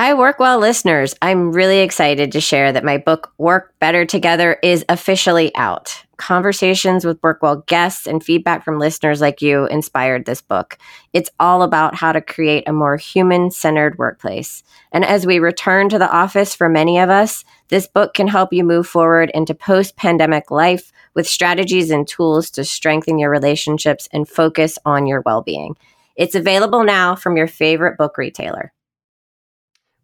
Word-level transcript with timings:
Hi, 0.00 0.14
Workwell 0.14 0.58
listeners. 0.58 1.14
I'm 1.20 1.52
really 1.52 1.80
excited 1.80 2.32
to 2.32 2.40
share 2.40 2.72
that 2.72 2.84
my 2.84 2.96
book, 2.96 3.34
Work 3.36 3.74
Better 3.80 4.06
Together, 4.06 4.58
is 4.62 4.82
officially 4.88 5.54
out. 5.56 5.94
Conversations 6.16 7.04
with 7.04 7.20
Workwell 7.20 7.66
guests 7.66 8.06
and 8.06 8.24
feedback 8.24 8.64
from 8.64 8.78
listeners 8.78 9.20
like 9.20 9.42
you 9.42 9.66
inspired 9.66 10.24
this 10.24 10.40
book. 10.40 10.78
It's 11.12 11.28
all 11.38 11.62
about 11.62 11.94
how 11.94 12.12
to 12.12 12.22
create 12.22 12.66
a 12.66 12.72
more 12.72 12.96
human 12.96 13.50
centered 13.50 13.98
workplace. 13.98 14.62
And 14.90 15.04
as 15.04 15.26
we 15.26 15.38
return 15.38 15.90
to 15.90 15.98
the 15.98 16.10
office 16.10 16.54
for 16.54 16.70
many 16.70 16.98
of 16.98 17.10
us, 17.10 17.44
this 17.68 17.86
book 17.86 18.14
can 18.14 18.26
help 18.26 18.54
you 18.54 18.64
move 18.64 18.86
forward 18.86 19.30
into 19.34 19.54
post 19.54 19.96
pandemic 19.96 20.50
life 20.50 20.92
with 21.12 21.28
strategies 21.28 21.90
and 21.90 22.08
tools 22.08 22.48
to 22.52 22.64
strengthen 22.64 23.18
your 23.18 23.28
relationships 23.28 24.08
and 24.14 24.26
focus 24.26 24.78
on 24.86 25.06
your 25.06 25.20
well 25.26 25.42
being. 25.42 25.76
It's 26.16 26.34
available 26.34 26.84
now 26.84 27.16
from 27.16 27.36
your 27.36 27.48
favorite 27.48 27.98
book 27.98 28.16
retailer. 28.16 28.72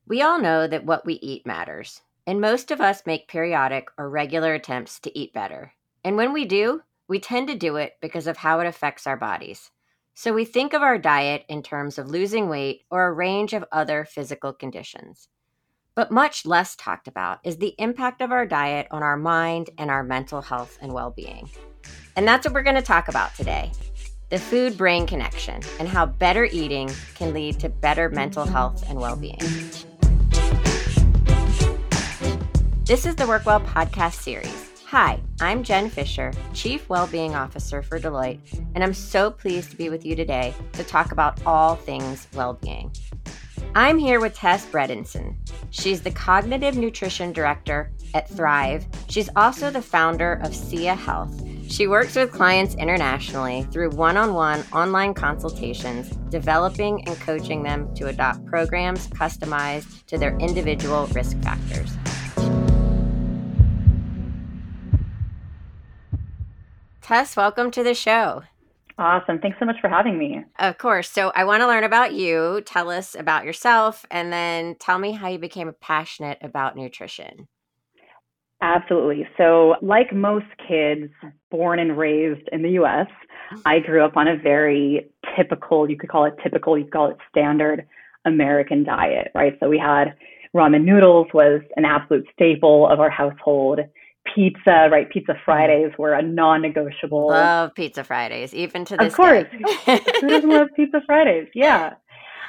We 0.09 0.23
all 0.23 0.39
know 0.39 0.69
that 0.69 0.85
what 0.85 1.05
we 1.05 1.15
eat 1.15 1.47
matters, 1.47 2.01
and 2.29 2.41
most 2.41 2.71
of 2.71 2.81
us 2.81 3.07
make 3.07 3.27
periodic 3.27 3.89
or 3.99 4.09
regular 4.09 4.55
attempts 4.55 5.01
to 5.01 5.19
eat 5.19 5.33
better. 5.33 5.73
And 6.05 6.17
when 6.17 6.33
we 6.33 6.45
do, 6.45 6.83
we 7.09 7.19
tend 7.19 7.49
to 7.49 7.57
do 7.57 7.75
it 7.75 7.95
because 8.01 8.29
of 8.29 8.37
how 8.37 8.61
it 8.61 8.69
affects 8.69 9.09
our 9.09 9.17
bodies. 9.17 9.73
So 10.15 10.33
we 10.33 10.45
think 10.45 10.75
of 10.75 10.83
our 10.83 10.97
diet 10.97 11.45
in 11.49 11.61
terms 11.61 11.99
of 11.99 12.07
losing 12.07 12.49
weight 12.49 12.83
or 12.89 13.09
a 13.09 13.13
range 13.13 13.53
of 13.53 13.65
other 13.73 14.05
physical 14.05 14.53
conditions. 14.53 15.29
But 15.97 16.13
much 16.13 16.47
less 16.47 16.77
talked 16.77 17.09
about 17.09 17.41
is 17.43 17.57
the 17.57 17.75
impact 17.77 18.21
of 18.21 18.31
our 18.31 18.47
diet 18.47 18.87
on 18.93 19.03
our 19.03 19.17
mind 19.17 19.71
and 19.77 19.91
our 19.91 20.05
mental 20.05 20.41
health 20.41 20.79
and 20.81 20.93
well 20.93 21.11
being. 21.11 21.51
And 22.15 22.29
that's 22.29 22.47
what 22.47 22.55
we're 22.55 22.63
going 22.63 22.77
to 22.77 22.83
talk 22.83 23.09
about 23.09 23.35
today 23.35 23.73
the 24.29 24.39
food 24.39 24.77
brain 24.77 25.07
connection 25.07 25.63
and 25.79 25.87
how 25.89 26.05
better 26.07 26.45
eating 26.47 26.91
can 27.15 27.33
lead 27.33 27.61
to 27.61 27.69
better 27.69 28.09
mental 28.09 28.45
health 28.45 28.89
and 28.89 28.99
well 28.99 29.17
being. 29.17 29.39
This 32.87 33.05
is 33.05 33.17
the 33.17 33.25
Workwell 33.25 33.67
podcast 33.67 34.23
series. 34.23 34.71
Hi, 34.87 35.21
I'm 35.41 35.65
Jen 35.65 35.91
Fisher, 35.91 36.33
Chief 36.55 36.89
Wellbeing 36.89 37.35
Officer 37.35 37.83
for 37.83 37.99
Deloitte, 37.99 38.39
and 38.77 38.85
I'm 38.85 38.95
so 38.95 39.29
pleased 39.29 39.73
to 39.73 39.77
be 39.77 39.89
with 39.89 40.07
you 40.07 40.15
today 40.15 40.55
to 40.75 40.85
talk 40.85 41.11
about 41.11 41.45
all 41.45 41.75
things 41.75 42.29
well-being. 42.33 42.93
I'm 43.75 43.99
here 43.99 44.21
with 44.21 44.35
Tess 44.35 44.65
Bredesen. 44.67 45.35
She's 45.71 46.01
the 46.01 46.13
Cognitive 46.13 46.77
Nutrition 46.77 47.33
Director 47.33 47.91
at 48.15 48.31
Thrive. 48.31 48.87
She's 49.09 49.31
also 49.35 49.69
the 49.69 49.83
founder 49.83 50.35
of 50.45 50.55
Sia 50.55 50.95
Health. 50.95 51.43
She 51.69 51.89
works 51.89 52.15
with 52.15 52.31
clients 52.31 52.77
internationally 52.77 53.65
through 53.73 53.91
one 53.91 54.17
on 54.17 54.33
one 54.33 54.63
online 54.73 55.13
consultations, 55.13 56.11
developing 56.31 57.05
and 57.09 57.19
coaching 57.19 57.65
them 57.65 57.93
to 57.97 58.07
adopt 58.07 58.47
programs 58.47 59.09
customized 59.09 60.07
to 60.07 60.19
their 60.19 60.39
individual 60.39 61.09
risk 61.09 61.37
factors. 61.43 61.91
Tess, 67.07 67.37
welcome 67.37 67.71
to 67.71 67.85
the 67.85 67.95
show. 67.95 68.43
Awesome. 68.99 69.39
Thanks 69.39 69.61
so 69.61 69.65
much 69.65 69.77
for 69.81 69.89
having 69.89 70.19
me. 70.19 70.43
Of 70.59 70.77
course. 70.79 71.09
So, 71.09 71.31
I 71.37 71.45
want 71.45 71.63
to 71.63 71.69
learn 71.69 71.85
about 71.85 72.15
you. 72.15 72.63
Tell 72.67 72.91
us 72.91 73.15
about 73.15 73.45
yourself 73.45 74.05
and 74.11 74.33
then 74.33 74.75
tell 74.81 74.99
me 74.99 75.13
how 75.13 75.29
you 75.29 75.39
became 75.39 75.73
passionate 75.81 76.39
about 76.43 76.75
nutrition. 76.75 77.47
Absolutely. 78.61 79.25
So, 79.37 79.77
like 79.83 80.13
most 80.13 80.47
kids 80.67 81.13
born 81.49 81.79
and 81.79 81.97
raised 81.97 82.49
in 82.51 82.63
the 82.63 82.71
US, 82.71 83.07
I 83.65 83.79
grew 83.79 84.05
up 84.05 84.17
on 84.17 84.27
a 84.27 84.37
very 84.37 85.09
typical, 85.37 85.89
you 85.89 85.97
could 85.97 86.11
call 86.11 86.25
it 86.25 86.35
typical, 86.43 86.77
you 86.77 86.87
could 86.87 86.93
call 86.93 87.11
it 87.13 87.19
standard 87.31 87.87
American 88.25 88.83
diet, 88.83 89.31
right? 89.33 89.57
So, 89.61 89.69
we 89.69 89.79
had 89.79 90.17
ramen 90.53 90.83
noodles 90.83 91.29
was 91.33 91.61
an 91.77 91.85
absolute 91.85 92.27
staple 92.33 92.89
of 92.89 92.99
our 92.99 93.11
household 93.11 93.79
pizza, 94.35 94.89
right? 94.91 95.09
Pizza 95.11 95.33
mm-hmm. 95.33 95.43
Fridays 95.45 95.93
were 95.99 96.15
a 96.15 96.23
non-negotiable. 96.23 97.29
Love 97.29 97.75
Pizza 97.75 98.05
Fridays, 98.05 98.55
even 98.55 98.85
to 98.85 98.97
this 98.97 99.13
Of 99.13 99.17
course, 99.17 99.45
day. 99.87 100.01
who 100.21 100.29
doesn't 100.29 100.51
love 100.51 100.69
Pizza 100.77 101.01
Fridays? 101.07 101.49
Yeah. 101.55 101.95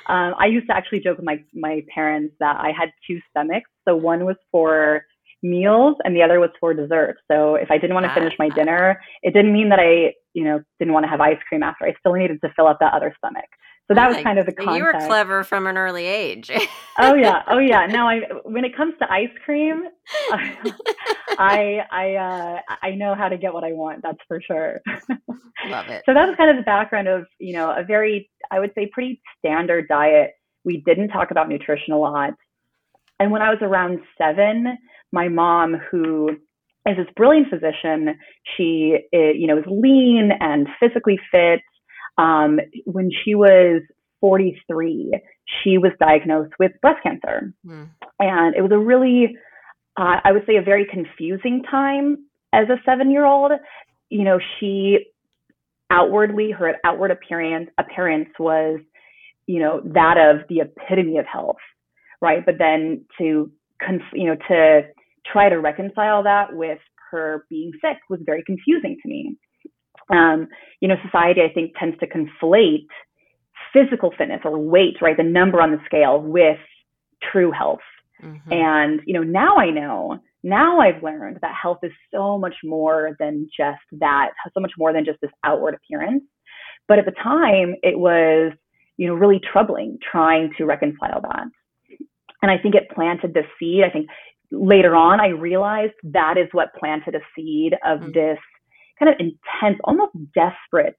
Um, 0.08 0.36
I 0.40 0.46
used 0.46 0.68
to 0.68 0.76
actually 0.76 1.02
joke 1.02 1.18
with 1.18 1.26
my 1.26 1.44
my 1.54 1.84
parents 1.94 2.34
that 2.40 2.58
I 2.58 2.72
had 2.72 2.90
two 3.06 3.20
stomachs. 3.30 3.70
So 3.88 3.96
one 3.96 4.26
was 4.26 4.38
for 4.52 5.04
meals 5.44 5.96
and 6.04 6.16
the 6.16 6.24
other 6.24 6.40
was 6.40 6.50
for 6.60 6.74
dessert. 6.74 7.18
So 7.30 7.56
if 7.56 7.70
I 7.70 7.78
didn't 7.78 7.94
want 7.94 8.06
to 8.06 8.14
finish 8.14 8.34
my 8.40 8.50
ah. 8.52 8.56
dinner, 8.56 9.02
it 9.22 9.34
didn't 9.34 9.54
mean 9.54 9.70
that 9.70 9.80
I, 9.80 10.14
you 10.34 10.44
know, 10.44 10.62
didn't 10.80 10.94
want 10.94 11.04
to 11.06 11.10
have 11.10 11.22
ice 11.22 11.38
cream 11.48 11.64
after. 11.64 11.86
I 11.86 11.94
still 12.00 12.14
needed 12.14 12.40
to 12.42 12.52
fill 12.56 12.68
up 12.68 12.78
that 12.80 12.94
other 12.94 13.14
stomach. 13.18 13.46
So 13.88 13.94
that 13.94 14.10
was 14.10 14.18
kind 14.22 14.38
of 14.38 14.46
the 14.46 14.52
concept. 14.52 14.78
You 14.78 14.84
were 14.84 15.08
clever 15.08 15.46
from 15.46 15.66
an 15.66 15.78
early 15.78 16.06
age. 16.06 16.52
oh 17.00 17.14
yeah, 17.14 17.44
oh 17.48 17.60
yeah. 17.60 17.86
Now 17.98 18.10
I, 18.10 18.22
when 18.44 18.66
it 18.66 18.76
comes 18.76 18.94
to 19.00 19.12
ice 19.12 19.30
cream, 19.46 19.86
I 21.40 21.80
I 21.90 22.16
uh, 22.16 22.60
I 22.82 22.92
know 22.92 23.16
how 23.16 23.30
to 23.30 23.38
get 23.38 23.54
what 23.54 23.64
I 23.64 23.72
want. 23.72 24.02
That's 24.04 24.20
for 24.28 24.42
sure. 24.42 24.82
Love 25.68 25.88
it. 25.88 26.04
So 26.06 26.14
that 26.14 26.28
was 26.28 26.36
kind 26.36 26.50
of 26.50 26.58
the 26.58 26.64
background 26.64 27.08
of 27.08 27.26
you 27.40 27.54
know 27.54 27.72
a 27.72 27.84
very 27.84 28.30
I 28.52 28.60
would 28.60 28.72
say 28.76 28.90
pretty 28.92 29.22
standard 29.40 29.88
diet. 29.88 30.32
We 30.66 30.84
didn't 30.86 31.10
talk 31.10 31.32
about 31.32 31.48
nutrition 31.48 31.94
a 31.94 31.98
lot, 31.98 32.34
and 33.20 33.32
when 33.32 33.42
I 33.42 33.50
was 33.50 33.60
around 33.62 34.00
seven, 34.18 34.78
my 35.14 35.30
mom 35.30 35.76
who 35.90 36.32
is 36.86 36.98
this 36.98 37.08
brilliant 37.16 37.48
physician, 37.50 38.18
she 38.58 38.98
eh, 39.14 39.32
you 39.34 39.48
know 39.48 39.60
is 39.60 39.66
lean 39.66 40.32
and 40.42 40.68
physically 40.78 41.18
fit 41.32 41.62
um, 42.18 42.60
when 42.86 43.10
she 43.24 43.36
was 43.36 43.82
43, 44.22 45.20
she 45.64 45.78
was 45.78 45.92
diagnosed 46.00 46.54
with 46.60 46.72
breast 46.82 47.04
cancer. 47.04 47.54
Mm. 47.66 47.90
And 48.20 48.56
it 48.56 48.62
was 48.62 48.72
a 48.72 48.78
really, 48.78 49.36
uh, 49.98 50.18
I 50.24 50.32
would 50.32 50.44
say, 50.48 50.58
a 50.58 50.62
very 50.62 50.86
confusing 50.86 51.64
time 51.70 52.26
as 52.54 52.68
a 52.70 52.82
seven 52.86 53.12
year 53.12 53.26
old. 53.26 53.52
You 54.10 54.24
know, 54.24 54.40
she 54.60 55.00
outwardly, 55.92 56.52
her 56.52 56.76
outward 56.84 57.12
appearance, 57.12 57.70
appearance 57.78 58.30
was, 58.40 58.80
you 59.46 59.60
know, 59.60 59.82
that 59.94 60.18
of 60.18 60.48
the 60.50 60.62
epitome 60.62 61.18
of 61.18 61.26
health, 61.26 61.58
right? 62.22 62.46
But 62.46 62.56
then 62.58 63.06
to, 63.20 63.52
conf- 63.80 64.02
you 64.14 64.26
know, 64.26 64.36
to 64.50 64.82
try 65.32 65.50
to 65.50 65.60
reconcile 65.60 66.24
that 66.24 66.54
with 66.54 66.80
her 67.12 67.46
being 67.50 67.72
sick 67.82 67.98
was 68.10 68.20
very 68.26 68.44
confusing 68.46 68.98
to 69.02 69.08
me 69.08 69.38
um, 70.10 70.48
you 70.80 70.88
know, 70.88 70.96
society, 71.06 71.42
I 71.42 71.54
think, 71.54 71.74
tends 71.78 71.98
to 72.00 72.08
conflate 72.08 72.88
physical 73.74 74.14
fitness 74.18 74.42
or 74.44 74.58
weight, 74.58 74.96
right, 75.02 75.18
the 75.18 75.24
number 75.24 75.62
on 75.62 75.72
the 75.72 75.80
scale, 75.86 76.22
with 76.22 76.58
true 77.32 77.52
health. 77.52 77.80
Mm-hmm. 78.24 78.52
And, 78.52 79.02
you 79.06 79.14
know, 79.14 79.24
now 79.24 79.58
I 79.58 79.70
know, 79.70 80.20
now 80.44 80.80
I've 80.80 81.04
learned 81.04 81.40
that 81.42 81.54
health 81.62 81.80
is 81.84 81.92
so 82.12 82.38
much 82.38 82.56
more 82.64 83.16
than 83.20 83.50
just 83.56 83.82
that, 84.00 84.30
so 84.54 84.60
much 84.60 84.72
more 84.78 84.94
than 84.94 85.06
just 85.06 85.20
this 85.22 85.32
outward 85.44 85.76
appearance. 85.76 86.24
But 86.88 87.00
at 87.00 87.06
the 87.06 87.12
time, 87.12 87.76
it 87.84 88.00
was, 88.00 88.54
you 88.96 89.08
know, 89.08 89.14
really 89.14 89.42
troubling 89.52 89.98
trying 90.12 90.52
to 90.58 90.66
reconcile 90.66 91.22
that. 91.22 91.48
And 92.42 92.52
I 92.52 92.58
think 92.58 92.76
it 92.76 92.90
planted 92.94 93.34
the 93.34 93.44
seed. 93.60 93.84
I 93.84 93.90
think 93.90 94.08
later 94.52 94.96
on, 94.96 95.20
I 95.20 95.28
realized 95.28 95.94
that 96.04 96.38
is 96.38 96.48
what 96.52 96.74
planted 96.80 97.16
a 97.16 97.20
seed 97.36 97.74
of 97.86 98.00
mm-hmm. 98.00 98.12
this 98.14 98.40
kind 99.00 99.12
of 99.12 99.20
intense, 99.20 99.80
almost 99.84 100.14
desperate 100.34 100.98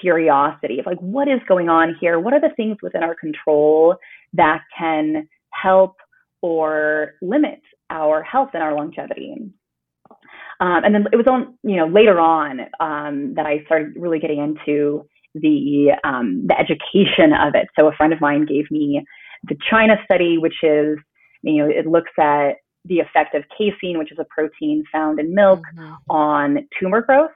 curiosity 0.00 0.78
of 0.78 0.86
like, 0.86 0.98
what 0.98 1.28
is 1.28 1.40
going 1.48 1.68
on 1.68 1.96
here? 2.00 2.18
What 2.18 2.34
are 2.34 2.40
the 2.40 2.54
things 2.56 2.76
within 2.82 3.02
our 3.02 3.14
control 3.14 3.96
that 4.34 4.62
can 4.76 5.28
help 5.52 5.96
or 6.42 7.14
limit 7.20 7.60
our 7.90 8.22
health 8.22 8.50
and 8.54 8.62
our 8.62 8.74
longevity? 8.74 9.34
Um, 10.60 10.84
and 10.84 10.94
then 10.94 11.06
it 11.12 11.16
was 11.16 11.26
on, 11.26 11.58
you 11.62 11.76
know, 11.76 11.86
later 11.86 12.20
on 12.20 12.60
um, 12.80 13.34
that 13.34 13.46
I 13.46 13.64
started 13.64 13.94
really 13.96 14.18
getting 14.18 14.38
into 14.40 15.06
the 15.34 15.96
um, 16.04 16.46
the 16.46 16.58
education 16.58 17.32
of 17.32 17.54
it. 17.54 17.68
So 17.78 17.86
a 17.86 17.92
friend 17.92 18.12
of 18.12 18.20
mine 18.20 18.44
gave 18.46 18.70
me 18.70 19.04
the 19.44 19.56
China 19.70 19.96
study, 20.04 20.38
which 20.38 20.56
is, 20.62 20.98
you 21.42 21.62
know, 21.64 21.68
it 21.68 21.86
looks 21.86 22.10
at 22.18 22.56
the 22.84 23.00
effect 23.00 23.34
of 23.34 23.44
casein, 23.56 23.98
which 23.98 24.12
is 24.12 24.18
a 24.18 24.24
protein 24.24 24.84
found 24.90 25.20
in 25.20 25.34
milk, 25.34 25.60
mm-hmm. 25.74 25.94
on 26.10 26.68
tumor 26.78 27.02
growth. 27.02 27.30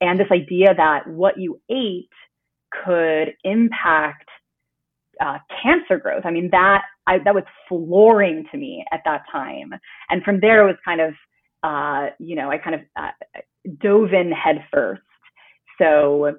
And 0.00 0.18
this 0.18 0.28
idea 0.30 0.74
that 0.74 1.06
what 1.08 1.38
you 1.38 1.60
ate 1.68 2.08
could 2.84 3.34
impact 3.44 4.28
uh, 5.20 5.38
cancer 5.62 5.98
growth. 5.98 6.22
I 6.24 6.30
mean, 6.30 6.48
that 6.52 6.82
I, 7.06 7.18
that 7.24 7.34
was 7.34 7.44
flooring 7.68 8.46
to 8.52 8.58
me 8.58 8.84
at 8.92 9.00
that 9.04 9.22
time. 9.32 9.72
And 10.10 10.22
from 10.22 10.38
there, 10.40 10.62
it 10.62 10.66
was 10.66 10.76
kind 10.84 11.00
of, 11.00 11.14
uh, 11.62 12.10
you 12.18 12.36
know, 12.36 12.50
I 12.50 12.58
kind 12.58 12.76
of 12.76 12.80
uh, 12.94 13.10
dove 13.80 14.12
in 14.12 14.30
headfirst. 14.30 15.02
So 15.80 16.36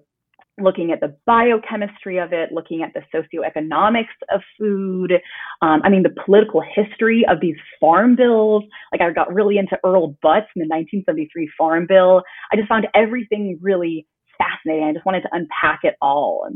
looking 0.62 0.92
at 0.92 1.00
the 1.00 1.16
biochemistry 1.26 2.18
of 2.18 2.34
it, 2.34 2.52
looking 2.52 2.84
at 2.84 2.94
the 2.94 3.02
socioeconomics 3.14 4.06
of 4.34 4.42
food. 4.58 5.14
Um, 5.62 5.82
I 5.84 5.90
mean, 5.90 6.04
the 6.04 6.16
political 6.26 6.62
history 6.62 7.26
of 7.30 7.40
these 7.42 7.56
farm 7.80 8.16
bills. 8.16 8.64
Like, 8.92 9.02
I 9.02 9.12
got 9.12 9.34
really 9.34 9.58
into 9.58 9.78
Earl 9.84 10.16
Butz 10.24 10.48
and 10.56 10.64
the 10.64 10.70
1973 10.70 11.50
Farm 11.58 11.86
Bill. 11.88 12.24
I 12.52 12.56
just 12.56 12.68
found 12.68 12.88
everything 12.94 13.60
really 13.62 14.08
fascinating. 14.38 14.86
I 14.86 14.94
just 14.94 15.06
wanted 15.06 15.22
to 15.22 15.30
unpack 15.32 15.82
it 15.84 15.96
all. 16.02 16.48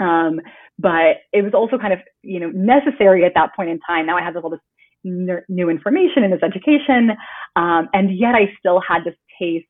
Um, 0.00 0.40
but 0.78 1.18
it 1.32 1.42
was 1.42 1.54
also 1.54 1.78
kind 1.78 1.92
of, 1.92 1.98
you 2.22 2.38
know, 2.38 2.50
necessary 2.50 3.24
at 3.24 3.32
that 3.34 3.54
point 3.56 3.70
in 3.70 3.80
time. 3.86 4.06
Now 4.06 4.16
I 4.16 4.22
have 4.22 4.36
all 4.36 4.50
this 4.50 4.60
new 5.04 5.70
information 5.70 6.24
and 6.24 6.32
this 6.32 6.42
education. 6.42 7.10
Um, 7.56 7.88
and 7.92 8.16
yet 8.16 8.34
I 8.34 8.52
still 8.58 8.80
had 8.86 9.04
this 9.04 9.14
taste 9.40 9.66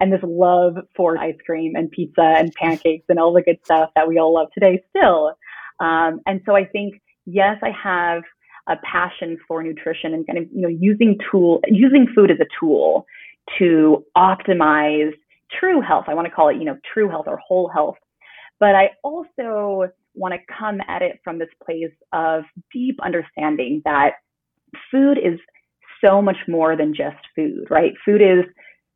and 0.00 0.12
this 0.12 0.20
love 0.22 0.76
for 0.96 1.18
ice 1.18 1.36
cream 1.44 1.74
and 1.74 1.90
pizza 1.90 2.22
and 2.22 2.52
pancakes 2.54 3.06
and 3.08 3.18
all 3.18 3.32
the 3.32 3.42
good 3.42 3.58
stuff 3.64 3.90
that 3.94 4.08
we 4.08 4.18
all 4.18 4.34
love 4.34 4.48
today 4.52 4.82
still. 4.90 5.32
Um, 5.80 6.20
and 6.26 6.40
so 6.46 6.56
I 6.56 6.64
think, 6.64 7.00
yes, 7.26 7.56
I 7.62 7.70
have 7.70 8.22
a 8.68 8.76
passion 8.84 9.38
for 9.46 9.62
nutrition 9.62 10.14
and 10.14 10.26
kind 10.26 10.38
of, 10.38 10.44
you 10.52 10.62
know, 10.62 10.68
using 10.68 11.18
tool, 11.30 11.60
using 11.68 12.06
food 12.14 12.30
as 12.30 12.38
a 12.40 12.46
tool 12.60 13.06
to 13.58 14.04
optimize 14.16 15.12
true 15.58 15.80
health. 15.80 16.04
I 16.08 16.14
want 16.14 16.26
to 16.26 16.30
call 16.30 16.50
it, 16.50 16.56
you 16.56 16.64
know, 16.64 16.76
true 16.92 17.08
health 17.08 17.26
or 17.26 17.38
whole 17.38 17.68
health. 17.68 17.96
But 18.60 18.74
I 18.74 18.90
also 19.02 19.86
want 20.14 20.34
to 20.34 20.40
come 20.58 20.80
at 20.88 21.00
it 21.02 21.20
from 21.24 21.38
this 21.38 21.48
place 21.64 21.92
of 22.12 22.42
deep 22.72 22.98
understanding 23.02 23.82
that 23.84 24.14
food 24.90 25.16
is 25.18 25.38
so 26.04 26.20
much 26.20 26.36
more 26.46 26.76
than 26.76 26.94
just 26.94 27.16
food, 27.34 27.66
right? 27.70 27.92
Food 28.04 28.20
is 28.20 28.44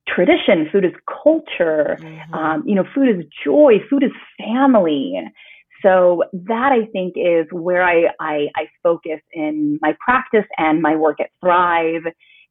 tradition, 0.09 0.69
food 0.71 0.85
is 0.85 0.93
culture, 1.23 1.99
mm-hmm. 2.01 2.35
um, 2.35 2.63
you 2.67 2.75
know, 2.75 2.85
food 2.95 3.09
is 3.09 3.25
joy, 3.45 3.75
food 3.89 4.03
is 4.03 4.11
family. 4.39 5.15
So 5.83 6.25
that 6.33 6.71
I 6.73 6.87
think 6.93 7.15
is 7.17 7.47
where 7.51 7.83
I, 7.83 8.07
I, 8.21 8.47
I 8.57 8.67
focus 8.83 9.21
in 9.33 9.79
my 9.81 9.95
practice 10.05 10.47
and 10.57 10.81
my 10.81 10.95
work 10.95 11.21
at 11.21 11.31
Thrive 11.41 12.03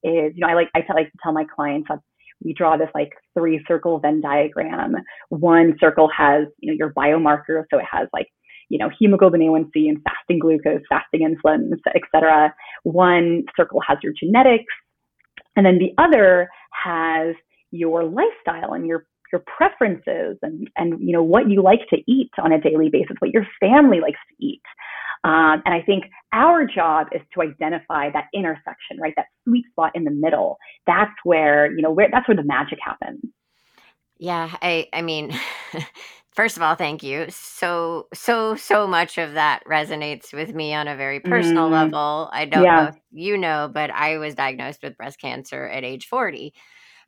is, 0.02 0.32
you 0.34 0.40
know, 0.40 0.48
I 0.48 0.54
like, 0.54 0.68
I 0.74 0.80
like 0.94 1.10
to 1.10 1.18
tell 1.22 1.32
my 1.32 1.44
clients 1.54 1.88
that 1.88 2.00
we 2.44 2.52
draw 2.52 2.76
this 2.76 2.90
like 2.94 3.12
three 3.38 3.64
circle 3.66 4.00
Venn 4.00 4.20
diagram. 4.20 4.96
One 5.30 5.76
circle 5.80 6.10
has, 6.16 6.46
you 6.58 6.72
know, 6.72 6.76
your 6.76 6.92
biomarker. 6.92 7.64
So 7.70 7.78
it 7.78 7.86
has 7.90 8.08
like 8.12 8.26
you 8.72 8.78
know, 8.78 8.88
hemoglobin 8.98 9.42
A1C 9.42 9.86
and 9.90 9.98
fasting 10.02 10.38
glucose, 10.38 10.80
fasting 10.88 11.28
insulin, 11.28 11.72
et 11.94 12.00
cetera. 12.10 12.54
One 12.84 13.44
circle 13.54 13.80
has 13.86 13.98
your 14.02 14.14
genetics, 14.18 14.72
and 15.56 15.66
then 15.66 15.78
the 15.78 15.92
other 16.02 16.48
has 16.72 17.34
your 17.70 18.04
lifestyle 18.04 18.74
and 18.74 18.86
your 18.86 19.06
your 19.32 19.42
preferences 19.56 20.36
and 20.42 20.68
and 20.76 21.00
you 21.00 21.12
know 21.12 21.22
what 21.22 21.48
you 21.48 21.62
like 21.62 21.80
to 21.88 21.98
eat 22.06 22.30
on 22.42 22.52
a 22.52 22.60
daily 22.60 22.90
basis, 22.90 23.16
what 23.18 23.32
your 23.32 23.46
family 23.60 24.00
likes 24.00 24.20
to 24.28 24.46
eat. 24.46 24.62
Um, 25.24 25.62
and 25.64 25.72
I 25.72 25.82
think 25.82 26.04
our 26.32 26.66
job 26.66 27.06
is 27.12 27.22
to 27.34 27.42
identify 27.42 28.10
that 28.10 28.26
intersection, 28.34 28.98
right? 29.00 29.14
That 29.16 29.26
sweet 29.46 29.64
spot 29.70 29.92
in 29.94 30.04
the 30.04 30.10
middle. 30.10 30.58
That's 30.86 31.12
where 31.24 31.70
you 31.70 31.82
know 31.82 31.90
where 31.90 32.08
that's 32.10 32.28
where 32.28 32.36
the 32.36 32.44
magic 32.44 32.78
happens. 32.84 33.22
Yeah, 34.18 34.54
I 34.60 34.88
I 34.92 35.02
mean 35.02 35.32
First 36.34 36.56
of 36.56 36.62
all, 36.62 36.74
thank 36.74 37.02
you. 37.02 37.26
So, 37.28 38.08
so, 38.14 38.56
so 38.56 38.86
much 38.86 39.18
of 39.18 39.34
that 39.34 39.62
resonates 39.66 40.32
with 40.32 40.54
me 40.54 40.72
on 40.72 40.88
a 40.88 40.96
very 40.96 41.20
personal 41.20 41.68
mm. 41.68 41.72
level. 41.72 42.30
I 42.32 42.46
don't 42.46 42.64
yeah. 42.64 42.76
know 42.76 42.88
if 42.88 42.96
you 43.10 43.36
know, 43.36 43.70
but 43.72 43.90
I 43.90 44.16
was 44.16 44.34
diagnosed 44.34 44.82
with 44.82 44.96
breast 44.96 45.20
cancer 45.20 45.66
at 45.66 45.84
age 45.84 46.06
40. 46.06 46.54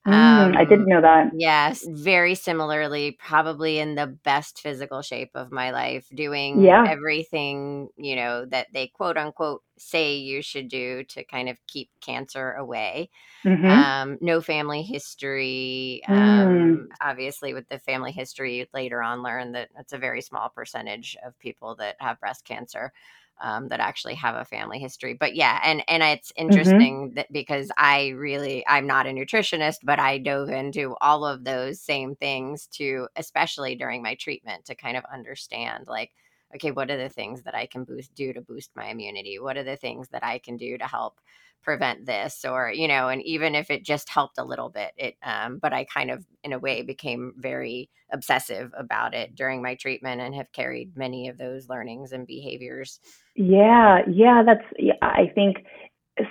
Mm, 0.06 0.12
um, 0.12 0.56
I 0.56 0.64
didn't 0.64 0.86
know 0.86 1.00
that. 1.00 1.30
Yes, 1.34 1.86
very 1.88 2.34
similarly, 2.34 3.12
probably 3.12 3.78
in 3.78 3.94
the 3.94 4.06
best 4.06 4.60
physical 4.60 5.00
shape 5.00 5.30
of 5.34 5.50
my 5.50 5.70
life, 5.70 6.06
doing 6.14 6.60
yeah. 6.60 6.84
everything, 6.86 7.88
you 7.96 8.14
know, 8.16 8.44
that 8.46 8.66
they 8.74 8.88
quote 8.88 9.16
unquote 9.16 9.62
say 9.78 10.16
you 10.16 10.42
should 10.42 10.68
do 10.68 11.04
to 11.04 11.24
kind 11.24 11.48
of 11.48 11.58
keep 11.66 11.88
cancer 12.00 12.52
away. 12.52 13.08
Mm-hmm. 13.44 13.66
Um, 13.66 14.18
no 14.20 14.42
family 14.42 14.82
history. 14.82 16.02
Um, 16.06 16.16
mm. 16.18 16.86
Obviously, 17.00 17.54
with 17.54 17.68
the 17.70 17.78
family 17.78 18.12
history, 18.12 18.68
later 18.74 19.02
on 19.02 19.22
learned 19.22 19.54
that 19.54 19.70
it's 19.78 19.94
a 19.94 19.98
very 19.98 20.20
small 20.20 20.50
percentage 20.50 21.16
of 21.24 21.38
people 21.38 21.76
that 21.76 21.96
have 22.00 22.20
breast 22.20 22.44
cancer 22.44 22.92
um, 23.40 23.68
that 23.68 23.80
actually 23.80 24.14
have 24.14 24.36
a 24.36 24.44
family 24.44 24.78
history. 24.78 25.14
But 25.14 25.34
yeah, 25.34 25.60
and 25.64 25.82
and 25.88 26.02
it's 26.02 26.32
mm-hmm. 26.32 26.46
interesting 26.46 26.96
mm-hmm. 26.96 27.14
that 27.14 27.32
because 27.32 27.70
I 27.76 28.08
really 28.08 28.64
I'm 28.68 28.86
not 28.86 29.06
a 29.06 29.10
nutritionist, 29.10 29.78
but 29.82 29.98
I 29.98 30.18
dove 30.18 30.50
into 30.50 30.96
all 31.00 31.24
of 31.24 31.44
those 31.44 31.80
same 31.80 32.14
things 32.14 32.66
to 32.72 33.08
especially 33.16 33.74
during 33.74 34.02
my 34.02 34.14
treatment 34.14 34.66
to 34.66 34.74
kind 34.74 34.96
of 34.96 35.04
understand 35.12 35.86
like 35.88 36.10
okay, 36.54 36.70
what 36.70 36.90
are 36.90 36.96
the 36.96 37.08
things 37.08 37.42
that 37.42 37.54
I 37.54 37.66
can 37.66 37.82
boost 37.82 38.14
do 38.14 38.32
to 38.32 38.40
boost 38.40 38.70
my 38.76 38.86
immunity? 38.86 39.38
What 39.40 39.56
are 39.56 39.64
the 39.64 39.76
things 39.76 40.08
that 40.10 40.22
I 40.22 40.38
can 40.38 40.56
do 40.56 40.78
to 40.78 40.84
help 40.84 41.20
prevent 41.64 42.06
this 42.06 42.44
or 42.44 42.70
you 42.70 42.86
know 42.86 43.08
and 43.08 43.22
even 43.22 43.54
if 43.54 43.70
it 43.70 43.84
just 43.84 44.08
helped 44.08 44.38
a 44.38 44.44
little 44.44 44.68
bit 44.68 44.92
it 44.96 45.16
um 45.22 45.58
but 45.58 45.72
i 45.72 45.84
kind 45.84 46.10
of 46.10 46.24
in 46.42 46.52
a 46.52 46.58
way 46.58 46.82
became 46.82 47.32
very 47.38 47.88
obsessive 48.12 48.72
about 48.76 49.14
it 49.14 49.34
during 49.34 49.62
my 49.62 49.74
treatment 49.74 50.20
and 50.20 50.34
have 50.34 50.52
carried 50.52 50.96
many 50.96 51.28
of 51.28 51.38
those 51.38 51.68
learnings 51.68 52.12
and 52.12 52.26
behaviors. 52.26 53.00
Yeah 53.34 54.00
yeah 54.08 54.42
that's 54.44 54.64
i 55.02 55.30
think 55.34 55.64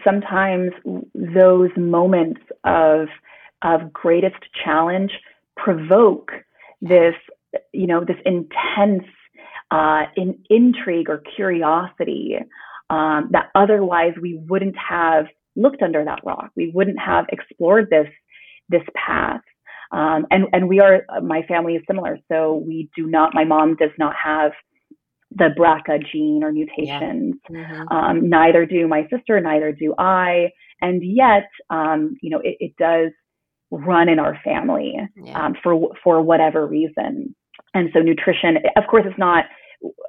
sometimes 0.04 0.72
those 1.14 1.72
moments 1.76 2.40
of 2.64 3.08
of 3.64 3.92
greatest 3.92 4.44
challenge 4.64 5.12
provoke 5.58 6.32
this 6.82 7.16
you 7.72 7.88
know 7.88 8.04
this 8.04 8.18
intense 8.26 9.04
uh, 9.72 10.04
in 10.16 10.38
intrigue 10.50 11.10
or 11.10 11.22
curiosity 11.36 12.38
um, 12.90 13.30
that 13.32 13.50
otherwise 13.56 14.14
we 14.22 14.42
wouldn't 14.48 14.76
have 14.78 15.26
looked 15.56 15.82
under 15.82 16.04
that 16.04 16.20
rock. 16.24 16.52
We 16.56 16.72
wouldn't 16.74 17.00
have 17.00 17.26
explored 17.30 17.90
this 17.90 18.08
this 18.70 18.84
path. 18.96 19.42
Um, 19.92 20.26
and 20.32 20.46
and 20.54 20.68
we 20.68 20.80
are 20.80 21.06
my 21.22 21.44
family 21.44 21.76
is 21.76 21.84
similar. 21.88 22.18
So 22.32 22.64
we 22.66 22.90
do 22.96 23.08
not. 23.08 23.34
My 23.34 23.44
mom 23.44 23.76
does 23.76 23.92
not 23.98 24.16
have 24.22 24.52
the 25.36 25.50
BRCA 25.58 26.04
gene 26.12 26.44
or 26.44 26.52
mutations. 26.52 27.36
Yeah. 27.50 27.60
Mm-hmm. 27.60 27.96
Um, 27.96 28.30
neither 28.30 28.66
do 28.66 28.88
my 28.88 29.08
sister. 29.10 29.40
Neither 29.40 29.72
do 29.72 29.94
I. 29.98 30.50
And 30.82 31.02
yet, 31.04 31.50
um, 31.70 32.18
you 32.22 32.30
know, 32.30 32.40
it, 32.40 32.58
it, 32.60 32.76
does 32.78 33.12
run 33.72 34.10
in 34.10 34.20
our 34.20 34.40
family 34.44 34.96
yeah. 35.16 35.46
Um, 35.46 35.56
for 35.64 35.90
for 36.04 36.22
whatever 36.22 36.68
reason. 36.68 37.36
And 37.74 37.90
so 37.94 38.00
nutrition, 38.00 38.58
of 38.76 38.84
course, 38.90 39.04
it's 39.08 39.18
not 39.18 39.46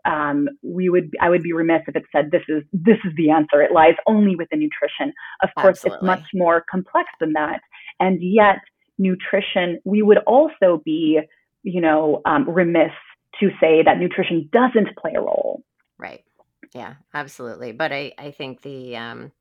um, 0.05 0.49
we 0.62 0.88
would 0.88 1.11
I 1.21 1.29
would 1.31 1.43
be 1.43 1.53
remiss 1.53 1.82
if 1.88 1.97
it 1.97 2.05
said 2.12 2.31
this 2.31 2.43
is 2.49 2.62
this 2.73 2.99
is 3.05 3.12
the 3.17 3.31
answer. 3.31 3.62
It 3.62 3.73
lies 3.73 3.94
only 4.06 4.37
within 4.37 4.61
nutrition. 4.61 5.12
Of 5.43 5.50
course, 5.59 5.79
Absolutely. 5.79 5.97
it's 5.97 6.05
much 6.05 6.29
more 6.35 6.65
complex 6.71 7.09
than 7.21 7.32
that. 7.35 7.61
And 8.00 8.23
yet, 8.23 8.61
nutrition 8.99 9.81
we 9.85 10.03
would 10.03 10.19
also 10.19 10.82
be 10.85 11.21
you 11.62 11.81
know 11.81 12.23
um, 12.26 12.49
remiss 12.49 12.93
to 13.41 13.50
say 13.61 13.82
that 13.82 13.99
nutrition 13.99 14.49
doesn't 14.53 14.97
play 14.97 15.12
a 15.17 15.21
role. 15.21 15.62
Right. 15.99 16.25
Yeah. 16.73 16.94
Absolutely. 17.12 17.73
But 17.73 17.93
I 17.93 18.12
I 18.19 18.31
think 18.31 18.62
the 18.62 18.97
um, 18.97 19.32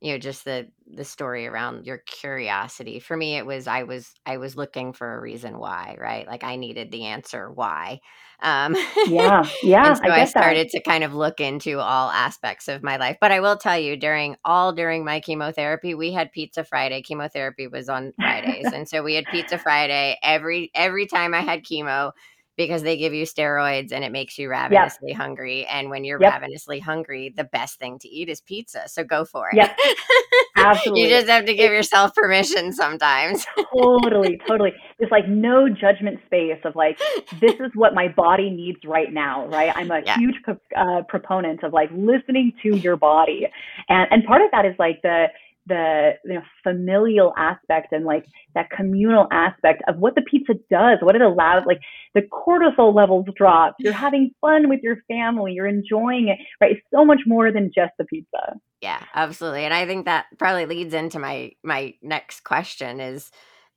you 0.00 0.12
know 0.12 0.18
just 0.18 0.44
the 0.44 0.68
the 0.94 1.04
story 1.04 1.46
around 1.46 1.86
your 1.86 1.98
curiosity. 1.98 3.00
For 3.00 3.16
me 3.16 3.36
it 3.36 3.46
was 3.46 3.66
i 3.66 3.82
was 3.82 4.12
i 4.26 4.36
was 4.36 4.56
looking 4.56 4.92
for 4.92 5.14
a 5.14 5.20
reason 5.20 5.58
why 5.58 5.96
right? 6.00 6.26
Like 6.26 6.44
i 6.44 6.56
needed 6.56 6.90
the 6.90 7.04
answer 7.06 7.50
why 7.50 8.00
um 8.40 8.76
yeah 9.06 9.42
yeah 9.62 9.94
so 9.94 10.10
i, 10.10 10.20
I 10.20 10.24
started 10.24 10.68
that. 10.68 10.70
to 10.70 10.80
kind 10.80 11.02
of 11.02 11.12
look 11.12 11.40
into 11.40 11.80
all 11.80 12.10
aspects 12.10 12.68
of 12.68 12.82
my 12.82 12.96
life. 12.96 13.16
But 13.20 13.32
i 13.32 13.40
will 13.40 13.56
tell 13.56 13.78
you 13.78 13.96
during 13.96 14.36
all 14.44 14.72
during 14.72 15.04
my 15.04 15.20
chemotherapy 15.20 15.94
we 15.94 16.12
had 16.12 16.32
pizza 16.32 16.64
friday. 16.64 17.02
Chemotherapy 17.02 17.66
was 17.66 17.88
on 17.88 18.12
fridays. 18.18 18.66
And 18.72 18.88
so 18.88 19.02
we 19.02 19.14
had 19.14 19.24
pizza 19.26 19.58
friday 19.58 20.16
every 20.22 20.70
every 20.74 21.06
time 21.06 21.34
i 21.34 21.40
had 21.40 21.64
chemo 21.64 22.12
because 22.58 22.82
they 22.82 22.96
give 22.96 23.14
you 23.14 23.24
steroids 23.24 23.92
and 23.92 24.04
it 24.04 24.10
makes 24.10 24.36
you 24.36 24.50
ravenously 24.50 25.10
yep. 25.10 25.16
hungry. 25.16 25.64
And 25.66 25.88
when 25.90 26.04
you're 26.04 26.20
yep. 26.20 26.32
ravenously 26.32 26.80
hungry, 26.80 27.32
the 27.34 27.44
best 27.44 27.78
thing 27.78 28.00
to 28.00 28.08
eat 28.08 28.28
is 28.28 28.40
pizza. 28.40 28.88
So 28.88 29.04
go 29.04 29.24
for 29.24 29.48
it. 29.50 29.56
Yep. 29.56 29.78
Absolutely. 30.56 31.02
you 31.04 31.08
just 31.08 31.28
have 31.28 31.44
to 31.44 31.54
give 31.54 31.70
yourself 31.70 32.14
permission 32.16 32.72
sometimes. 32.72 33.46
totally, 33.72 34.40
totally. 34.48 34.72
There's 34.98 35.12
like 35.12 35.28
no 35.28 35.68
judgment 35.68 36.18
space 36.26 36.58
of 36.64 36.74
like, 36.74 36.98
this 37.40 37.54
is 37.54 37.70
what 37.74 37.94
my 37.94 38.08
body 38.08 38.50
needs 38.50 38.80
right 38.84 39.12
now, 39.12 39.46
right? 39.46 39.72
I'm 39.76 39.92
a 39.92 40.00
yeah. 40.04 40.18
huge 40.18 40.34
uh, 40.76 41.02
proponent 41.08 41.62
of 41.62 41.72
like 41.72 41.90
listening 41.94 42.52
to 42.64 42.76
your 42.76 42.96
body. 42.96 43.46
And, 43.88 44.08
and 44.10 44.24
part 44.24 44.42
of 44.42 44.50
that 44.50 44.66
is 44.66 44.74
like 44.80 45.00
the, 45.02 45.28
the 45.68 46.12
you 46.24 46.34
know, 46.34 46.42
familial 46.62 47.32
aspect 47.36 47.92
and 47.92 48.04
like 48.04 48.24
that 48.54 48.70
communal 48.70 49.26
aspect 49.30 49.82
of 49.88 49.98
what 49.98 50.14
the 50.14 50.22
pizza 50.22 50.54
does, 50.70 50.98
what 51.00 51.14
it 51.14 51.22
allows, 51.22 51.64
like 51.66 51.80
the 52.14 52.22
cortisol 52.22 52.94
levels 52.94 53.26
drop. 53.36 53.76
You're 53.78 53.92
having 53.92 54.32
fun 54.40 54.68
with 54.68 54.80
your 54.82 54.96
family. 55.08 55.52
You're 55.52 55.66
enjoying 55.66 56.28
it, 56.28 56.38
right? 56.60 56.72
It's 56.72 56.86
so 56.92 57.04
much 57.04 57.20
more 57.26 57.52
than 57.52 57.70
just 57.74 57.92
the 57.98 58.04
pizza. 58.04 58.58
Yeah, 58.80 59.02
absolutely. 59.14 59.64
And 59.64 59.74
I 59.74 59.86
think 59.86 60.04
that 60.06 60.26
probably 60.38 60.66
leads 60.66 60.94
into 60.94 61.18
my 61.18 61.52
my 61.62 61.94
next 62.02 62.44
question 62.44 63.00
is 63.00 63.30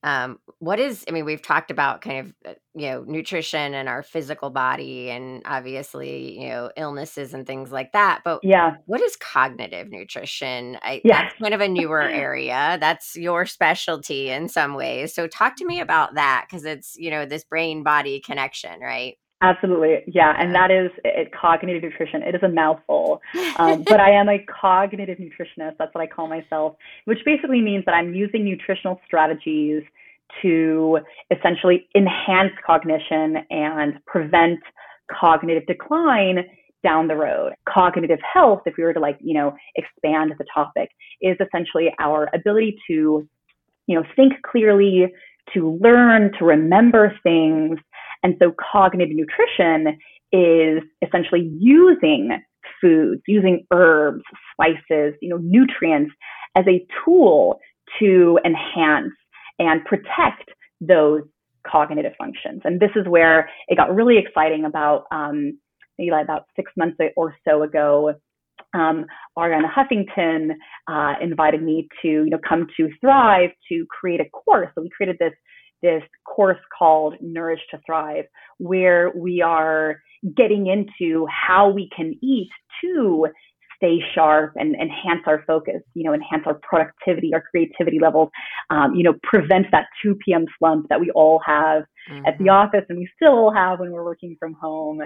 um, 0.04 0.40
what 0.60 0.80
is 0.80 1.06
i 1.08 1.12
mean 1.12 1.26
we've 1.26 1.42
talked 1.42 1.72
about 1.72 2.02
kind 2.02 2.20
of 2.20 2.34
uh, 2.46 2.54
you 2.74 2.90
know 2.90 3.04
nutrition 3.08 3.74
and 3.74 3.88
our 3.88 4.04
physical 4.04 4.50
body 4.50 5.10
and 5.10 5.42
obviously 5.46 6.40
you 6.40 6.50
know 6.50 6.72
illnesses 6.76 7.34
and 7.34 7.46
things 7.46 7.72
like 7.72 7.92
that 7.92 8.22
but 8.24 8.42
yeah. 8.44 8.76
what 8.86 9.02
is 9.02 9.16
cognitive 9.16 9.90
nutrition? 9.90 10.78
I, 10.82 11.02
yeah. 11.04 11.24
that's 11.24 11.40
kind 11.40 11.54
of 11.54 11.62
a 11.62 11.68
newer 11.68 12.02
area. 12.02 12.78
That's 12.80 13.16
your 13.16 13.46
specialty 13.46 14.30
in 14.30 14.50
some 14.50 14.74
ways. 14.74 15.14
So 15.14 15.28
talk 15.28 15.56
to 15.58 15.66
me 15.66 15.80
about 15.80 16.16
that 16.16 16.46
because 16.50 16.66
it's 16.66 16.96
you 16.98 17.10
know 17.10 17.26
this 17.26 17.44
brain 17.44 17.84
body 17.84 18.20
connection 18.20 18.80
right 18.82 19.18
Absolutely. 19.42 20.04
Yeah. 20.08 20.36
And 20.38 20.54
that 20.54 20.70
is 20.70 20.92
it, 21.04 21.32
cognitive 21.34 21.82
nutrition. 21.84 22.22
It 22.22 22.36
is 22.36 22.44
a 22.44 22.50
mouthful. 22.50 23.22
Um, 23.58 23.84
but 23.84 24.00
I 24.00 24.12
am 24.12 24.30
a 24.30 24.40
cognitive 24.62 25.18
nutritionist. 25.18 25.76
That's 25.78 25.94
what 25.94 26.02
I 26.02 26.08
call 26.08 26.28
myself, 26.28 26.76
which 27.06 27.20
basically 27.26 27.62
means 27.62 27.84
that 27.86 27.94
I'm 27.94 28.14
using 28.14 28.46
nutritional 28.46 29.00
strategies 29.06 29.84
to 30.42 31.00
essentially 31.30 31.88
enhance 31.96 32.54
cognition 32.66 33.38
and 33.50 34.04
prevent 34.06 34.60
cognitive 35.12 35.66
decline 35.68 36.46
down 36.84 37.08
the 37.08 37.16
road. 37.16 37.54
Cognitive 37.68 38.20
health, 38.34 38.62
if 38.66 38.76
we 38.78 38.84
were 38.84 38.94
to 38.94 39.00
like, 39.00 39.18
you 39.20 39.34
know, 39.34 39.54
expand 39.76 40.34
the 40.38 40.46
topic, 40.54 40.90
is 41.22 41.38
essentially 41.46 41.94
our 42.00 42.30
ability 42.34 42.78
to, 42.88 43.28
you 43.88 43.96
know, 43.96 44.04
think 44.16 44.34
clearly, 44.44 45.12
to 45.54 45.78
learn, 45.82 46.32
to 46.40 46.46
remember 46.46 47.14
things. 47.24 47.78
And 48.24 48.36
so 48.40 48.54
cognitive 48.72 49.16
nutrition 49.16 49.98
is 50.32 50.84
essentially 51.06 51.52
using 51.60 52.38
foods, 52.80 53.22
using 53.28 53.66
herbs, 53.72 54.24
spices, 54.54 55.16
you 55.22 55.30
know, 55.30 55.40
nutrients 55.42 56.12
as 56.56 56.66
a 56.68 56.86
tool 57.04 57.60
to 58.00 58.40
enhance 58.46 59.14
and 59.60 59.84
protect 59.86 60.50
those 60.80 61.22
cognitive 61.68 62.14
functions. 62.18 62.62
And 62.64 62.80
this 62.80 62.92
is 62.96 63.08
where 63.08 63.50
it 63.68 63.78
got 63.78 63.94
really 63.94 64.18
exciting 64.18 64.66
about 64.66 65.06
um, 65.12 65.60
maybe 65.98 66.12
like 66.12 66.24
about 66.24 66.46
six 66.56 66.72
months 66.78 66.98
or 67.16 67.36
so 67.48 67.64
ago. 67.64 68.14
Um, 68.74 69.06
Arianna 69.38 69.70
Huffington 69.70 70.52
uh, 70.88 71.14
invited 71.22 71.62
me 71.62 71.88
to, 72.02 72.08
you 72.08 72.30
know, 72.30 72.40
come 72.48 72.68
to 72.78 72.90
Thrive 73.02 73.50
to 73.70 73.86
create 73.90 74.22
a 74.22 74.30
course. 74.30 74.70
So 74.76 74.82
we 74.82 74.90
created 74.90 75.18
this 75.20 75.34
this 75.82 76.04
course 76.26 76.60
called 76.78 77.16
Nourish 77.22 77.62
to 77.72 77.80
Thrive, 77.86 78.26
where 78.58 79.12
we 79.16 79.42
are 79.42 80.02
getting 80.36 80.68
into 80.68 81.26
how 81.28 81.70
we 81.70 81.90
can 81.96 82.18
eat 82.22 82.50
to 82.84 83.28
stay 83.82 84.00
sharp 84.14 84.54
and 84.56 84.76
enhance 84.76 85.22
our 85.26 85.44
focus, 85.48 85.82
you 85.94 86.04
know, 86.04 86.14
enhance 86.14 86.44
our 86.46 86.60
productivity, 86.62 87.34
our 87.34 87.42
creativity 87.42 88.00
levels, 88.00 88.30
um, 88.70 88.94
you 88.96 89.04
know, 89.04 89.14
prevent 89.24 89.66
that 89.72 89.88
2 90.04 90.16
p.m. 90.24 90.46
slump 90.60 90.88
that 90.90 91.00
we 91.00 91.10
all 91.12 91.42
have 91.46 91.84
mm-hmm. 92.10 92.26
at 92.26 92.38
the 92.38 92.46
mm-hmm. 92.46 92.50
office 92.50 92.86
and 92.90 93.00
we 93.00 93.10
still 93.16 93.52
have 93.52 93.80
when 93.80 93.92
we're 93.92 94.06
working 94.06 94.36
from 94.40 94.54
home. 94.54 95.02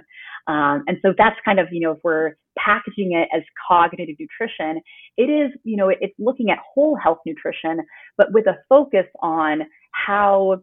Um, 0.48 0.84
and 0.88 0.98
so 1.02 1.14
that's 1.18 1.38
kind 1.46 1.60
of, 1.60 1.68
you 1.72 1.80
know, 1.80 1.92
if 1.92 2.00
we're 2.04 2.34
packaging 2.58 3.14
it 3.14 3.30
as 3.36 3.44
cognitive 3.68 4.16
nutrition, 4.20 4.82
it 5.18 5.30
is, 5.30 5.52
you 5.64 5.78
know, 5.78 5.90
it, 5.90 5.98
it's 6.02 6.16
looking 6.20 6.50
at 6.50 6.60
whole 6.74 6.98
health 7.02 7.20
nutrition, 7.26 7.80
but 8.18 8.34
with 8.34 8.48
a 8.48 8.58
focus 8.70 9.06
on 9.22 9.62
how 9.92 10.62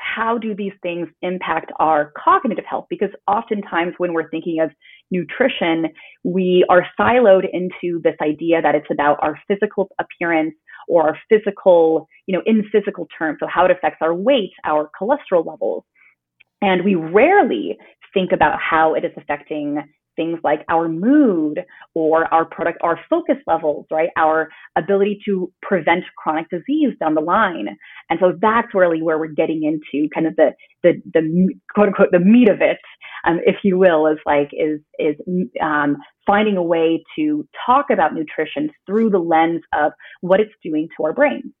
how 0.00 0.38
do 0.38 0.54
these 0.54 0.72
things 0.82 1.08
impact 1.22 1.72
our 1.78 2.12
cognitive 2.16 2.64
health? 2.64 2.86
Because 2.88 3.10
oftentimes 3.28 3.92
when 3.98 4.14
we're 4.14 4.30
thinking 4.30 4.60
of 4.60 4.70
nutrition, 5.10 5.86
we 6.24 6.64
are 6.68 6.86
siloed 6.98 7.44
into 7.52 8.00
this 8.02 8.16
idea 8.22 8.62
that 8.62 8.74
it's 8.74 8.90
about 8.90 9.18
our 9.22 9.38
physical 9.48 9.88
appearance 9.98 10.54
or 10.88 11.08
our 11.08 11.18
physical, 11.28 12.08
you 12.26 12.36
know, 12.36 12.42
in 12.46 12.64
physical 12.70 13.06
terms, 13.16 13.38
so 13.40 13.46
how 13.46 13.64
it 13.64 13.70
affects 13.70 13.98
our 14.00 14.14
weight, 14.14 14.52
our 14.64 14.90
cholesterol 15.00 15.46
levels. 15.46 15.84
And 16.62 16.84
we 16.84 16.94
rarely 16.94 17.78
think 18.12 18.32
about 18.32 18.58
how 18.60 18.94
it 18.94 19.04
is 19.04 19.12
affecting 19.16 19.82
things 20.20 20.38
like 20.44 20.60
our 20.68 20.86
mood 20.86 21.64
or 21.94 22.32
our 22.34 22.44
product, 22.44 22.78
our 22.82 23.00
focus 23.08 23.36
levels, 23.46 23.86
right? 23.90 24.10
Our 24.18 24.50
ability 24.76 25.20
to 25.26 25.50
prevent 25.62 26.04
chronic 26.18 26.46
disease 26.50 26.92
down 27.00 27.14
the 27.14 27.22
line. 27.22 27.68
And 28.10 28.18
so 28.20 28.34
that's 28.38 28.74
really 28.74 29.00
where 29.00 29.18
we're 29.18 29.28
getting 29.28 29.62
into 29.62 30.10
kind 30.14 30.26
of 30.26 30.36
the, 30.36 30.50
the, 30.82 30.92
the 31.14 31.22
quote 31.74 31.88
unquote, 31.88 32.08
the 32.12 32.18
meat 32.18 32.50
of 32.50 32.60
it, 32.60 32.76
um, 33.26 33.40
if 33.46 33.56
you 33.64 33.78
will, 33.78 34.06
is 34.06 34.18
like, 34.26 34.50
is, 34.52 34.80
is, 34.98 35.16
um, 35.62 35.96
finding 36.26 36.58
a 36.58 36.62
way 36.62 37.02
to 37.16 37.48
talk 37.66 37.86
about 37.90 38.12
nutrition 38.12 38.70
through 38.86 39.08
the 39.08 39.18
lens 39.18 39.62
of 39.74 39.92
what 40.20 40.38
it's 40.38 40.52
doing 40.62 40.86
to 40.96 41.04
our 41.04 41.14
brains. 41.14 41.52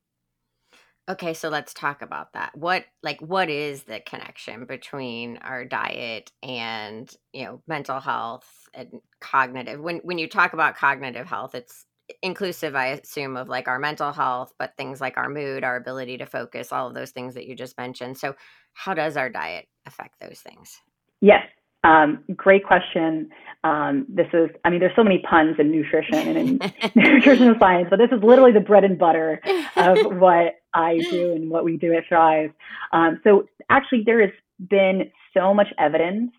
Okay, 1.10 1.34
so 1.34 1.48
let's 1.48 1.74
talk 1.74 2.02
about 2.02 2.34
that. 2.34 2.56
What 2.56 2.84
like 3.02 3.18
what 3.20 3.50
is 3.50 3.82
the 3.82 3.98
connection 3.98 4.64
between 4.64 5.38
our 5.38 5.64
diet 5.64 6.30
and, 6.40 7.12
you 7.32 7.44
know, 7.44 7.62
mental 7.66 7.98
health 7.98 8.46
and 8.74 9.00
cognitive? 9.20 9.80
When 9.80 9.96
when 10.04 10.18
you 10.18 10.28
talk 10.28 10.52
about 10.52 10.76
cognitive 10.76 11.26
health, 11.26 11.56
it's 11.56 11.84
inclusive 12.22 12.76
I 12.76 12.88
assume 12.88 13.36
of 13.36 13.48
like 13.48 13.66
our 13.66 13.80
mental 13.80 14.12
health, 14.12 14.52
but 14.56 14.76
things 14.76 15.00
like 15.00 15.16
our 15.16 15.28
mood, 15.28 15.64
our 15.64 15.74
ability 15.74 16.18
to 16.18 16.26
focus, 16.26 16.70
all 16.70 16.86
of 16.86 16.94
those 16.94 17.10
things 17.10 17.34
that 17.34 17.46
you 17.46 17.56
just 17.56 17.76
mentioned. 17.76 18.16
So, 18.16 18.36
how 18.72 18.94
does 18.94 19.16
our 19.16 19.28
diet 19.28 19.66
affect 19.86 20.20
those 20.20 20.38
things? 20.38 20.78
Yes. 21.20 21.42
Um, 21.82 22.24
great 22.36 22.64
question. 22.64 23.30
Um, 23.64 24.06
this 24.08 24.26
is, 24.32 24.50
I 24.64 24.70
mean, 24.70 24.80
there's 24.80 24.96
so 24.96 25.04
many 25.04 25.18
puns 25.18 25.56
in 25.58 25.70
nutrition 25.70 26.14
and 26.14 26.36
in 26.36 26.72
nutritional 26.94 27.54
science, 27.58 27.88
but 27.90 27.98
this 27.98 28.10
is 28.12 28.22
literally 28.22 28.52
the 28.52 28.60
bread 28.60 28.84
and 28.84 28.98
butter 28.98 29.40
of 29.76 29.98
what 30.18 30.60
I 30.74 30.98
do 31.10 31.32
and 31.32 31.50
what 31.50 31.64
we 31.64 31.76
do 31.76 31.92
at 31.94 32.04
Thrive. 32.08 32.52
Um, 32.92 33.20
so 33.24 33.48
actually, 33.70 34.02
there 34.04 34.20
has 34.20 34.30
been 34.68 35.10
so 35.34 35.54
much 35.54 35.68
evidence 35.78 36.32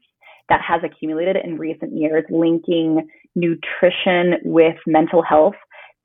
that 0.50 0.62
has 0.62 0.81
accumulated 0.83 1.38
in 1.43 1.57
recent 1.57 1.95
years 1.98 2.25
linking 2.29 3.07
nutrition 3.36 4.36
with 4.43 4.75
mental 4.86 5.21
health 5.21 5.55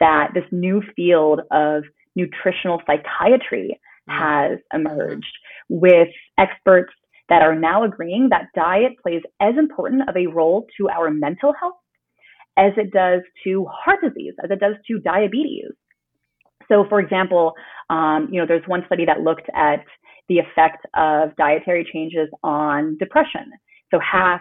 that 0.00 0.28
this 0.34 0.44
new 0.52 0.82
field 0.94 1.40
of 1.50 1.82
nutritional 2.14 2.80
psychiatry 2.86 3.78
mm. 4.08 4.18
has 4.18 4.58
emerged 4.72 5.36
with 5.68 6.08
experts 6.38 6.92
that 7.28 7.42
are 7.42 7.54
now 7.54 7.84
agreeing 7.84 8.28
that 8.30 8.48
diet 8.54 8.92
plays 9.02 9.22
as 9.40 9.54
important 9.58 10.08
of 10.08 10.16
a 10.16 10.26
role 10.26 10.66
to 10.78 10.88
our 10.88 11.10
mental 11.10 11.52
health 11.58 11.74
as 12.56 12.72
it 12.76 12.92
does 12.92 13.20
to 13.44 13.66
heart 13.66 13.98
disease, 14.02 14.34
as 14.42 14.50
it 14.50 14.60
does 14.60 14.74
to 14.86 14.98
diabetes. 15.00 15.70
So, 16.68 16.86
for 16.88 17.00
example, 17.00 17.52
um, 17.90 18.28
you 18.30 18.40
know, 18.40 18.46
there's 18.46 18.66
one 18.66 18.82
study 18.86 19.04
that 19.04 19.20
looked 19.20 19.48
at 19.54 19.84
the 20.28 20.38
effect 20.38 20.84
of 20.94 21.36
dietary 21.36 21.88
changes 21.92 22.28
on 22.42 22.96
depression. 22.98 23.52
So, 23.92 24.00
half 24.00 24.40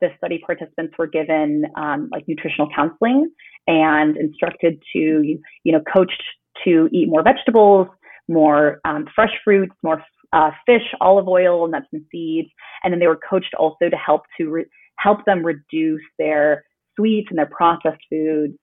the 0.00 0.08
study 0.16 0.40
participants 0.44 0.94
were 0.98 1.08
given 1.08 1.64
um, 1.76 2.08
like 2.12 2.26
nutritional 2.28 2.68
counseling 2.74 3.30
and 3.66 4.16
instructed 4.16 4.80
to, 4.92 4.98
you 4.98 5.72
know, 5.72 5.80
coached 5.92 6.22
to 6.64 6.88
eat 6.92 7.08
more 7.08 7.22
vegetables, 7.22 7.88
more 8.28 8.80
um, 8.84 9.06
fresh 9.14 9.32
fruits, 9.44 9.74
more 9.82 10.02
uh, 10.32 10.50
fish, 10.66 10.82
olive 11.00 11.28
oil, 11.28 11.66
nuts 11.68 11.86
and 11.92 12.04
seeds, 12.10 12.48
and 12.82 12.92
then 12.92 13.00
they 13.00 13.06
were 13.06 13.18
coached 13.28 13.54
also 13.58 13.88
to 13.88 13.96
help 13.96 14.22
to 14.38 14.50
re- 14.50 14.66
help 14.96 15.24
them 15.24 15.44
reduce 15.44 16.02
their 16.18 16.64
sweets 16.96 17.28
and 17.30 17.38
their 17.38 17.46
processed 17.46 18.02
foods. 18.10 18.54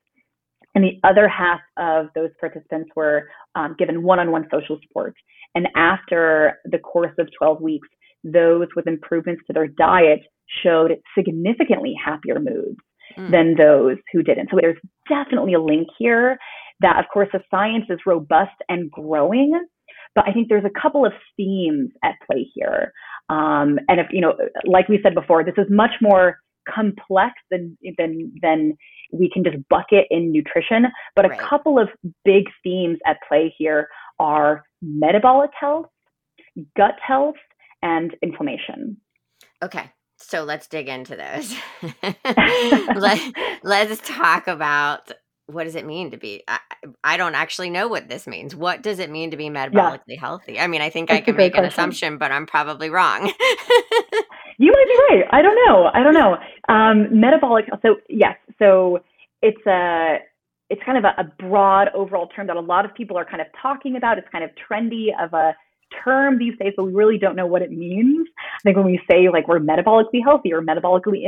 And 0.73 0.83
the 0.83 0.99
other 1.03 1.27
half 1.27 1.61
of 1.77 2.07
those 2.15 2.31
participants 2.39 2.89
were 2.95 3.29
um, 3.55 3.75
given 3.79 4.03
one-on-one 4.03 4.47
social 4.51 4.77
support. 4.85 5.15
And 5.55 5.69
after 5.75 6.59
the 6.65 6.79
course 6.79 7.13
of 7.17 7.29
12 7.37 7.61
weeks, 7.61 7.87
those 8.25 8.67
with 8.75 8.87
improvements 8.87 9.43
to 9.47 9.53
their 9.53 9.67
diet 9.67 10.21
showed 10.63 10.97
significantly 11.17 11.95
happier 12.03 12.39
moods 12.39 12.77
mm. 13.17 13.31
than 13.31 13.55
those 13.55 13.97
who 14.11 14.21
didn't. 14.21 14.49
So 14.51 14.57
there's 14.59 14.77
definitely 15.07 15.53
a 15.53 15.61
link 15.61 15.87
here 15.97 16.37
that, 16.81 16.99
of 16.99 17.05
course, 17.13 17.29
the 17.31 17.39
science 17.49 17.85
is 17.89 17.99
robust 18.05 18.55
and 18.67 18.91
growing, 18.91 19.53
but 20.15 20.27
I 20.27 20.31
think 20.31 20.47
there's 20.49 20.65
a 20.65 20.81
couple 20.81 21.05
of 21.05 21.11
themes 21.37 21.91
at 22.03 22.15
play 22.25 22.49
here. 22.55 22.93
Um, 23.29 23.79
and 23.87 23.99
if, 23.99 24.07
you 24.11 24.21
know, 24.21 24.33
like 24.65 24.87
we 24.87 24.99
said 25.03 25.13
before, 25.13 25.43
this 25.43 25.55
is 25.57 25.65
much 25.69 25.91
more 26.01 26.39
complex 26.73 27.33
than, 27.51 27.77
than, 27.97 28.33
than 28.41 28.77
we 29.11 29.29
can 29.31 29.43
just 29.43 29.57
bucket 29.69 30.05
in 30.09 30.31
nutrition. 30.31 30.85
But 31.15 31.29
right. 31.29 31.39
a 31.39 31.43
couple 31.43 31.77
of 31.77 31.89
big 32.23 32.45
themes 32.63 32.97
at 33.05 33.17
play 33.27 33.53
here 33.57 33.87
are 34.19 34.63
metabolic 34.81 35.51
health, 35.59 35.87
gut 36.77 36.95
health, 37.05 37.35
and 37.81 38.15
inflammation. 38.23 38.97
Okay. 39.61 39.91
So 40.17 40.43
let's 40.43 40.67
dig 40.67 40.87
into 40.87 41.17
those. 41.17 41.53
Let, 42.95 43.33
let's 43.63 44.07
talk 44.07 44.47
about 44.47 45.11
what 45.47 45.65
does 45.65 45.75
it 45.75 45.85
mean 45.85 46.11
to 46.11 46.17
be 46.17 46.43
I, 46.47 46.59
I, 47.03 47.17
don't 47.17 47.35
actually 47.35 47.69
know 47.69 47.87
what 47.87 48.09
this 48.09 48.25
means. 48.25 48.55
What 48.55 48.81
does 48.81 48.99
it 48.99 49.09
mean 49.11 49.31
to 49.31 49.37
be 49.37 49.49
metabolically 49.49 49.99
yeah. 50.07 50.19
healthy? 50.19 50.59
I 50.59 50.67
mean 50.67 50.81
i 50.81 50.89
think 50.89 51.09
That's 51.09 51.19
i 51.19 51.21
can 51.21 51.35
make 51.35 51.53
question. 51.53 51.65
an 51.65 51.71
assumption 51.71 52.17
but 52.17 52.31
i'm 52.31 52.45
probably 52.45 52.89
wrong. 52.89 53.31
You 54.57 54.71
might 54.71 54.85
be 54.85 55.15
right. 55.15 55.27
I 55.31 55.41
don't 55.41 55.55
know. 55.67 55.89
I 55.93 56.03
don't 56.03 56.13
know. 56.13 56.37
Um, 56.69 57.19
metabolic 57.19 57.65
so 57.81 57.95
yes. 58.09 58.37
So 58.59 58.99
it's 59.41 59.65
a 59.67 60.17
it's 60.69 60.81
kind 60.83 60.97
of 60.97 61.03
a, 61.03 61.21
a 61.21 61.23
broad 61.23 61.89
overall 61.93 62.27
term 62.27 62.47
that 62.47 62.55
a 62.55 62.61
lot 62.61 62.85
of 62.85 62.93
people 62.95 63.17
are 63.17 63.25
kind 63.25 63.41
of 63.41 63.47
talking 63.61 63.95
about. 63.95 64.17
It's 64.17 64.27
kind 64.31 64.43
of 64.43 64.51
trendy 64.51 65.07
of 65.21 65.33
a 65.33 65.55
term 66.03 66.37
these 66.37 66.53
days, 66.59 66.73
but 66.75 66.85
we 66.85 66.93
really 66.93 67.17
don't 67.17 67.35
know 67.35 67.45
what 67.45 67.61
it 67.61 67.71
means. 67.71 68.27
I 68.37 68.61
think 68.63 68.77
when 68.77 68.85
we 68.85 68.99
say 69.09 69.29
like 69.29 69.47
we're 69.47 69.59
metabolically 69.59 70.23
healthy 70.23 70.53
or 70.53 70.61
metabolically 70.61 71.23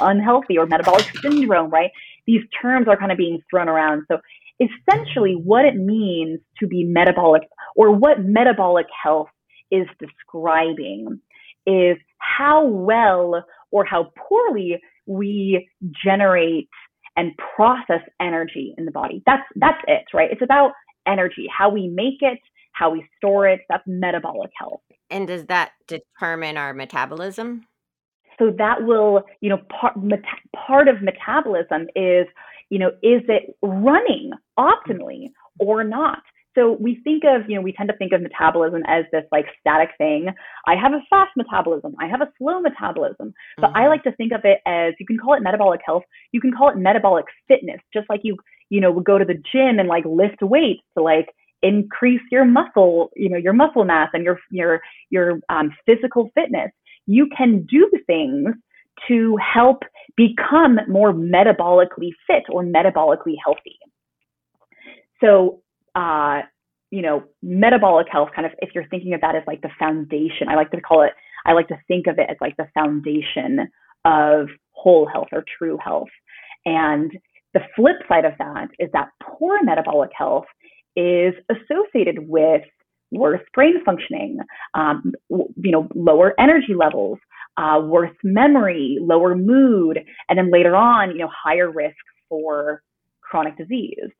unhealthy 0.00 0.58
or 0.58 0.66
metabolic 0.66 1.06
syndrome, 1.22 1.70
right? 1.70 1.90
These 2.26 2.42
terms 2.60 2.88
are 2.88 2.96
kind 2.96 3.12
of 3.12 3.18
being 3.18 3.40
thrown 3.50 3.68
around. 3.68 4.04
So 4.08 4.18
essentially 4.60 5.34
what 5.34 5.64
it 5.64 5.76
means 5.76 6.40
to 6.60 6.66
be 6.66 6.84
metabolic 6.84 7.42
or 7.76 7.90
what 7.92 8.22
metabolic 8.24 8.86
health 9.02 9.28
is 9.70 9.86
describing 9.98 11.20
is 11.66 11.96
how 12.18 12.64
well 12.66 13.44
or 13.70 13.84
how 13.84 14.10
poorly 14.28 14.80
we 15.06 15.68
generate 16.04 16.68
and 17.16 17.32
process 17.56 18.00
energy 18.20 18.74
in 18.78 18.84
the 18.84 18.90
body. 18.90 19.22
That's 19.26 19.42
that's 19.56 19.80
it, 19.86 20.04
right? 20.14 20.30
It's 20.30 20.42
about 20.42 20.72
energy, 21.06 21.46
how 21.56 21.70
we 21.70 21.88
make 21.88 22.20
it, 22.20 22.38
how 22.80 22.90
we 22.90 23.06
store 23.18 23.46
it. 23.46 23.60
That's 23.68 23.84
metabolic 23.86 24.50
health. 24.58 24.80
And 25.10 25.28
does 25.28 25.44
that 25.46 25.72
determine 25.86 26.56
our 26.56 26.72
metabolism? 26.72 27.66
So 28.38 28.50
that 28.56 28.84
will, 28.84 29.22
you 29.42 29.50
know, 29.50 29.58
part 29.68 29.94
part 30.56 30.88
of 30.88 31.02
metabolism 31.02 31.88
is, 31.94 32.26
you 32.70 32.78
know, 32.78 32.88
is 33.02 33.22
it 33.28 33.54
running 33.62 34.30
optimally 34.58 35.30
or 35.58 35.84
not? 35.84 36.22
So 36.56 36.76
we 36.80 37.00
think 37.04 37.22
of, 37.24 37.48
you 37.48 37.54
know, 37.54 37.60
we 37.60 37.72
tend 37.72 37.90
to 37.90 37.96
think 37.96 38.12
of 38.12 38.22
metabolism 38.22 38.82
as 38.86 39.04
this 39.12 39.24
like 39.30 39.44
static 39.60 39.90
thing. 39.98 40.28
I 40.66 40.74
have 40.74 40.92
a 40.92 41.00
fast 41.08 41.30
metabolism. 41.36 41.94
I 42.00 42.08
have 42.08 42.22
a 42.22 42.32
slow 42.38 42.60
metabolism. 42.60 43.34
But 43.58 43.68
mm-hmm. 43.68 43.76
I 43.76 43.88
like 43.88 44.02
to 44.04 44.12
think 44.12 44.32
of 44.32 44.40
it 44.44 44.58
as 44.66 44.94
you 44.98 45.06
can 45.06 45.18
call 45.18 45.34
it 45.34 45.42
metabolic 45.42 45.80
health. 45.84 46.02
You 46.32 46.40
can 46.40 46.52
call 46.52 46.70
it 46.70 46.76
metabolic 46.76 47.26
fitness, 47.46 47.80
just 47.92 48.08
like 48.08 48.20
you, 48.24 48.36
you 48.68 48.80
know, 48.80 48.90
would 48.90 49.04
go 49.04 49.18
to 49.18 49.24
the 49.24 49.40
gym 49.52 49.78
and 49.78 49.88
like 49.88 50.04
lift 50.06 50.42
weights 50.42 50.82
to 50.96 51.04
like 51.04 51.28
increase 51.62 52.20
your 52.30 52.44
muscle, 52.44 53.10
you 53.16 53.28
know, 53.28 53.36
your 53.36 53.52
muscle 53.52 53.84
mass 53.84 54.08
and 54.12 54.24
your 54.24 54.38
your 54.50 54.80
your 55.10 55.40
um, 55.48 55.70
physical 55.86 56.30
fitness. 56.34 56.70
You 57.06 57.28
can 57.36 57.66
do 57.66 57.90
things 58.06 58.54
to 59.08 59.36
help 59.36 59.82
become 60.16 60.78
more 60.88 61.12
metabolically 61.12 62.10
fit 62.26 62.44
or 62.50 62.62
metabolically 62.62 63.34
healthy. 63.44 63.78
So 65.20 65.62
uh, 65.94 66.42
you 66.90 67.02
know, 67.02 67.22
metabolic 67.42 68.08
health 68.10 68.30
kind 68.34 68.46
of, 68.46 68.52
if 68.58 68.70
you're 68.74 68.88
thinking 68.88 69.14
of 69.14 69.20
that 69.20 69.36
as 69.36 69.42
like 69.46 69.62
the 69.62 69.70
foundation, 69.78 70.48
I 70.48 70.56
like 70.56 70.70
to 70.72 70.80
call 70.80 71.02
it, 71.02 71.12
I 71.46 71.52
like 71.52 71.68
to 71.68 71.78
think 71.88 72.06
of 72.06 72.18
it 72.18 72.26
as 72.28 72.36
like 72.40 72.56
the 72.56 72.68
foundation 72.74 73.68
of 74.04 74.48
whole 74.72 75.06
health 75.06 75.28
or 75.32 75.44
true 75.58 75.78
health. 75.82 76.08
And 76.66 77.12
the 77.54 77.60
flip 77.76 77.96
side 78.08 78.24
of 78.24 78.32
that 78.38 78.68
is 78.78 78.90
that 78.92 79.10
poor 79.22 79.62
metabolic 79.62 80.10
health 80.16 80.46
is 80.96 81.34
associated 81.50 82.28
with 82.28 82.62
worse 83.10 83.40
brain 83.54 83.82
functioning, 83.84 84.38
um, 84.74 85.12
you 85.28 85.70
know, 85.70 85.88
lower 85.94 86.34
energy 86.38 86.74
levels, 86.76 87.18
uh, 87.56 87.80
worse 87.82 88.14
memory, 88.22 88.98
lower 89.00 89.34
mood, 89.34 89.98
and 90.28 90.38
then 90.38 90.50
later 90.50 90.76
on, 90.76 91.10
you 91.10 91.18
know, 91.18 91.28
higher 91.30 91.70
risk 91.70 91.96
for 92.28 92.82
chronic 93.20 93.56
disease. 93.56 94.10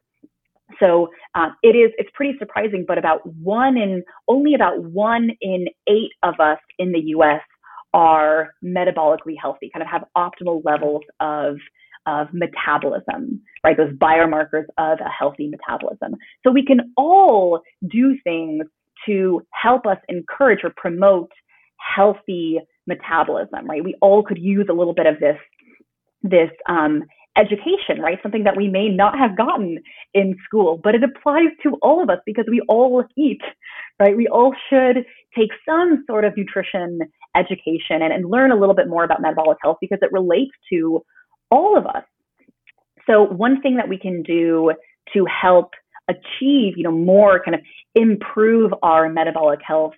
So 0.79 1.09
uh, 1.35 1.49
it 1.63 1.75
is 1.77 1.91
it's 1.99 2.11
pretty 2.15 2.39
surprising, 2.39 2.85
but 2.87 2.99
about 2.99 3.27
one 3.27 3.77
in 3.77 4.05
only 4.29 4.55
about 4.55 4.83
one 4.85 5.31
in 5.41 5.67
eight 5.89 6.13
of 6.23 6.35
us 6.39 6.59
in 6.79 6.93
the 6.93 7.01
U.S. 7.07 7.41
are 7.93 8.51
metabolically 8.65 9.35
healthy, 9.41 9.71
kind 9.73 9.83
of 9.83 9.89
have 9.89 10.05
optimal 10.17 10.63
levels 10.65 11.03
of 11.19 11.57
of 12.07 12.29
metabolism, 12.33 13.41
right? 13.65 13.77
Those 13.77 13.93
biomarkers 13.95 14.65
of 14.79 14.99
a 15.01 15.09
healthy 15.09 15.49
metabolism. 15.49 16.17
So 16.45 16.51
we 16.51 16.65
can 16.65 16.93
all 16.97 17.61
do 17.89 18.17
things 18.25 18.65
to 19.07 19.43
help 19.53 19.87
us 19.87 19.99
encourage 20.09 20.61
or 20.65 20.73
promote 20.77 21.31
healthy 21.97 22.59
metabolism, 22.87 23.67
right? 23.67 23.85
We 23.85 23.97
all 24.01 24.23
could 24.23 24.39
use 24.39 24.67
a 24.71 24.75
little 24.75 24.95
bit 24.95 25.07
of 25.07 25.19
this 25.21 25.37
this 26.23 26.51
um, 26.69 27.05
education, 27.39 28.01
right? 28.01 28.19
Something 28.23 28.45
that 28.45 28.57
we 28.57 28.69
may 28.69 28.89
not 28.89 29.19
have 29.19 29.37
gotten 29.37 29.79
in 30.13 30.37
school, 30.45 30.81
but 30.83 30.95
it 30.95 31.03
applies 31.03 31.49
to 31.63 31.77
all 31.81 32.03
of 32.03 32.11
us 32.11 32.19
because 32.27 32.45
we 32.49 32.61
all 32.69 33.05
eat, 33.17 33.41
right? 33.99 34.17
We 34.17 34.29
all 34.29 34.55
should 34.69 35.05
take 35.37 35.51
some 35.67 36.05
sort 36.07 36.25
of 36.25 36.37
nutrition 36.37 37.01
education 37.37 38.03
and, 38.03 38.13
and 38.13 38.29
learn 38.29 38.51
a 38.51 38.57
little 38.57 38.75
bit 38.75 38.89
more 38.89 39.05
about 39.05 39.23
metabolic 39.23 39.59
health 39.63 39.79
because 39.81 40.01
it 40.03 40.13
relates 40.13 40.51
to 40.73 41.03
all 41.51 41.77
of 41.77 41.87
us. 41.87 42.05
So 43.09 43.23
one 43.23 43.61
thing 43.61 43.77
that 43.77 43.89
we 43.89 43.99
can 43.99 44.23
do 44.23 44.73
to 45.15 45.27
help 45.27 45.71
achieve, 46.09 46.75
you 46.77 46.83
know, 46.83 46.93
more 46.93 47.43
kind 47.43 47.55
of 47.55 47.61
improve 47.95 48.73
our 48.83 49.09
metabolic 49.09 49.61
health 49.67 49.95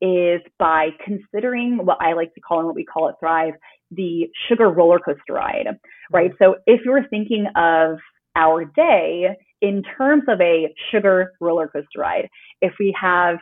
is 0.00 0.40
by 0.58 0.88
considering 1.04 1.78
what 1.84 1.98
I 2.00 2.12
like 2.12 2.34
to 2.34 2.40
call 2.40 2.58
and 2.58 2.66
what 2.66 2.76
we 2.76 2.84
call 2.84 3.08
it 3.08 3.16
Thrive, 3.20 3.54
the 3.90 4.28
sugar 4.48 4.68
roller 4.68 4.98
coaster 4.98 5.32
ride, 5.32 5.66
right? 6.12 6.30
Mm-hmm. 6.30 6.44
So 6.44 6.56
if 6.66 6.80
you're 6.84 7.06
thinking 7.08 7.46
of 7.56 7.98
our 8.34 8.64
day 8.64 9.28
in 9.62 9.82
terms 9.96 10.24
of 10.28 10.40
a 10.40 10.74
sugar 10.92 11.32
roller 11.40 11.68
coaster 11.68 12.00
ride, 12.00 12.28
if 12.60 12.74
we 12.78 12.94
have 13.00 13.38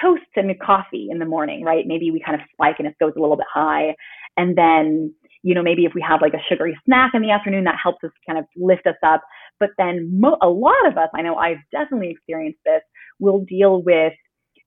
toast 0.00 0.22
and 0.36 0.52
coffee 0.60 1.08
in 1.10 1.18
the 1.18 1.24
morning, 1.24 1.62
right? 1.62 1.86
Maybe 1.86 2.10
we 2.10 2.20
kind 2.20 2.40
of 2.40 2.46
spike 2.52 2.76
and 2.78 2.88
it 2.88 2.96
goes 3.00 3.12
a 3.16 3.20
little 3.20 3.36
bit 3.36 3.46
high. 3.52 3.94
And 4.36 4.56
then, 4.56 5.14
you 5.44 5.54
know, 5.54 5.62
maybe 5.62 5.84
if 5.84 5.92
we 5.94 6.00
have 6.00 6.22
like 6.22 6.34
a 6.34 6.42
sugary 6.48 6.76
snack 6.86 7.12
in 7.14 7.22
the 7.22 7.30
afternoon, 7.30 7.64
that 7.64 7.76
helps 7.80 8.02
us 8.02 8.10
kind 8.26 8.38
of 8.38 8.46
lift 8.56 8.86
us 8.86 8.96
up. 9.06 9.22
But 9.60 9.70
then 9.78 10.18
mo- 10.18 10.38
a 10.42 10.48
lot 10.48 10.86
of 10.86 10.96
us, 10.96 11.10
I 11.14 11.22
know 11.22 11.36
I've 11.36 11.58
definitely 11.70 12.10
experienced 12.10 12.60
this, 12.64 12.82
will 13.20 13.44
deal 13.44 13.82
with 13.82 14.14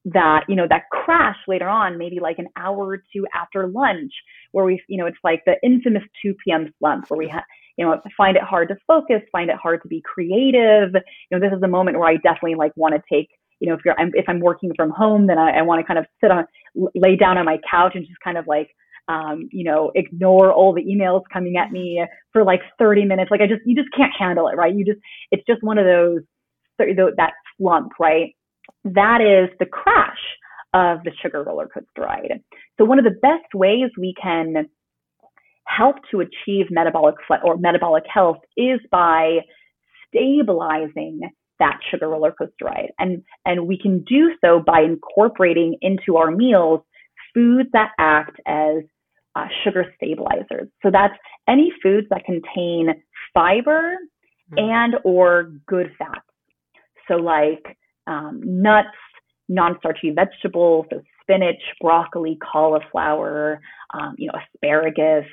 that 0.05 0.45
you 0.47 0.55
know 0.55 0.67
that 0.69 0.83
crash 0.89 1.35
later 1.47 1.67
on 1.67 1.97
maybe 1.97 2.19
like 2.21 2.39
an 2.39 2.47
hour 2.55 2.77
or 2.77 3.03
two 3.13 3.27
after 3.33 3.67
lunch 3.67 4.11
where 4.53 4.63
we 4.63 4.81
you 4.87 4.97
know 4.97 5.05
it's 5.05 5.17
like 5.21 5.43
the 5.45 5.55
infamous 5.63 6.03
2 6.23 6.33
p.m 6.45 6.71
slump 6.79 7.09
where 7.09 7.17
we 7.17 7.27
have 7.27 7.43
you 7.77 7.85
know 7.85 7.99
find 8.15 8.37
it 8.37 8.43
hard 8.43 8.69
to 8.69 8.77
focus 8.87 9.21
find 9.33 9.49
it 9.49 9.57
hard 9.57 9.81
to 9.81 9.87
be 9.89 10.01
creative 10.05 10.93
you 10.93 11.37
know 11.37 11.39
this 11.39 11.55
is 11.55 11.61
a 11.61 11.67
moment 11.67 11.97
where 11.99 12.07
i 12.07 12.15
definitely 12.15 12.55
like 12.55 12.71
want 12.77 12.95
to 12.95 13.01
take 13.13 13.27
you 13.59 13.67
know 13.67 13.75
if 13.75 13.81
you're 13.83 13.95
if 14.13 14.23
i'm 14.29 14.39
working 14.39 14.71
from 14.77 14.91
home 14.91 15.27
then 15.27 15.37
i, 15.37 15.57
I 15.57 15.61
want 15.63 15.81
to 15.81 15.85
kind 15.85 15.99
of 15.99 16.05
sit 16.21 16.31
on 16.31 16.45
lay 16.95 17.17
down 17.17 17.37
on 17.37 17.45
my 17.45 17.59
couch 17.69 17.93
and 17.95 18.05
just 18.05 18.19
kind 18.23 18.37
of 18.37 18.47
like 18.47 18.69
um, 19.07 19.49
you 19.51 19.63
know, 19.63 19.91
ignore 19.95 20.51
all 20.51 20.73
the 20.73 20.83
emails 20.83 21.21
coming 21.31 21.57
at 21.57 21.71
me 21.71 22.03
for 22.33 22.43
like 22.43 22.61
30 22.79 23.05
minutes. 23.05 23.31
Like 23.31 23.41
I 23.41 23.47
just, 23.47 23.61
you 23.65 23.75
just 23.75 23.89
can't 23.95 24.11
handle 24.17 24.47
it, 24.47 24.55
right? 24.55 24.73
You 24.73 24.85
just, 24.85 24.99
it's 25.31 25.43
just 25.47 25.63
one 25.63 25.77
of 25.77 25.85
those, 25.85 26.19
that 26.77 27.33
slump, 27.57 27.93
right? 27.99 28.35
that 28.93 29.21
is 29.21 29.55
the 29.59 29.65
crash 29.65 30.17
of 30.73 31.03
the 31.03 31.11
sugar 31.21 31.43
roller 31.43 31.67
coaster 31.67 32.01
ride. 32.01 32.41
So 32.77 32.85
one 32.85 32.99
of 32.99 33.05
the 33.05 33.17
best 33.21 33.53
ways 33.53 33.89
we 33.97 34.13
can 34.21 34.67
help 35.65 35.97
to 36.11 36.21
achieve 36.21 36.67
metabolic 36.69 37.15
or 37.43 37.57
metabolic 37.57 38.03
health 38.11 38.37
is 38.55 38.79
by 38.91 39.39
stabilizing 40.07 41.21
that 41.59 41.79
sugar 41.89 42.09
roller 42.09 42.31
coaster 42.31 42.65
ride. 42.65 42.91
And, 42.99 43.23
and 43.45 43.67
we 43.67 43.77
can 43.77 44.03
do 44.03 44.31
so 44.43 44.61
by 44.65 44.81
incorporating 44.81 45.77
into 45.81 46.17
our 46.17 46.31
meals 46.31 46.81
foods 47.33 47.69
that 47.73 47.91
act 47.99 48.39
as 48.45 48.83
uh, 49.37 49.45
sugar 49.63 49.85
stabilizers. 49.95 50.67
So 50.81 50.89
that's 50.91 51.13
any 51.47 51.71
foods 51.83 52.07
that 52.09 52.25
contain 52.25 52.89
fiber 53.33 53.95
mm. 54.51 54.59
and 54.59 54.95
or 55.03 55.51
good 55.67 55.91
fats. 55.97 56.25
So 57.07 57.15
like 57.15 57.77
um, 58.07 58.41
nuts, 58.43 58.87
non-starchy 59.47 60.11
vegetables, 60.11 60.87
so 60.91 61.01
spinach, 61.21 61.61
broccoli, 61.79 62.37
cauliflower, 62.51 63.61
um, 63.93 64.15
you 64.17 64.27
know, 64.27 64.33
asparagus, 64.55 65.25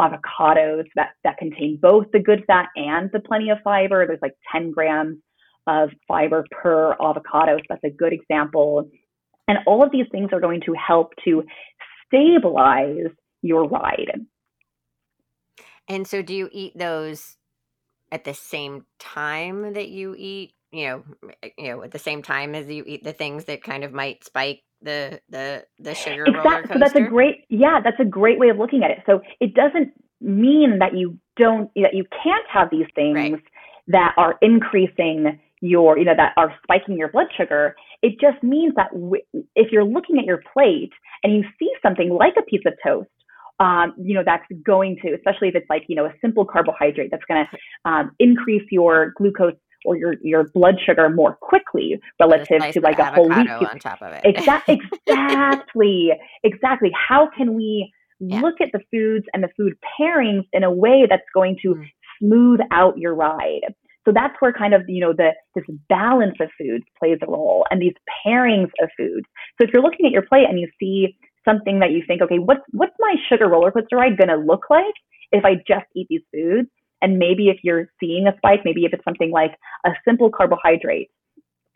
avocados 0.00 0.84
that, 0.96 1.10
that 1.22 1.36
contain 1.38 1.78
both 1.80 2.06
the 2.12 2.18
good 2.18 2.42
fat 2.46 2.66
and 2.74 3.10
the 3.12 3.20
plenty 3.20 3.50
of 3.50 3.58
fiber. 3.62 4.06
There's 4.06 4.18
like 4.22 4.34
10 4.50 4.72
grams 4.72 5.18
of 5.66 5.90
fiber 6.08 6.44
per 6.50 6.94
avocado. 6.94 7.58
So 7.58 7.62
that's 7.68 7.84
a 7.84 7.90
good 7.90 8.12
example. 8.12 8.88
And 9.46 9.58
all 9.66 9.84
of 9.84 9.92
these 9.92 10.06
things 10.10 10.30
are 10.32 10.40
going 10.40 10.62
to 10.66 10.74
help 10.74 11.12
to 11.24 11.44
stabilize 12.06 13.10
your 13.42 13.68
ride. 13.68 14.26
And 15.88 16.06
so 16.06 16.22
do 16.22 16.34
you 16.34 16.48
eat 16.52 16.78
those 16.78 17.36
at 18.10 18.24
the 18.24 18.34
same 18.34 18.86
time 18.98 19.72
that 19.72 19.88
you 19.88 20.14
eat 20.16 20.52
you 20.70 20.86
know 20.86 21.04
eh, 21.42 21.48
you 21.56 21.68
know 21.68 21.82
at 21.82 21.90
the 21.90 21.98
same 21.98 22.22
time 22.22 22.54
as 22.54 22.68
you 22.68 22.84
eat 22.86 23.02
the 23.02 23.12
things 23.12 23.44
that 23.44 23.62
kind 23.62 23.84
of 23.84 23.92
might 23.92 24.24
spike 24.24 24.62
the 24.82 25.20
the 25.28 25.64
the 25.78 25.94
sugar 25.94 26.24
exactly. 26.26 26.50
roller 26.50 26.62
coaster. 26.62 26.74
So 26.74 26.78
that's 26.78 26.96
a 26.96 27.08
great 27.08 27.44
yeah, 27.48 27.80
that's 27.82 28.00
a 28.00 28.04
great 28.04 28.38
way 28.38 28.48
of 28.48 28.58
looking 28.58 28.82
at 28.82 28.90
it. 28.90 28.98
So 29.06 29.20
it 29.40 29.54
doesn't 29.54 29.92
mean 30.20 30.78
that 30.78 30.96
you 30.96 31.18
don't 31.36 31.70
that 31.76 31.94
you 31.94 32.04
can't 32.22 32.46
have 32.48 32.68
these 32.70 32.86
things 32.94 33.14
right. 33.14 33.42
that 33.88 34.14
are 34.16 34.38
increasing 34.42 35.38
your 35.60 35.98
you 35.98 36.04
know 36.04 36.14
that 36.16 36.32
are 36.36 36.54
spiking 36.62 36.96
your 36.96 37.08
blood 37.08 37.28
sugar. 37.36 37.76
It 38.02 38.20
just 38.20 38.42
means 38.42 38.74
that 38.76 38.90
w- 38.92 39.22
if 39.54 39.70
you're 39.70 39.84
looking 39.84 40.18
at 40.18 40.24
your 40.24 40.42
plate 40.52 40.92
and 41.22 41.34
you 41.34 41.44
see 41.58 41.70
something 41.82 42.10
like 42.10 42.34
a 42.38 42.42
piece 42.42 42.62
of 42.66 42.74
toast 42.84 43.08
um, 43.62 43.94
you 43.96 44.14
know, 44.14 44.22
that's 44.24 44.44
going 44.64 44.98
to, 45.02 45.14
especially 45.14 45.48
if 45.48 45.54
it's 45.54 45.70
like, 45.70 45.84
you 45.88 45.94
know, 45.94 46.04
a 46.04 46.12
simple 46.20 46.44
carbohydrate 46.44 47.10
that's 47.12 47.24
going 47.28 47.44
to 47.44 47.90
um, 47.90 48.10
increase 48.18 48.66
your 48.70 49.12
glucose 49.16 49.54
or 49.84 49.96
your 49.96 50.14
your 50.22 50.44
blood 50.54 50.76
sugar 50.84 51.08
more 51.10 51.36
quickly 51.40 52.00
relative 52.20 52.60
nice 52.60 52.74
to 52.74 52.80
like 52.80 52.98
a 52.98 53.04
whole 53.12 53.28
wheat 53.28 53.48
on 53.48 53.78
top 53.78 54.02
of 54.02 54.12
it. 54.12 54.20
Exactly, 54.24 54.80
exactly, 55.06 56.10
exactly. 56.42 56.90
How 57.08 57.28
can 57.36 57.54
we 57.54 57.92
yeah. 58.18 58.40
look 58.40 58.60
at 58.60 58.68
the 58.72 58.80
foods 58.90 59.26
and 59.32 59.42
the 59.42 59.48
food 59.56 59.74
pairings 60.00 60.44
in 60.52 60.64
a 60.64 60.70
way 60.70 61.06
that's 61.08 61.22
going 61.34 61.56
to 61.62 61.74
mm. 61.74 61.84
smooth 62.20 62.60
out 62.70 62.98
your 62.98 63.14
ride? 63.14 63.62
So 64.04 64.12
that's 64.12 64.34
where 64.40 64.52
kind 64.52 64.74
of 64.74 64.82
you 64.88 65.00
know 65.00 65.12
the 65.12 65.30
this 65.54 65.64
balance 65.88 66.36
of 66.40 66.48
foods 66.58 66.84
plays 66.98 67.18
a 67.22 67.30
role, 67.30 67.64
and 67.70 67.80
these 67.80 67.94
pairings 68.26 68.70
of 68.82 68.88
foods. 68.96 69.26
So 69.60 69.66
if 69.66 69.70
you're 69.72 69.82
looking 69.82 70.06
at 70.06 70.12
your 70.12 70.22
plate 70.22 70.46
and 70.48 70.58
you 70.58 70.68
see 70.80 71.16
something 71.44 71.80
that 71.80 71.90
you 71.90 72.02
think, 72.06 72.22
okay, 72.22 72.38
what's 72.38 72.62
what's 72.72 72.94
my 72.98 73.14
sugar 73.28 73.48
roller 73.48 73.70
coaster 73.70 73.96
ride 73.96 74.16
going 74.16 74.28
to 74.28 74.36
look 74.36 74.64
like 74.70 74.94
if 75.30 75.44
I 75.44 75.56
just 75.66 75.86
eat 75.94 76.06
these 76.08 76.22
foods? 76.32 76.68
And 77.00 77.18
maybe 77.18 77.48
if 77.48 77.58
you're 77.62 77.90
seeing 77.98 78.26
a 78.28 78.36
spike, 78.36 78.60
maybe 78.64 78.84
if 78.84 78.92
it's 78.92 79.04
something 79.04 79.30
like 79.30 79.52
a 79.84 79.90
simple 80.06 80.30
carbohydrate, 80.30 81.10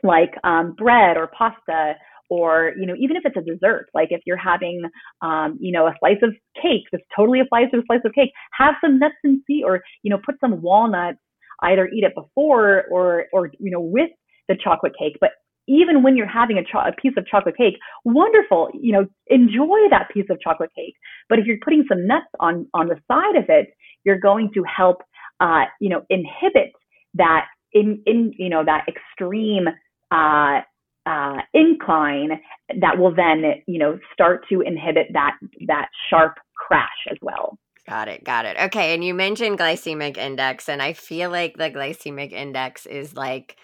like 0.02 0.34
um, 0.44 0.74
bread 0.76 1.16
or 1.16 1.28
pasta, 1.36 1.94
or 2.30 2.72
you 2.78 2.86
know, 2.86 2.94
even 2.98 3.16
if 3.16 3.24
it's 3.24 3.36
a 3.36 3.40
dessert, 3.40 3.86
like 3.94 4.08
if 4.10 4.20
you're 4.24 4.36
having, 4.36 4.82
um, 5.22 5.58
you 5.60 5.72
know, 5.72 5.86
a 5.86 5.94
slice 5.98 6.18
of 6.22 6.34
cake, 6.60 6.84
just 6.92 7.04
totally 7.14 7.40
a 7.40 7.44
slice 7.48 7.68
of 7.72 7.80
a 7.80 7.86
slice 7.86 8.00
of 8.04 8.12
cake, 8.12 8.30
have 8.52 8.74
some 8.80 8.98
nuts 8.98 9.14
and 9.24 9.40
seeds, 9.46 9.64
or 9.66 9.82
you 10.02 10.10
know, 10.10 10.18
put 10.24 10.36
some 10.40 10.62
walnuts. 10.62 11.18
Either 11.62 11.88
eat 11.88 12.04
it 12.04 12.14
before 12.14 12.84
or 12.90 13.26
or 13.32 13.50
you 13.58 13.70
know 13.70 13.80
with 13.80 14.10
the 14.48 14.56
chocolate 14.62 14.92
cake, 14.98 15.16
but 15.22 15.30
even 15.68 16.02
when 16.02 16.16
you're 16.16 16.26
having 16.26 16.58
a, 16.58 16.62
cho- 16.62 16.86
a, 16.86 16.92
piece 16.92 17.14
of 17.16 17.26
chocolate 17.26 17.56
cake, 17.56 17.74
wonderful, 18.04 18.70
you 18.74 18.92
know, 18.92 19.06
enjoy 19.28 19.78
that 19.90 20.08
piece 20.12 20.26
of 20.30 20.40
chocolate 20.40 20.70
cake. 20.76 20.94
But 21.28 21.38
if 21.38 21.46
you're 21.46 21.58
putting 21.62 21.84
some 21.88 22.06
nuts 22.06 22.26
on 22.40 22.66
on 22.74 22.88
the 22.88 22.96
side 23.08 23.36
of 23.36 23.44
it, 23.48 23.68
you're 24.04 24.18
going 24.18 24.50
to 24.54 24.62
help, 24.64 25.02
uh, 25.40 25.64
you 25.80 25.88
know, 25.88 26.02
inhibit 26.08 26.72
that 27.14 27.46
in 27.72 28.02
in 28.06 28.32
you 28.38 28.48
know 28.48 28.64
that 28.64 28.86
extreme 28.88 29.66
uh, 30.10 30.60
uh, 31.06 31.36
incline 31.54 32.40
that 32.80 32.98
will 32.98 33.14
then 33.14 33.42
you 33.66 33.78
know 33.78 33.98
start 34.12 34.44
to 34.48 34.60
inhibit 34.60 35.08
that 35.12 35.36
that 35.66 35.88
sharp 36.08 36.36
crash 36.56 37.06
as 37.10 37.18
well. 37.22 37.58
Got 37.88 38.08
it. 38.08 38.24
Got 38.24 38.46
it. 38.46 38.56
Okay. 38.58 38.94
And 38.94 39.04
you 39.04 39.14
mentioned 39.14 39.58
glycemic 39.60 40.16
index, 40.16 40.68
and 40.68 40.82
I 40.82 40.92
feel 40.92 41.30
like 41.30 41.56
the 41.56 41.70
glycemic 41.70 42.32
index 42.32 42.84
is 42.84 43.14
like 43.14 43.56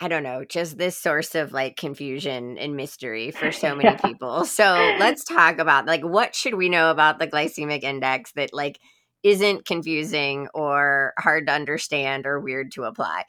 I 0.00 0.08
don't 0.08 0.24
know, 0.24 0.44
just 0.44 0.76
this 0.76 0.96
source 0.96 1.34
of 1.34 1.52
like 1.52 1.76
confusion 1.76 2.58
and 2.58 2.76
mystery 2.76 3.30
for 3.30 3.52
so 3.52 3.74
many 3.76 3.90
yeah. 3.90 3.96
people. 3.96 4.44
So 4.44 4.96
let's 4.98 5.24
talk 5.24 5.58
about 5.58 5.86
like 5.86 6.02
what 6.02 6.34
should 6.34 6.54
we 6.54 6.68
know 6.68 6.90
about 6.90 7.18
the 7.18 7.26
glycemic 7.26 7.82
index 7.82 8.32
that 8.32 8.52
like 8.52 8.78
isn't 9.22 9.64
confusing 9.64 10.48
or 10.52 11.14
hard 11.18 11.46
to 11.46 11.52
understand 11.52 12.26
or 12.26 12.40
weird 12.40 12.70
to 12.72 12.84
apply. 12.84 13.24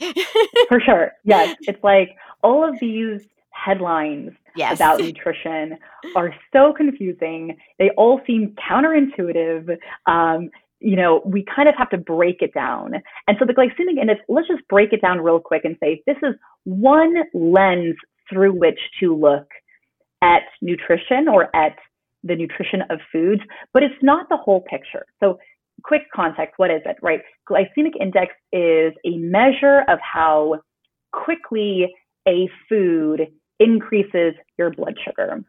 for 0.67 0.79
sure. 0.81 1.11
Yes. 1.23 1.55
It's 1.61 1.83
like 1.83 2.09
all 2.43 2.67
of 2.67 2.75
these 2.79 3.21
headlines 3.51 4.31
yes. 4.55 4.75
about 4.75 4.99
nutrition 4.99 5.77
are 6.15 6.35
so 6.51 6.73
confusing. 6.73 7.57
They 7.79 7.89
all 7.97 8.19
seem 8.27 8.55
counterintuitive. 8.69 9.77
Um, 10.05 10.49
you 10.79 10.95
know, 10.95 11.21
we 11.25 11.43
kind 11.43 11.69
of 11.69 11.75
have 11.77 11.89
to 11.89 11.97
break 11.97 12.41
it 12.41 12.53
down. 12.53 12.93
And 13.27 13.37
so 13.39 13.45
the 13.45 13.53
glycemic 13.53 13.99
index, 13.99 14.21
let's 14.27 14.47
just 14.47 14.67
break 14.67 14.93
it 14.93 15.01
down 15.01 15.21
real 15.21 15.39
quick 15.39 15.63
and 15.65 15.75
say 15.81 16.01
this 16.05 16.17
is 16.21 16.35
one 16.63 17.15
lens 17.33 17.95
through 18.29 18.53
which 18.53 18.79
to 18.99 19.15
look 19.15 19.47
at 20.21 20.43
nutrition 20.61 21.27
or 21.27 21.55
at 21.55 21.77
the 22.23 22.35
nutrition 22.35 22.81
of 22.89 22.99
foods, 23.11 23.41
but 23.73 23.83
it's 23.83 23.95
not 24.01 24.27
the 24.29 24.37
whole 24.37 24.61
picture. 24.61 25.05
So, 25.19 25.39
quick 25.83 26.03
context 26.13 26.53
what 26.57 26.71
is 26.71 26.81
it, 26.85 26.95
right? 27.01 27.19
Glycemic 27.49 27.99
index 27.99 28.33
is 28.51 28.93
a 29.05 29.17
measure 29.17 29.83
of 29.87 29.99
how 30.01 30.61
quickly 31.11 31.93
a 32.27 32.49
food 32.67 33.27
increases 33.59 34.33
your 34.57 34.71
blood 34.71 34.95
sugar 35.05 35.43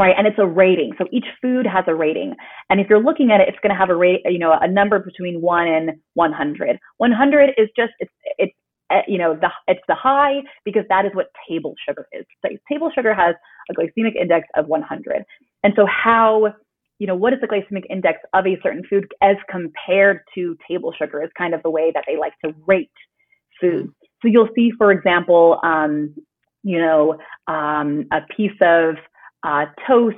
right? 0.00 0.14
And 0.16 0.26
it's 0.26 0.38
a 0.38 0.46
rating. 0.46 0.92
So 0.98 1.04
each 1.12 1.26
food 1.40 1.66
has 1.66 1.84
a 1.86 1.94
rating. 1.94 2.34
And 2.68 2.80
if 2.80 2.88
you're 2.88 3.02
looking 3.02 3.30
at 3.30 3.40
it, 3.40 3.48
it's 3.48 3.58
going 3.62 3.74
to 3.74 3.78
have 3.78 3.90
a 3.90 3.94
rate, 3.94 4.20
you 4.24 4.38
know, 4.38 4.56
a 4.60 4.68
number 4.68 4.98
between 4.98 5.40
one 5.40 5.68
and 5.68 5.90
100. 6.14 6.78
100 6.96 7.50
is 7.56 7.68
just, 7.76 7.92
it's, 7.98 8.12
it's, 8.38 8.52
eh, 8.90 9.02
you 9.06 9.18
know, 9.18 9.34
the, 9.34 9.50
it's 9.68 9.80
the 9.88 9.94
high 9.94 10.40
because 10.64 10.84
that 10.88 11.04
is 11.04 11.12
what 11.14 11.26
table 11.48 11.74
sugar 11.86 12.06
is. 12.12 12.24
So 12.44 12.50
table 12.68 12.90
sugar 12.94 13.14
has 13.14 13.34
a 13.70 13.74
glycemic 13.74 14.16
index 14.20 14.48
of 14.56 14.66
100. 14.66 15.24
And 15.62 15.72
so 15.76 15.86
how, 15.86 16.54
you 16.98 17.06
know, 17.06 17.14
what 17.14 17.32
is 17.32 17.40
the 17.40 17.46
glycemic 17.46 17.84
index 17.90 18.18
of 18.34 18.46
a 18.46 18.58
certain 18.62 18.82
food 18.88 19.06
as 19.22 19.36
compared 19.50 20.20
to 20.34 20.56
table 20.68 20.92
sugar 20.98 21.22
is 21.22 21.30
kind 21.36 21.54
of 21.54 21.62
the 21.62 21.70
way 21.70 21.92
that 21.94 22.04
they 22.06 22.16
like 22.16 22.32
to 22.44 22.54
rate 22.66 22.90
food. 23.60 23.92
So 24.22 24.28
you'll 24.28 24.48
see, 24.54 24.70
for 24.78 24.92
example, 24.92 25.58
um, 25.62 26.14
you 26.62 26.78
know, 26.78 27.18
um, 27.46 28.06
a 28.12 28.20
piece 28.34 28.56
of 28.60 28.96
uh, 29.42 29.66
toast 29.86 30.16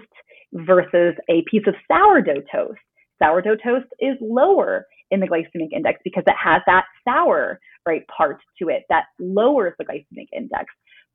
versus 0.53 1.15
a 1.29 1.43
piece 1.51 1.67
of 1.67 1.75
sourdough 1.91 2.43
toast. 2.53 2.81
Sourdough 3.23 3.57
toast 3.57 3.87
is 4.01 4.17
lower 4.21 4.87
in 5.11 5.21
the 5.21 5.27
glycemic 5.27 5.73
index 5.73 6.01
because 6.05 6.25
it 6.27 6.35
has 6.43 6.63
that 6.67 6.85
sour 7.05 7.61
right 7.87 8.03
part 8.09 8.39
to 8.59 8.69
it 8.69 8.83
that 8.89 9.05
lowers 9.19 9.75
the 9.79 9.85
glycemic 9.85 10.27
index. 10.33 10.67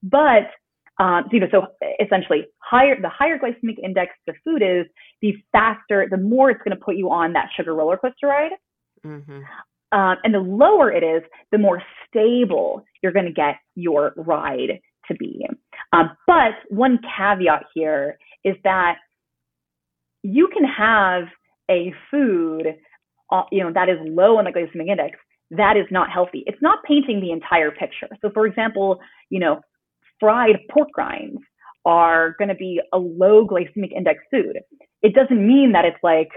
But 0.03 0.51
um, 0.99 1.25
so, 1.25 1.33
you 1.33 1.39
know, 1.41 1.47
so 1.51 1.67
essentially, 2.03 2.45
higher 2.59 2.99
the 2.99 3.09
higher 3.09 3.37
glycemic 3.37 3.77
index 3.83 4.13
the 4.25 4.33
food 4.43 4.63
is, 4.63 4.85
the 5.21 5.33
faster, 5.51 6.07
the 6.09 6.17
more 6.17 6.49
it's 6.49 6.61
going 6.63 6.75
to 6.75 6.83
put 6.83 6.95
you 6.95 7.11
on 7.11 7.33
that 7.33 7.49
sugar 7.55 7.75
roller 7.75 7.97
coaster 7.97 8.27
ride. 8.27 8.51
Mm-hmm. 9.05 9.41
Um, 9.91 10.17
and 10.23 10.33
the 10.33 10.39
lower 10.39 10.91
it 10.91 11.03
is, 11.03 11.23
the 11.51 11.57
more 11.57 11.81
stable 12.07 12.83
you're 13.01 13.11
going 13.11 13.25
to 13.25 13.31
get 13.31 13.55
your 13.75 14.13
ride 14.17 14.79
to 15.07 15.15
be. 15.15 15.45
Um, 15.93 16.11
but 16.25 16.53
one 16.69 16.99
caveat 17.17 17.63
here 17.73 18.17
is 18.43 18.55
that 18.63 18.97
you 20.23 20.49
can 20.53 20.65
have 20.65 21.23
a 21.69 21.93
food, 22.11 22.75
uh, 23.31 23.43
you 23.51 23.63
know, 23.63 23.71
that 23.73 23.89
is 23.89 23.97
low 24.01 24.39
in 24.39 24.45
the 24.45 24.51
glycemic 24.51 24.89
index 24.89 25.17
that 25.51 25.77
is 25.77 25.85
not 25.91 26.11
healthy. 26.11 26.43
It's 26.45 26.61
not 26.61 26.83
painting 26.83 27.21
the 27.21 27.31
entire 27.31 27.71
picture. 27.71 28.09
So, 28.21 28.29
for 28.33 28.45
example, 28.45 28.99
you 29.29 29.39
know, 29.39 29.61
fried 30.19 30.57
pork 30.71 30.89
rinds 30.97 31.39
are 31.85 32.35
going 32.37 32.49
to 32.49 32.55
be 32.55 32.81
a 32.93 32.97
low 32.97 33.47
glycemic 33.47 33.91
index 33.95 34.19
food. 34.29 34.59
It 35.01 35.13
doesn't 35.13 35.47
mean 35.47 35.71
that 35.71 35.85
it's 35.85 35.97
like, 36.03 36.29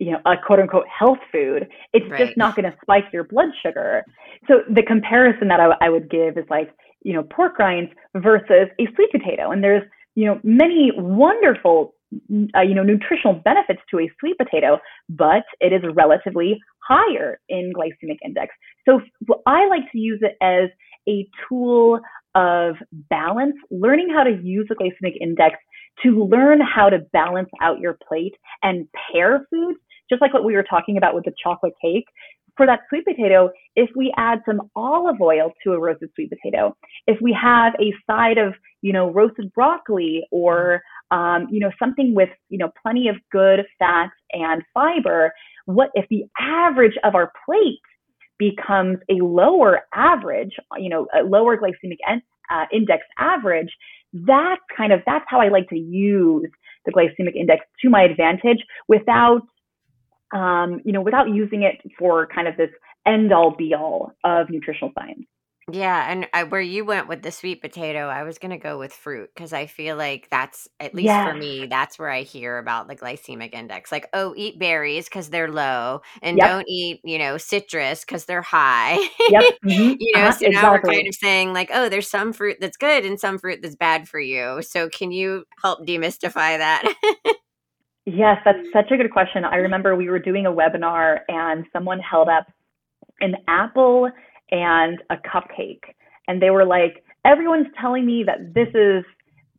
you 0.00 0.12
know, 0.12 0.18
a 0.26 0.34
quote 0.44 0.58
unquote 0.58 0.86
health 0.88 1.18
food. 1.30 1.68
It's 1.92 2.08
right. 2.10 2.26
just 2.26 2.36
not 2.36 2.56
going 2.56 2.70
to 2.70 2.76
spike 2.82 3.04
your 3.12 3.24
blood 3.24 3.50
sugar. 3.64 4.04
So 4.48 4.62
the 4.68 4.82
comparison 4.82 5.48
that 5.48 5.60
I, 5.60 5.74
I 5.80 5.88
would 5.88 6.10
give 6.10 6.36
is 6.36 6.44
like, 6.50 6.70
you 7.02 7.12
know, 7.12 7.22
pork 7.22 7.58
rinds 7.58 7.90
versus 8.16 8.68
a 8.80 8.86
sweet 8.94 9.10
potato. 9.10 9.50
And 9.50 9.62
there's, 9.62 9.82
you 10.14 10.26
know, 10.26 10.40
many 10.42 10.92
wonderful, 10.96 11.94
uh, 12.56 12.60
you 12.60 12.74
know, 12.74 12.82
nutritional 12.82 13.34
benefits 13.34 13.80
to 13.90 14.00
a 14.00 14.10
sweet 14.18 14.36
potato, 14.38 14.78
but 15.08 15.44
it 15.60 15.72
is 15.72 15.82
relatively 15.94 16.58
higher 16.80 17.40
in 17.48 17.72
glycemic 17.74 18.16
index. 18.24 18.54
So 18.88 19.00
I 19.46 19.66
like 19.68 19.90
to 19.92 19.98
use 19.98 20.20
it 20.22 20.36
as 20.42 20.70
a 21.08 21.28
tool 21.48 22.00
of 22.34 22.76
balance, 23.10 23.56
learning 23.70 24.08
how 24.14 24.22
to 24.22 24.40
use 24.42 24.66
the 24.68 24.74
glycemic 24.74 25.16
index 25.20 25.56
to 26.02 26.24
learn 26.24 26.60
how 26.60 26.88
to 26.88 26.98
balance 27.12 27.48
out 27.60 27.80
your 27.80 27.98
plate 28.06 28.34
and 28.62 28.86
pair 29.12 29.46
foods, 29.50 29.78
just 30.08 30.22
like 30.22 30.32
what 30.32 30.44
we 30.44 30.54
were 30.54 30.62
talking 30.62 30.96
about 30.96 31.14
with 31.14 31.24
the 31.24 31.32
chocolate 31.42 31.74
cake 31.82 32.06
for 32.58 32.66
that 32.66 32.80
sweet 32.90 33.06
potato, 33.06 33.50
if 33.76 33.88
we 33.96 34.12
add 34.18 34.40
some 34.44 34.60
olive 34.76 35.20
oil 35.22 35.52
to 35.64 35.72
a 35.72 35.80
roasted 35.80 36.10
sweet 36.14 36.28
potato, 36.30 36.76
if 37.06 37.18
we 37.22 37.32
have 37.40 37.72
a 37.80 37.94
side 38.06 38.36
of, 38.36 38.52
you 38.82 38.92
know, 38.92 39.10
roasted 39.10 39.50
broccoli 39.54 40.24
or, 40.30 40.82
um, 41.10 41.46
you 41.50 41.60
know, 41.60 41.70
something 41.78 42.14
with, 42.14 42.28
you 42.50 42.58
know, 42.58 42.70
plenty 42.82 43.08
of 43.08 43.16
good 43.32 43.60
fats 43.78 44.12
and 44.32 44.62
fiber, 44.74 45.32
what 45.64 45.88
if 45.94 46.04
the 46.10 46.24
average 46.38 46.98
of 47.04 47.14
our 47.14 47.32
plate 47.46 47.80
becomes 48.38 48.98
a 49.08 49.14
lower 49.24 49.80
average, 49.94 50.52
you 50.76 50.90
know, 50.90 51.06
a 51.18 51.22
lower 51.22 51.56
glycemic 51.56 51.98
en- 52.06 52.22
uh, 52.50 52.64
index 52.72 53.04
average, 53.18 53.70
that's 54.12 54.62
kind 54.76 54.92
of, 54.92 55.00
that's 55.06 55.24
how 55.28 55.40
I 55.40 55.48
like 55.48 55.68
to 55.68 55.78
use 55.78 56.50
the 56.84 56.92
glycemic 56.92 57.36
index 57.36 57.64
to 57.82 57.90
my 57.90 58.02
advantage 58.02 58.58
without 58.88 59.42
um, 60.34 60.80
you 60.84 60.92
know, 60.92 61.00
without 61.00 61.28
using 61.28 61.62
it 61.62 61.76
for 61.98 62.26
kind 62.34 62.48
of 62.48 62.56
this 62.56 62.70
end 63.06 63.32
all 63.32 63.54
be 63.56 63.74
all 63.74 64.12
of 64.24 64.50
nutritional 64.50 64.92
science. 64.98 65.26
Yeah, 65.70 66.10
and 66.10 66.26
I, 66.32 66.44
where 66.44 66.62
you 66.62 66.84
went 66.84 67.08
with 67.08 67.22
the 67.22 67.30
sweet 67.30 67.60
potato, 67.60 68.08
I 68.08 68.22
was 68.22 68.38
going 68.38 68.52
to 68.52 68.58
go 68.58 68.78
with 68.78 68.92
fruit 68.92 69.28
because 69.34 69.52
I 69.52 69.66
feel 69.66 69.96
like 69.96 70.28
that's 70.30 70.66
at 70.80 70.94
least 70.94 71.12
for 71.12 71.34
me, 71.34 71.66
that's 71.66 71.98
where 71.98 72.08
I 72.08 72.22
hear 72.22 72.56
about 72.56 72.88
the 72.88 72.96
glycemic 72.96 73.52
index. 73.52 73.92
Like, 73.92 74.08
oh, 74.14 74.32
eat 74.34 74.58
berries 74.58 75.04
because 75.04 75.28
they're 75.28 75.50
low, 75.50 76.00
and 76.22 76.38
yep. 76.38 76.48
don't 76.48 76.64
eat, 76.68 77.00
you 77.04 77.18
know, 77.18 77.36
citrus 77.36 78.00
because 78.00 78.24
they're 78.24 78.42
high. 78.42 78.98
Yep. 79.28 79.44
Mm-hmm. 79.68 79.94
you 79.98 80.12
know, 80.14 80.22
uh-huh. 80.22 80.32
so 80.32 80.48
now 80.48 80.72
we're 80.72 80.80
kind 80.80 81.06
of 81.06 81.14
saying 81.14 81.52
like, 81.52 81.70
oh, 81.74 81.88
there's 81.88 82.08
some 82.08 82.32
fruit 82.32 82.58
that's 82.60 82.76
good 82.76 83.04
and 83.04 83.18
some 83.20 83.38
fruit 83.38 83.60
that's 83.60 83.76
bad 83.76 84.08
for 84.08 84.20
you. 84.20 84.62
So 84.62 84.88
can 84.88 85.10
you 85.10 85.44
help 85.60 85.86
demystify 85.86 86.56
that? 86.58 86.94
Yes, 88.10 88.38
that's 88.44 88.58
such 88.72 88.90
a 88.90 88.96
good 88.96 89.12
question. 89.12 89.44
I 89.44 89.56
remember 89.56 89.94
we 89.94 90.08
were 90.08 90.18
doing 90.18 90.46
a 90.46 90.50
webinar 90.50 91.18
and 91.28 91.66
someone 91.74 92.00
held 92.00 92.28
up 92.28 92.46
an 93.20 93.34
apple 93.48 94.10
and 94.50 95.02
a 95.10 95.16
cupcake. 95.16 95.82
And 96.26 96.40
they 96.40 96.48
were 96.48 96.64
like, 96.64 97.04
everyone's 97.26 97.66
telling 97.78 98.06
me 98.06 98.24
that 98.24 98.54
this 98.54 98.68
is, 98.68 99.04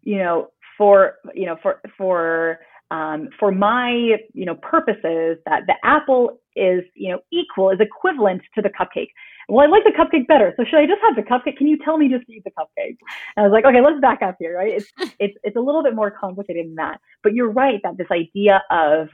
you 0.01 0.17
know, 0.17 0.49
for, 0.79 1.15
you 1.35 1.45
know, 1.45 1.57
for, 1.61 1.79
for, 1.95 2.59
um, 2.89 3.29
for 3.39 3.51
my, 3.51 4.15
you 4.33 4.45
know, 4.45 4.55
purposes 4.55 5.37
that 5.45 5.67
the 5.67 5.75
apple 5.83 6.39
is, 6.55 6.81
you 6.95 7.11
know, 7.11 7.19
equal, 7.31 7.69
is 7.69 7.79
equivalent 7.79 8.41
to 8.55 8.63
the 8.63 8.69
cupcake. 8.69 9.09
Well, 9.49 9.65
I 9.65 9.69
like 9.69 9.83
the 9.83 9.91
cupcake 9.91 10.27
better. 10.27 10.53
So 10.57 10.63
should 10.63 10.79
I 10.79 10.85
just 10.85 11.01
have 11.03 11.15
the 11.15 11.23
cupcake? 11.23 11.57
Can 11.57 11.67
you 11.67 11.77
tell 11.83 11.97
me 11.97 12.07
just 12.09 12.25
to 12.27 12.33
eat 12.33 12.43
the 12.43 12.51
cupcake? 12.51 12.97
And 13.35 13.37
I 13.37 13.41
was 13.43 13.51
like, 13.51 13.65
okay, 13.65 13.81
let's 13.81 13.99
back 13.99 14.21
up 14.21 14.35
here, 14.39 14.55
right? 14.57 14.73
It's, 14.73 14.91
it's, 15.19 15.37
it's 15.43 15.55
a 15.55 15.61
little 15.61 15.83
bit 15.83 15.95
more 15.95 16.11
complicated 16.11 16.67
than 16.67 16.75
that. 16.75 16.99
But 17.23 17.33
you're 17.33 17.51
right 17.51 17.79
that 17.83 17.97
this 17.97 18.07
idea 18.11 18.61
of 18.69 19.09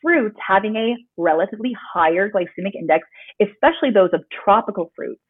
fruits 0.00 0.36
having 0.46 0.76
a 0.76 0.96
relatively 1.16 1.74
higher 1.92 2.30
glycemic 2.30 2.74
index, 2.78 3.06
especially 3.40 3.90
those 3.90 4.10
of 4.12 4.22
tropical 4.44 4.92
fruits, 4.94 5.20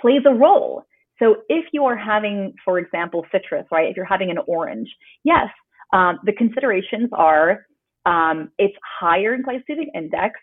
plays 0.00 0.22
a 0.26 0.34
role. 0.34 0.84
So 1.18 1.36
if 1.48 1.66
you 1.72 1.84
are 1.84 1.96
having, 1.96 2.54
for 2.64 2.78
example, 2.78 3.24
citrus, 3.30 3.66
right? 3.70 3.88
If 3.88 3.96
you're 3.96 4.04
having 4.04 4.30
an 4.30 4.38
orange, 4.46 4.88
yes, 5.22 5.48
um, 5.92 6.18
the 6.24 6.32
considerations 6.32 7.10
are 7.12 7.66
um, 8.06 8.50
it's 8.58 8.74
higher 9.00 9.34
in 9.34 9.42
glycemic 9.44 9.86
index. 9.94 10.40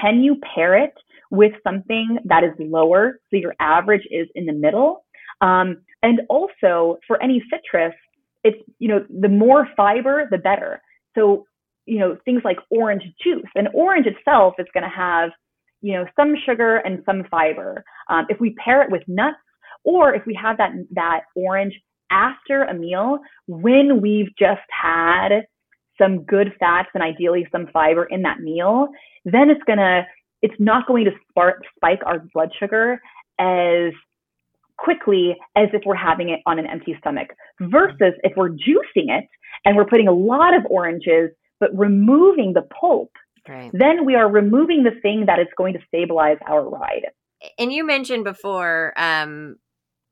Can 0.00 0.20
you 0.20 0.36
pair 0.54 0.76
it 0.76 0.94
with 1.30 1.52
something 1.64 2.18
that 2.24 2.44
is 2.44 2.52
lower 2.58 3.20
so 3.30 3.36
your 3.36 3.54
average 3.60 4.06
is 4.10 4.28
in 4.34 4.46
the 4.46 4.52
middle? 4.52 5.04
Um, 5.40 5.82
and 6.02 6.20
also 6.28 6.98
for 7.06 7.22
any 7.22 7.42
citrus, 7.50 7.94
it's 8.44 8.58
you 8.78 8.88
know 8.88 9.04
the 9.20 9.28
more 9.28 9.68
fiber 9.76 10.28
the 10.30 10.38
better. 10.38 10.80
So 11.16 11.46
you 11.86 11.98
know 11.98 12.16
things 12.24 12.42
like 12.44 12.58
orange 12.70 13.02
juice, 13.22 13.48
and 13.54 13.68
orange 13.74 14.06
itself 14.06 14.54
is 14.58 14.66
going 14.72 14.84
to 14.84 14.96
have 14.96 15.30
you 15.82 15.94
know 15.94 16.04
some 16.16 16.34
sugar 16.46 16.78
and 16.78 17.02
some 17.04 17.24
fiber. 17.30 17.84
Um, 18.08 18.26
if 18.28 18.40
we 18.40 18.54
pair 18.54 18.82
it 18.82 18.90
with 18.90 19.02
nuts, 19.06 19.36
or 19.84 20.14
if 20.14 20.24
we 20.26 20.38
have 20.40 20.56
that 20.58 20.72
that 20.92 21.22
orange 21.34 21.74
after 22.10 22.64
a 22.64 22.74
meal 22.74 23.18
when 23.46 24.00
we've 24.00 24.34
just 24.38 24.60
had 24.70 25.42
some 26.00 26.24
good 26.24 26.52
fats 26.58 26.88
and 26.94 27.02
ideally 27.02 27.46
some 27.52 27.66
fiber 27.72 28.04
in 28.06 28.22
that 28.22 28.40
meal, 28.40 28.88
then 29.24 29.50
it's 29.50 29.62
gonna 29.66 30.06
it's 30.42 30.54
not 30.58 30.86
going 30.86 31.04
to 31.04 31.10
spark 31.28 31.62
spike 31.76 32.00
our 32.06 32.24
blood 32.32 32.50
sugar 32.58 33.00
as 33.38 33.92
quickly 34.78 35.36
as 35.56 35.68
if 35.72 35.82
we're 35.84 35.94
having 35.94 36.30
it 36.30 36.40
on 36.46 36.58
an 36.58 36.66
empty 36.66 36.96
stomach 36.98 37.28
versus 37.60 38.14
if 38.22 38.32
we're 38.36 38.50
juicing 38.50 39.08
it 39.08 39.26
and 39.64 39.76
we're 39.76 39.84
putting 39.84 40.08
a 40.08 40.12
lot 40.12 40.54
of 40.54 40.64
oranges 40.70 41.30
but 41.58 41.70
removing 41.76 42.54
the 42.54 42.62
pulp 42.80 43.10
right. 43.48 43.70
then 43.74 44.06
we 44.06 44.14
are 44.14 44.30
removing 44.30 44.82
the 44.82 44.98
thing 45.02 45.24
that 45.26 45.38
is 45.38 45.46
going 45.56 45.74
to 45.74 45.80
stabilize 45.86 46.38
our 46.48 46.66
ride 46.66 47.06
and 47.58 47.72
you 47.72 47.84
mentioned 47.86 48.24
before 48.24 48.92
um, 48.96 49.56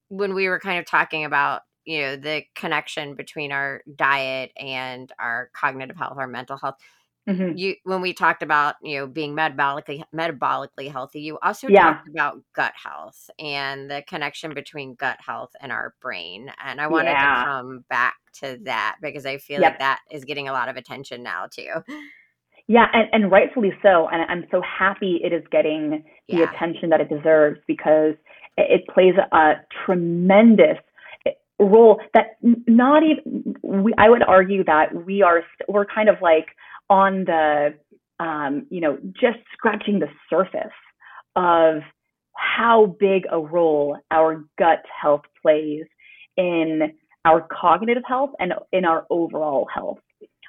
when 0.08 0.34
we 0.34 0.48
were 0.48 0.60
kind 0.60 0.78
of 0.78 0.86
talking 0.86 1.24
about 1.24 1.62
you 1.84 2.02
know 2.02 2.16
the 2.16 2.42
connection 2.54 3.14
between 3.14 3.50
our 3.50 3.82
diet 3.96 4.52
and 4.58 5.10
our 5.18 5.50
cognitive 5.54 5.96
health 5.96 6.18
our 6.18 6.26
mental 6.26 6.58
health 6.58 6.76
mm-hmm. 7.28 7.56
you 7.56 7.74
when 7.84 8.00
we 8.00 8.12
talked 8.12 8.42
about 8.42 8.76
you 8.82 8.98
know 8.98 9.06
being 9.06 9.34
metabolically 9.34 10.02
metabolically 10.14 10.90
healthy 10.90 11.20
you 11.20 11.38
also 11.42 11.68
yeah. 11.68 11.82
talked 11.82 12.08
about 12.08 12.38
gut 12.54 12.72
health 12.82 13.30
and 13.38 13.90
the 13.90 14.02
connection 14.08 14.54
between 14.54 14.94
gut 14.94 15.18
health 15.24 15.50
and 15.60 15.70
our 15.70 15.94
brain 16.00 16.50
and 16.64 16.80
i 16.80 16.86
wanted 16.86 17.10
yeah. 17.10 17.36
to 17.36 17.44
come 17.44 17.84
back 17.88 18.16
to 18.32 18.58
that 18.62 18.96
because 19.02 19.26
i 19.26 19.36
feel 19.38 19.60
yep. 19.60 19.72
like 19.72 19.78
that 19.78 20.00
is 20.10 20.24
getting 20.24 20.48
a 20.48 20.52
lot 20.52 20.68
of 20.68 20.76
attention 20.76 21.22
now 21.22 21.46
too 21.46 21.82
yeah, 22.70 22.84
and, 22.92 23.08
and 23.12 23.32
rightfully 23.32 23.72
so. 23.82 24.08
And 24.12 24.22
I'm 24.28 24.46
so 24.50 24.60
happy 24.60 25.20
it 25.24 25.32
is 25.32 25.42
getting 25.50 26.04
the 26.28 26.36
yeah. 26.36 26.52
attention 26.52 26.90
that 26.90 27.00
it 27.00 27.08
deserves 27.08 27.58
because 27.66 28.14
it, 28.58 28.82
it 28.82 28.94
plays 28.94 29.14
a 29.32 29.54
tremendous 29.86 30.76
role 31.58 32.00
that 32.14 32.36
not 32.42 33.02
even 33.02 33.56
we, 33.62 33.92
I 33.98 34.08
would 34.08 34.22
argue 34.22 34.64
that 34.64 34.94
we 35.06 35.22
are 35.22 35.42
we're 35.66 35.86
kind 35.86 36.08
of 36.08 36.16
like 36.22 36.46
on 36.90 37.24
the 37.24 37.74
um, 38.20 38.66
you 38.70 38.80
know 38.80 38.98
just 39.20 39.38
scratching 39.52 39.98
the 39.98 40.08
surface 40.28 40.72
of 41.36 41.82
how 42.34 42.96
big 42.98 43.24
a 43.30 43.38
role 43.38 43.96
our 44.10 44.44
gut 44.58 44.82
health 45.00 45.22
plays 45.42 45.84
in 46.36 46.92
our 47.24 47.46
cognitive 47.50 48.02
health 48.06 48.30
and 48.38 48.52
in 48.72 48.84
our 48.84 49.06
overall 49.10 49.66
health. 49.72 49.98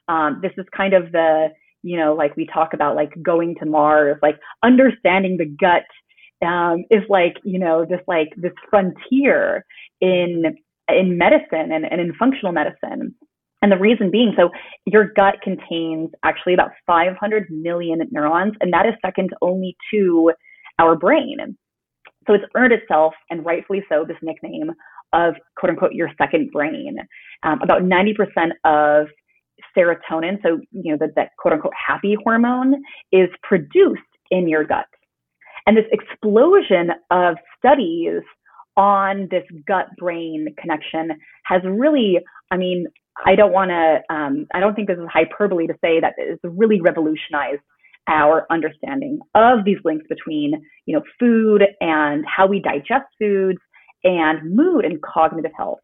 Um, 0.07 0.39
this 0.41 0.51
is 0.57 0.65
kind 0.75 0.93
of 0.93 1.11
the 1.11 1.49
you 1.83 1.97
know 1.97 2.13
like 2.13 2.35
we 2.35 2.45
talk 2.45 2.73
about 2.73 2.95
like 2.95 3.11
going 3.21 3.55
to 3.59 3.65
Mars, 3.65 4.17
like 4.21 4.39
understanding 4.63 5.37
the 5.37 5.45
gut 5.45 5.85
um, 6.45 6.85
is 6.89 7.03
like 7.09 7.37
you 7.43 7.59
know 7.59 7.85
this 7.85 8.01
like 8.07 8.29
this 8.37 8.53
frontier 8.69 9.65
in 10.01 10.57
in 10.87 11.17
medicine 11.17 11.71
and, 11.71 11.85
and 11.85 12.01
in 12.01 12.13
functional 12.15 12.51
medicine. 12.51 13.15
And 13.61 13.71
the 13.71 13.77
reason 13.77 14.09
being, 14.09 14.33
so 14.37 14.49
your 14.85 15.11
gut 15.15 15.35
contains 15.43 16.09
actually 16.23 16.53
about 16.53 16.71
500 16.87 17.47
million 17.49 17.99
neurons, 18.11 18.53
and 18.61 18.71
that 18.71 18.85
is 18.85 18.93
second 19.05 19.31
only 19.41 19.75
to 19.91 20.31
our 20.79 20.95
brain. 20.95 21.57
So 22.25 22.33
it's 22.33 22.45
earned 22.55 22.73
itself, 22.73 23.13
and 23.29 23.45
rightfully 23.45 23.83
so, 23.89 24.05
this 24.07 24.17
nickname 24.21 24.71
of 25.13 25.33
quote 25.57 25.71
unquote 25.71 25.93
your 25.93 26.09
second 26.17 26.51
brain. 26.51 26.97
Um, 27.43 27.59
about 27.61 27.81
90% 27.81 28.51
of 28.63 29.07
serotonin, 29.77 30.41
so 30.41 30.59
you 30.71 30.91
know 30.91 30.97
that, 30.99 31.15
that 31.15 31.31
quote 31.37 31.53
unquote 31.53 31.73
happy 31.73 32.15
hormone, 32.23 32.75
is 33.11 33.29
produced 33.43 34.01
in 34.31 34.47
your 34.47 34.63
gut. 34.63 34.85
And 35.65 35.75
this 35.75 35.85
explosion 35.91 36.91
of 37.11 37.35
studies 37.57 38.21
on 38.77 39.27
this 39.29 39.43
gut 39.67 39.87
brain 39.97 40.47
connection 40.57 41.11
has 41.43 41.61
really, 41.65 42.19
I 42.51 42.57
mean, 42.57 42.87
I 43.25 43.35
don't 43.35 43.51
want 43.51 43.69
to, 43.69 44.13
um, 44.13 44.47
I 44.53 44.59
don't 44.59 44.75
think 44.75 44.87
this 44.87 44.97
is 44.97 45.07
hyperbole 45.11 45.67
to 45.67 45.73
say 45.81 45.99
that 45.99 46.13
it's 46.17 46.41
really 46.43 46.81
revolutionized 46.81 47.61
our 48.07 48.45
understanding 48.49 49.19
of 49.35 49.65
these 49.65 49.77
links 49.83 50.05
between, 50.09 50.53
you 50.85 50.95
know, 50.95 51.03
food 51.19 51.63
and 51.81 52.25
how 52.25 52.47
we 52.47 52.59
digest 52.59 53.05
foods 53.19 53.59
and 54.03 54.55
mood 54.55 54.85
and 54.85 55.01
cognitive 55.01 55.51
health. 55.55 55.79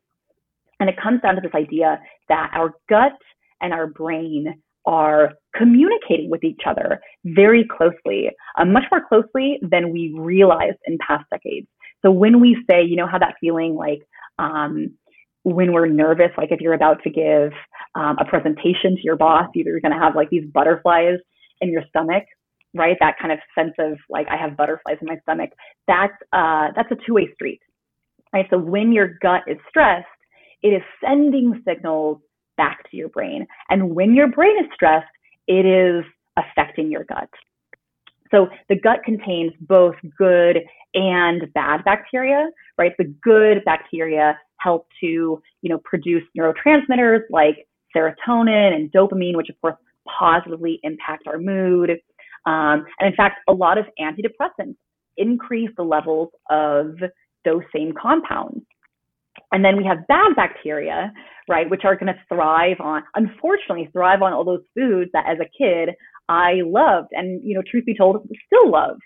And 0.79 0.89
it 0.89 0.95
comes 1.01 1.21
down 1.21 1.35
to 1.35 1.41
this 1.41 1.53
idea 1.53 1.99
that 2.29 2.51
our 2.53 2.73
gut 2.89 3.13
and 3.61 3.73
our 3.73 3.87
brain 3.87 4.61
are 4.85 5.33
communicating 5.55 6.29
with 6.29 6.43
each 6.43 6.61
other 6.65 6.99
very 7.23 7.65
closely, 7.65 8.29
uh, 8.57 8.65
much 8.65 8.83
more 8.91 9.01
closely 9.07 9.59
than 9.61 9.91
we 9.91 10.13
realized 10.15 10.77
in 10.85 10.97
past 11.05 11.25
decades. 11.31 11.67
So 12.01 12.11
when 12.11 12.39
we 12.39 12.63
say, 12.69 12.83
you 12.83 12.95
know, 12.95 13.07
how 13.07 13.17
that 13.17 13.35
feeling 13.41 13.75
like 13.75 14.01
um, 14.37 14.91
when 15.45 15.73
we're 15.73 15.85
nervous, 15.85 16.31
like 16.37 16.51
if 16.51 16.59
you're 16.59 16.73
about 16.73 17.03
to 17.03 17.09
give 17.11 17.51
um, 17.93 18.17
a 18.19 18.25
presentation 18.25 18.95
to 18.95 19.01
your 19.03 19.15
boss, 19.15 19.47
either 19.55 19.69
you're 19.69 19.79
going 19.79 19.93
to 19.93 19.99
have 19.99 20.15
like 20.15 20.31
these 20.31 20.43
butterflies 20.51 21.19
in 21.61 21.69
your 21.69 21.83
stomach, 21.87 22.23
right? 22.73 22.97
That 22.99 23.13
kind 23.21 23.31
of 23.31 23.37
sense 23.57 23.73
of 23.77 23.99
like 24.09 24.27
I 24.27 24.37
have 24.37 24.57
butterflies 24.57 24.97
in 25.01 25.07
my 25.07 25.17
stomach. 25.21 25.51
That's 25.87 26.13
uh, 26.33 26.69
that's 26.75 26.89
a 26.91 26.95
two-way 27.05 27.29
street, 27.35 27.61
right? 28.33 28.47
So 28.49 28.57
when 28.57 28.91
your 28.91 29.19
gut 29.21 29.41
is 29.45 29.57
stressed, 29.69 30.07
it 30.63 30.69
is 30.69 30.81
sending 30.99 31.61
signals 31.65 32.21
back 32.57 32.89
to 32.89 32.97
your 32.97 33.09
brain, 33.09 33.45
and 33.69 33.95
when 33.95 34.15
your 34.15 34.29
brain 34.29 34.57
is 34.59 34.69
stressed, 34.73 35.05
it 35.47 35.65
is 35.67 36.03
affecting 36.37 36.89
your 36.89 37.03
gut. 37.03 37.29
So 38.35 38.49
the 38.67 38.75
gut 38.75 39.03
contains 39.05 39.53
both 39.61 39.95
good 40.17 40.59
and 40.93 41.53
bad 41.53 41.85
bacteria, 41.85 42.49
right? 42.77 42.91
The 42.97 43.13
good 43.23 43.63
bacteria 43.63 44.37
help 44.57 44.87
to, 45.01 45.41
you 45.61 45.69
know, 45.69 45.79
produce 45.85 46.23
neurotransmitters 46.37 47.21
like 47.29 47.67
serotonin 47.95 48.73
and 48.73 48.91
dopamine, 48.91 49.35
which 49.35 49.49
of 49.49 49.59
course 49.61 49.75
positively 50.19 50.79
impact 50.83 51.27
our 51.27 51.37
mood. 51.37 51.91
Um, 52.45 52.85
and 52.99 53.07
in 53.07 53.15
fact, 53.15 53.39
a 53.47 53.53
lot 53.53 53.77
of 53.77 53.85
antidepressants 53.99 54.75
increase 55.17 55.69
the 55.77 55.83
levels 55.83 56.29
of 56.49 56.95
those 57.45 57.61
same 57.73 57.93
compounds. 57.99 58.65
And 59.51 59.63
then 59.63 59.77
we 59.77 59.85
have 59.85 60.07
bad 60.07 60.35
bacteria, 60.35 61.13
right, 61.47 61.69
which 61.69 61.85
are 61.85 61.95
going 61.95 62.13
to 62.13 62.19
thrive 62.27 62.77
on, 62.79 63.03
unfortunately, 63.15 63.89
thrive 63.93 64.21
on 64.21 64.33
all 64.33 64.43
those 64.43 64.63
foods 64.75 65.11
that 65.13 65.25
as 65.27 65.37
a 65.39 65.49
kid 65.57 65.95
I 66.29 66.61
loved 66.65 67.09
and, 67.11 67.41
you 67.43 67.55
know, 67.55 67.63
truth 67.69 67.85
be 67.85 67.95
told, 67.95 68.27
still 68.45 68.71
love, 68.71 68.97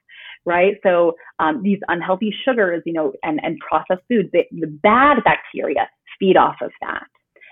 right? 0.46 0.76
So 0.84 1.14
um, 1.40 1.62
these 1.64 1.80
unhealthy 1.88 2.34
sugars, 2.46 2.82
you 2.86 2.94
know, 2.94 3.14
and, 3.24 3.40
and 3.44 3.58
processed 3.60 4.06
foods, 4.10 4.30
they, 4.32 4.48
the 4.52 4.68
bad 4.68 5.24
bacteria 5.24 5.90
feed 6.20 6.38
off 6.38 6.56
of 6.62 6.72
that. 6.82 7.04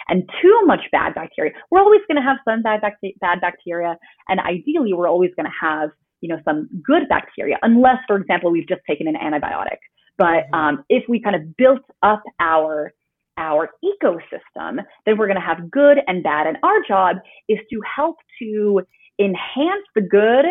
And 0.09 0.29
too 0.41 0.61
much 0.65 0.81
bad 0.91 1.15
bacteria, 1.15 1.51
we're 1.69 1.81
always 1.81 2.01
going 2.07 2.15
to 2.15 2.21
have 2.21 2.37
some 2.47 2.61
bad, 2.61 2.79
bacteria, 2.79 3.15
bad 3.19 3.41
bacteria, 3.41 3.97
and 4.29 4.39
ideally, 4.39 4.93
we're 4.93 5.09
always 5.09 5.31
going 5.35 5.47
to 5.47 5.51
have, 5.67 5.89
you 6.21 6.29
know, 6.29 6.39
some 6.45 6.69
good 6.81 7.09
bacteria, 7.09 7.57
unless, 7.61 7.97
for 8.07 8.15
example, 8.15 8.49
we've 8.49 8.67
just 8.69 8.81
taken 8.87 9.07
an 9.07 9.15
antibiotic. 9.15 9.79
But 10.17 10.45
mm-hmm. 10.45 10.55
um, 10.55 10.85
if 10.87 11.03
we 11.09 11.21
kind 11.21 11.35
of 11.35 11.57
built 11.57 11.81
up 12.03 12.23
our 12.39 12.93
our 13.37 13.69
ecosystem, 13.85 14.79
then 15.05 15.17
we're 15.17 15.27
going 15.27 15.39
to 15.39 15.45
have 15.45 15.69
good 15.69 15.99
and 16.07 16.23
bad. 16.23 16.47
And 16.47 16.57
our 16.63 16.81
job 16.87 17.17
is 17.47 17.59
to 17.71 17.79
help 17.95 18.15
to 18.41 18.81
enhance 19.19 19.85
the 19.95 20.01
good 20.01 20.45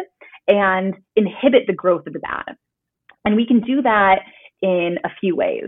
and 0.48 0.94
inhibit 1.16 1.66
the 1.66 1.72
growth 1.72 2.06
of 2.06 2.12
the 2.12 2.18
bad. 2.18 2.56
And 3.24 3.36
we 3.36 3.46
can 3.46 3.60
do 3.60 3.82
that 3.82 4.20
in 4.62 4.98
a 5.04 5.08
few 5.20 5.36
ways. 5.36 5.66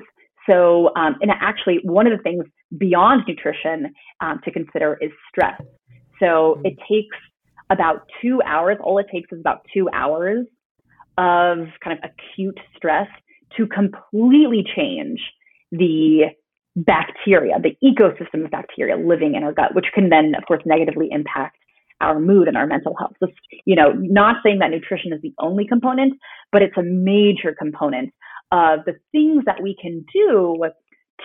So, 0.48 0.90
um, 0.96 1.16
and 1.20 1.30
actually, 1.40 1.80
one 1.82 2.06
of 2.06 2.16
the 2.16 2.22
things 2.22 2.44
beyond 2.78 3.24
nutrition 3.26 3.92
um, 4.20 4.40
to 4.44 4.50
consider 4.50 4.96
is 5.00 5.10
stress. 5.28 5.60
So, 6.20 6.60
it 6.64 6.76
takes 6.88 7.16
about 7.70 8.06
two 8.22 8.40
hours, 8.46 8.78
all 8.82 8.98
it 8.98 9.06
takes 9.12 9.30
is 9.30 9.40
about 9.40 9.66
two 9.74 9.90
hours 9.92 10.46
of 11.18 11.58
kind 11.84 11.98
of 11.98 12.10
acute 12.10 12.58
stress 12.76 13.08
to 13.56 13.66
completely 13.66 14.64
change 14.74 15.20
the 15.70 16.26
bacteria, 16.76 17.56
the 17.60 17.76
ecosystem 17.84 18.44
of 18.44 18.50
bacteria 18.50 18.96
living 18.96 19.34
in 19.34 19.42
our 19.42 19.52
gut, 19.52 19.74
which 19.74 19.86
can 19.92 20.08
then, 20.08 20.34
of 20.36 20.46
course, 20.46 20.62
negatively 20.64 21.08
impact 21.10 21.56
our 22.00 22.20
mood 22.20 22.48
and 22.48 22.56
our 22.56 22.66
mental 22.66 22.94
health. 22.96 23.14
So, 23.20 23.28
you 23.64 23.74
know, 23.74 23.92
not 23.92 24.36
saying 24.42 24.60
that 24.60 24.70
nutrition 24.70 25.12
is 25.12 25.20
the 25.22 25.34
only 25.38 25.66
component, 25.66 26.14
but 26.52 26.62
it's 26.62 26.76
a 26.76 26.82
major 26.82 27.54
component 27.58 28.12
of 28.52 28.80
the 28.86 28.94
things 29.12 29.44
that 29.46 29.62
we 29.62 29.76
can 29.80 30.04
do 30.12 30.64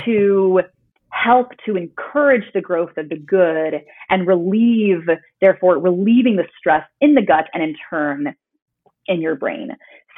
to 0.03 0.61
help 1.09 1.49
to 1.65 1.77
encourage 1.77 2.43
the 2.53 2.61
growth 2.61 2.97
of 2.97 3.07
the 3.09 3.17
good 3.17 3.81
and 4.09 4.27
relieve, 4.27 5.07
therefore, 5.41 5.77
relieving 5.77 6.35
the 6.35 6.45
stress 6.57 6.83
in 7.01 7.13
the 7.13 7.21
gut 7.21 7.45
and 7.53 7.61
in 7.61 7.75
turn 7.89 8.35
in 9.07 9.21
your 9.21 9.35
brain. 9.35 9.69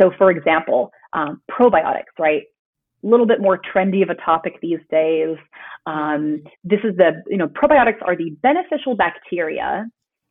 So, 0.02 0.12
for 0.18 0.32
example, 0.32 0.92
um, 1.14 1.42
probiotics, 1.52 2.16
right? 2.18 2.44
A 3.04 3.08
little 3.08 3.26
bit 3.26 3.42
more 3.42 3.60
trendy 3.60 4.04
of 4.04 4.10
a 4.10 4.16
topic 4.16 4.60
these 4.62 4.80
days. 4.90 5.38
Um, 5.86 6.44
this 6.64 6.80
is 6.84 6.96
the, 6.98 7.24
you 7.28 7.38
know, 7.38 7.48
probiotics 7.48 8.02
are 8.02 8.16
the 8.16 8.32
beneficial 8.42 8.96
bacteria 8.96 9.86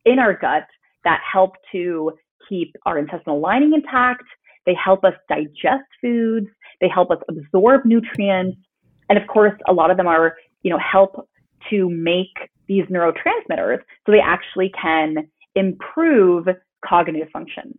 in 0.05 0.19
our 0.19 0.33
gut 0.33 0.67
that 1.03 1.21
help 1.31 1.55
to 1.71 2.11
keep 2.47 2.75
our 2.85 2.97
intestinal 2.97 3.39
lining 3.39 3.73
intact. 3.73 4.23
They 4.65 4.73
help 4.73 5.03
us 5.03 5.13
digest 5.29 5.85
foods. 6.01 6.47
They 6.81 6.89
help 6.89 7.11
us 7.11 7.19
absorb 7.29 7.85
nutrients. 7.85 8.57
And 9.09 9.19
of 9.19 9.27
course, 9.27 9.53
a 9.67 9.73
lot 9.73 9.91
of 9.91 9.97
them 9.97 10.07
are, 10.07 10.35
you 10.63 10.71
know, 10.71 10.79
help 10.79 11.27
to 11.69 11.89
make 11.89 12.49
these 12.67 12.85
neurotransmitters 12.85 13.79
so 14.05 14.11
they 14.11 14.19
actually 14.19 14.71
can 14.81 15.29
improve 15.55 16.47
cognitive 16.83 17.29
function. 17.31 17.77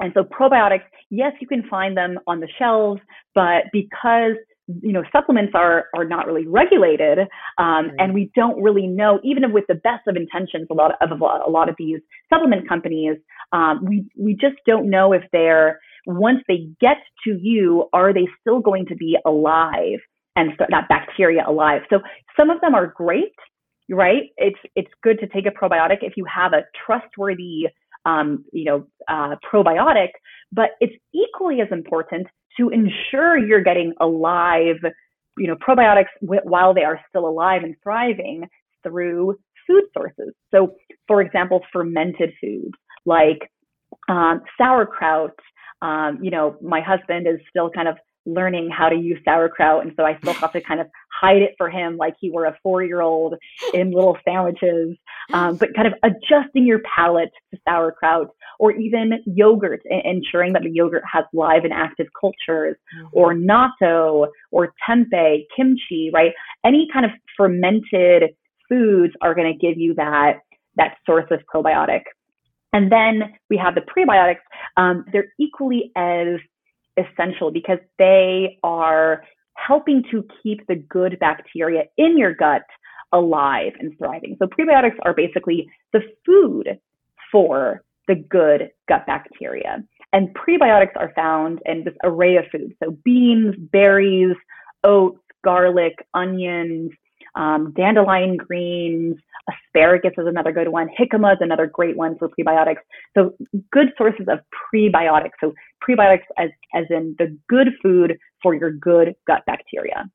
And 0.00 0.12
so 0.14 0.24
probiotics, 0.24 0.84
yes, 1.10 1.32
you 1.40 1.46
can 1.46 1.62
find 1.68 1.96
them 1.96 2.18
on 2.26 2.40
the 2.40 2.48
shelves, 2.58 3.00
but 3.34 3.64
because 3.72 4.36
you 4.66 4.92
know 4.92 5.02
supplements 5.12 5.52
are 5.54 5.86
are 5.94 6.04
not 6.04 6.26
really 6.26 6.46
regulated 6.46 7.18
um, 7.58 7.86
right. 7.86 7.90
and 7.98 8.14
we 8.14 8.30
don't 8.34 8.60
really 8.62 8.86
know 8.86 9.20
even 9.22 9.52
with 9.52 9.64
the 9.68 9.74
best 9.74 10.06
of 10.06 10.16
intentions 10.16 10.66
a 10.70 10.74
lot 10.74 10.92
of, 11.00 11.12
of 11.12 11.20
a 11.20 11.50
lot 11.50 11.68
of 11.68 11.74
these 11.78 11.98
supplement 12.32 12.68
companies 12.68 13.16
um, 13.52 13.84
we 13.84 14.04
we 14.18 14.32
just 14.34 14.56
don't 14.66 14.88
know 14.88 15.12
if 15.12 15.22
they're 15.32 15.78
once 16.06 16.40
they 16.48 16.68
get 16.80 16.96
to 17.24 17.38
you 17.40 17.88
are 17.92 18.12
they 18.12 18.26
still 18.40 18.60
going 18.60 18.86
to 18.86 18.94
be 18.94 19.16
alive 19.26 19.98
and 20.36 20.52
that 20.70 20.88
bacteria 20.88 21.44
alive 21.46 21.82
so 21.90 22.00
some 22.36 22.50
of 22.50 22.60
them 22.60 22.74
are 22.74 22.86
great 22.86 23.34
right 23.90 24.30
it's 24.38 24.58
it's 24.74 24.90
good 25.02 25.18
to 25.18 25.26
take 25.26 25.46
a 25.46 25.50
probiotic 25.50 25.98
if 26.00 26.14
you 26.16 26.24
have 26.24 26.52
a 26.54 26.62
trustworthy 26.86 27.66
um, 28.06 28.44
you 28.52 28.64
know, 28.64 28.86
uh, 29.08 29.36
probiotic, 29.50 30.10
but 30.52 30.70
it's 30.80 30.94
equally 31.14 31.60
as 31.60 31.68
important 31.70 32.26
to 32.58 32.70
ensure 32.70 33.38
you're 33.38 33.62
getting 33.62 33.92
alive, 34.00 34.76
you 35.36 35.46
know, 35.46 35.56
probiotics 35.56 36.06
while 36.20 36.74
they 36.74 36.84
are 36.84 37.00
still 37.08 37.26
alive 37.28 37.62
and 37.64 37.74
thriving 37.82 38.48
through 38.82 39.36
food 39.66 39.84
sources. 39.96 40.32
So, 40.52 40.74
for 41.08 41.20
example, 41.20 41.60
fermented 41.72 42.32
foods 42.40 42.74
like 43.04 43.50
um, 44.08 44.42
sauerkraut. 44.58 45.38
Um, 45.82 46.18
you 46.22 46.30
know, 46.30 46.56
my 46.62 46.80
husband 46.80 47.26
is 47.26 47.40
still 47.50 47.70
kind 47.70 47.88
of 47.88 47.96
learning 48.26 48.70
how 48.70 48.88
to 48.88 48.96
use 48.96 49.18
sauerkraut. 49.24 49.84
And 49.84 49.92
so 49.96 50.04
I 50.04 50.16
still 50.18 50.32
have 50.34 50.52
to 50.52 50.60
kind 50.60 50.80
of 50.80 50.88
hide 51.12 51.42
it 51.42 51.54
for 51.58 51.70
him 51.70 51.96
like 51.96 52.14
he 52.20 52.30
were 52.30 52.46
a 52.46 52.56
four 52.62 52.82
year 52.82 53.00
old 53.00 53.34
in 53.72 53.92
little 53.92 54.16
sandwiches. 54.26 54.96
Um, 55.32 55.56
but 55.56 55.74
kind 55.74 55.86
of 55.86 55.94
adjusting 56.02 56.66
your 56.66 56.80
palate 56.80 57.30
to 57.52 57.60
sauerkraut 57.68 58.28
or 58.58 58.72
even 58.72 59.22
yogurt, 59.26 59.82
ensuring 60.04 60.52
that 60.52 60.62
the 60.62 60.70
yogurt 60.70 61.02
has 61.10 61.24
live 61.32 61.64
and 61.64 61.72
active 61.72 62.06
cultures 62.18 62.76
mm-hmm. 62.96 63.06
or 63.12 63.34
natto 63.34 64.28
or 64.50 64.72
tempeh, 64.88 65.44
kimchi, 65.56 66.10
right? 66.12 66.32
Any 66.64 66.88
kind 66.92 67.04
of 67.04 67.12
fermented 67.36 68.34
foods 68.68 69.14
are 69.20 69.34
going 69.34 69.52
to 69.52 69.58
give 69.58 69.78
you 69.78 69.94
that, 69.94 70.40
that 70.76 70.96
source 71.06 71.26
of 71.30 71.40
probiotic. 71.52 72.02
And 72.72 72.90
then 72.90 73.34
we 73.48 73.56
have 73.56 73.74
the 73.76 73.82
prebiotics. 73.82 74.40
Um, 74.76 75.04
they're 75.12 75.32
equally 75.38 75.92
as 75.96 76.40
essential 76.96 77.50
because 77.50 77.78
they 77.98 78.58
are 78.62 79.22
helping 79.54 80.02
to 80.10 80.24
keep 80.42 80.66
the 80.66 80.76
good 80.76 81.18
bacteria 81.20 81.84
in 81.96 82.18
your 82.18 82.34
gut 82.34 82.62
alive 83.12 83.72
and 83.78 83.96
thriving. 83.98 84.36
So 84.38 84.46
prebiotics 84.46 84.96
are 85.02 85.14
basically 85.14 85.68
the 85.92 86.00
food 86.26 86.78
for 87.30 87.82
the 88.08 88.16
good 88.16 88.70
gut 88.88 89.06
bacteria. 89.06 89.82
And 90.12 90.34
prebiotics 90.34 90.96
are 90.96 91.12
found 91.14 91.60
in 91.66 91.84
this 91.84 91.94
array 92.04 92.36
of 92.36 92.44
foods. 92.52 92.74
So 92.82 92.96
beans, 93.04 93.54
berries, 93.58 94.36
oats, 94.82 95.18
garlic, 95.44 95.94
onions, 96.14 96.90
um, 97.34 97.72
dandelion 97.76 98.36
greens, 98.36 99.16
asparagus 99.48 100.12
is 100.16 100.26
another 100.26 100.52
good 100.52 100.68
one. 100.68 100.88
Jicama 100.98 101.32
is 101.32 101.38
another 101.40 101.66
great 101.66 101.96
one 101.96 102.16
for 102.18 102.28
prebiotics. 102.28 102.82
So 103.16 103.34
good 103.72 103.88
sources 103.98 104.26
of 104.28 104.40
prebiotics. 104.72 105.32
So 105.40 105.52
prebiotics 105.86 106.24
as, 106.38 106.50
as 106.74 106.84
in 106.90 107.14
the 107.18 107.36
good 107.48 107.68
food 107.82 108.18
for 108.42 108.54
your 108.54 108.70
good 108.70 109.14
gut 109.26 109.42
bacteria. 109.46 110.10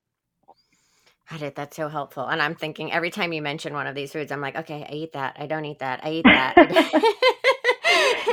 Got 1.29 1.41
it. 1.43 1.55
That's 1.55 1.75
so 1.75 1.89
helpful. 1.89 2.25
And 2.25 2.41
I'm 2.41 2.55
thinking 2.55 2.91
every 2.91 3.12
time 3.12 3.34
you 3.34 3.41
mention 3.41 3.73
one 3.73 3.86
of 3.86 3.93
these 3.93 4.12
foods, 4.12 4.32
I'm 4.32 4.41
like, 4.41 4.55
okay, 4.55 4.86
I 4.89 4.93
eat 4.93 5.13
that. 5.13 5.36
I 5.39 5.45
don't 5.45 5.65
eat 5.65 5.79
that. 5.79 5.99
I 6.03 6.12
eat 6.12 6.23
that. 6.23 6.55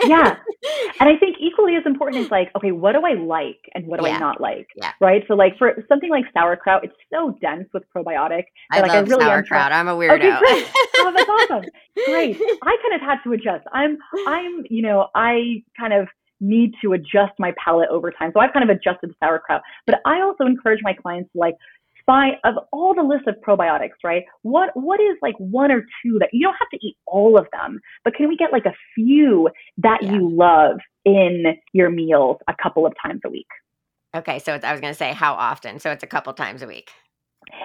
yeah. 0.04 0.36
And 1.00 1.08
I 1.08 1.16
think 1.16 1.36
equally 1.40 1.76
as 1.76 1.84
important 1.86 2.24
is 2.24 2.30
like, 2.30 2.50
okay, 2.56 2.72
what 2.72 2.92
do 2.92 3.02
I 3.04 3.14
like 3.14 3.60
and 3.74 3.86
what 3.86 4.00
do 4.00 4.06
yeah. 4.06 4.16
I 4.16 4.18
not 4.18 4.40
like? 4.40 4.66
Yeah. 4.76 4.92
Right. 5.00 5.22
So 5.28 5.34
like 5.34 5.56
for 5.58 5.84
something 5.88 6.10
like 6.10 6.24
sauerkraut, 6.32 6.84
it's 6.84 6.94
so 7.12 7.36
dense 7.40 7.68
with 7.72 7.84
probiotic. 7.94 8.44
I 8.72 8.80
like, 8.80 8.88
love 8.88 9.06
I 9.06 9.08
really 9.08 9.24
sauerkraut. 9.24 9.72
I'm 9.72 9.88
a 9.88 9.94
weirdo. 9.94 10.16
Okay, 10.16 10.38
great. 10.38 10.70
oh, 10.98 11.12
that's 11.14 11.28
awesome. 11.28 11.64
Great. 12.06 12.40
I 12.62 12.76
kind 12.82 12.94
of 12.94 13.00
had 13.00 13.18
to 13.24 13.32
adjust. 13.32 13.66
I'm, 13.72 13.98
I'm, 14.26 14.64
you 14.68 14.82
know, 14.82 15.08
I 15.14 15.62
kind 15.78 15.92
of 15.92 16.08
need 16.40 16.74
to 16.82 16.92
adjust 16.92 17.32
my 17.38 17.52
palate 17.62 17.88
over 17.90 18.10
time. 18.10 18.30
So 18.34 18.40
I've 18.40 18.52
kind 18.52 18.68
of 18.68 18.76
adjusted 18.76 19.14
sauerkraut. 19.22 19.62
But 19.86 20.00
I 20.04 20.20
also 20.20 20.44
encourage 20.44 20.80
my 20.82 20.92
clients 20.92 21.32
to 21.32 21.38
like 21.38 21.54
find 22.06 22.36
of 22.44 22.54
all 22.72 22.94
the 22.94 23.02
list 23.02 23.26
of 23.26 23.34
probiotics, 23.46 23.98
right? 24.04 24.22
What 24.42 24.70
what 24.74 25.00
is 25.00 25.16
like 25.20 25.34
one 25.38 25.70
or 25.70 25.82
two 26.02 26.18
that 26.20 26.30
you 26.32 26.46
don't 26.46 26.56
have 26.58 26.70
to 26.70 26.86
eat 26.86 26.96
all 27.06 27.38
of 27.38 27.46
them, 27.52 27.80
but 28.04 28.14
can 28.14 28.28
we 28.28 28.36
get 28.36 28.52
like 28.52 28.64
a 28.64 28.74
few 28.94 29.50
that 29.78 29.98
yeah. 30.02 30.12
you 30.12 30.30
love 30.30 30.78
in 31.04 31.56
your 31.72 31.90
meals 31.90 32.38
a 32.48 32.54
couple 32.62 32.86
of 32.86 32.94
times 33.02 33.20
a 33.24 33.28
week? 33.28 33.48
Okay, 34.14 34.38
so 34.38 34.58
I 34.62 34.72
was 34.72 34.80
going 34.80 34.92
to 34.92 34.98
say 34.98 35.12
how 35.12 35.34
often. 35.34 35.78
So 35.78 35.90
it's 35.90 36.02
a 36.02 36.06
couple 36.06 36.32
times 36.32 36.62
a 36.62 36.66
week. 36.66 36.90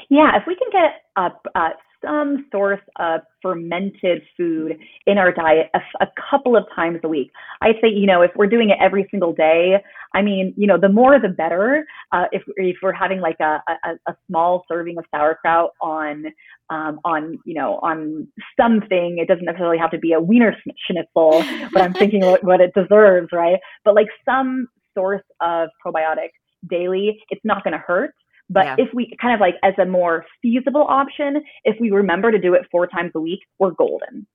Yeah, 0.10 0.36
if 0.36 0.44
we 0.46 0.56
can 0.56 0.68
get 0.72 1.02
a, 1.16 1.60
a 1.60 1.70
some 2.04 2.46
source 2.52 2.82
of 2.98 3.22
fermented 3.42 4.24
food 4.38 4.78
in 5.06 5.18
our 5.18 5.32
diet 5.32 5.70
a, 5.74 5.80
a, 6.04 6.08
couple 6.30 6.56
of 6.56 6.64
times 6.76 7.00
a 7.04 7.08
week. 7.08 7.32
I 7.62 7.74
say, 7.82 7.90
you 7.90 8.06
know, 8.06 8.22
if 8.22 8.32
we're 8.36 8.48
doing 8.48 8.70
it 8.70 8.78
every 8.82 9.08
single 9.12 9.34
day, 9.34 9.78
I 10.14 10.22
mean, 10.22 10.54
you 10.58 10.68
know, 10.68 10.78
the 10.80 10.90
more 10.90 11.20
the 11.20 11.30
better. 11.30 11.86
Uh, 12.12 12.26
if 12.32 12.44
if 12.58 12.78
we're 12.82 12.92
having 12.92 13.22
like 13.22 13.40
a, 13.40 13.62
a, 13.68 13.90
a 14.08 14.16
small 14.28 14.66
serving 14.68 14.98
of 14.98 15.06
sauerkraut 15.14 15.72
on 15.82 16.26
um, 16.70 17.00
on 17.06 17.40
you 17.46 17.54
know 17.54 17.80
on 17.82 18.28
something, 18.60 19.18
it 19.20 19.28
doesn't 19.28 19.46
necessarily 19.46 19.78
have 19.78 19.92
to 19.92 20.00
be 20.00 20.14
a 20.14 20.20
wiener 20.20 20.56
schnitzel, 20.88 21.44
but 21.74 21.82
I'm 21.82 21.94
thinking 21.94 22.22
what, 22.22 22.44
what 22.44 22.62
it 22.62 22.74
deserves, 22.74 23.30
right? 23.32 23.60
But 23.86 23.96
like 23.96 24.08
some 24.26 24.68
source 24.94 25.24
of 25.40 25.70
probiotic 25.86 26.30
daily, 26.70 27.20
it's 27.30 27.42
not 27.44 27.64
going 27.64 27.74
to 27.74 27.80
hurt 27.80 28.14
but 28.52 28.66
yeah. 28.66 28.76
if 28.78 28.90
we 28.94 29.16
kind 29.22 29.34
of 29.34 29.40
like 29.40 29.56
as 29.64 29.74
a 29.82 29.86
more 29.86 30.26
feasible 30.42 30.86
option, 30.88 31.42
if 31.64 31.78
we 31.80 31.90
remember 31.92 32.32
to 32.32 32.40
do 32.40 32.54
it 32.54 32.64
four 32.70 32.86
times 32.86 33.12
a 33.16 33.20
week, 33.20 33.40
we're 33.60 33.72
golden. 33.72 34.28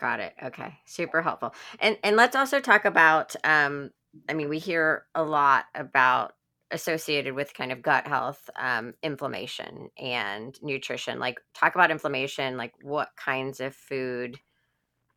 Got 0.00 0.20
it. 0.20 0.34
Okay. 0.42 0.74
Super 0.86 1.20
helpful. 1.22 1.54
And 1.80 1.98
and 2.02 2.16
let's 2.16 2.36
also 2.36 2.60
talk 2.60 2.84
about 2.84 3.34
um 3.44 3.90
I 4.28 4.34
mean 4.34 4.48
we 4.48 4.58
hear 4.58 5.04
a 5.14 5.24
lot 5.24 5.64
about 5.74 6.34
associated 6.70 7.34
with 7.34 7.54
kind 7.54 7.70
of 7.70 7.82
gut 7.82 8.06
health, 8.06 8.50
um, 8.58 8.94
inflammation 9.02 9.90
and 9.98 10.58
nutrition. 10.62 11.18
Like 11.18 11.38
talk 11.54 11.74
about 11.74 11.90
inflammation, 11.90 12.56
like 12.56 12.72
what 12.82 13.10
kinds 13.16 13.60
of 13.60 13.74
food 13.74 14.38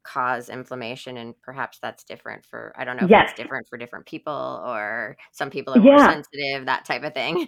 cause 0.08 0.48
inflammation 0.48 1.17
and 1.17 1.39
perhaps 1.41 1.80
that's 1.82 2.04
different 2.04 2.46
for 2.46 2.73
i 2.77 2.86
don't 2.86 2.98
know 2.98 3.04
if 3.04 3.10
yes. 3.10 3.29
it's 3.29 3.38
different 3.38 3.67
for 3.67 3.77
different 3.77 4.06
people 4.06 4.63
or 4.65 5.17
some 5.31 5.50
people 5.50 5.73
are 5.73 5.81
yeah. 5.81 5.98
more 5.98 6.12
sensitive 6.12 6.65
that 6.65 6.86
type 6.86 7.04
of 7.04 7.13
thing 7.13 7.46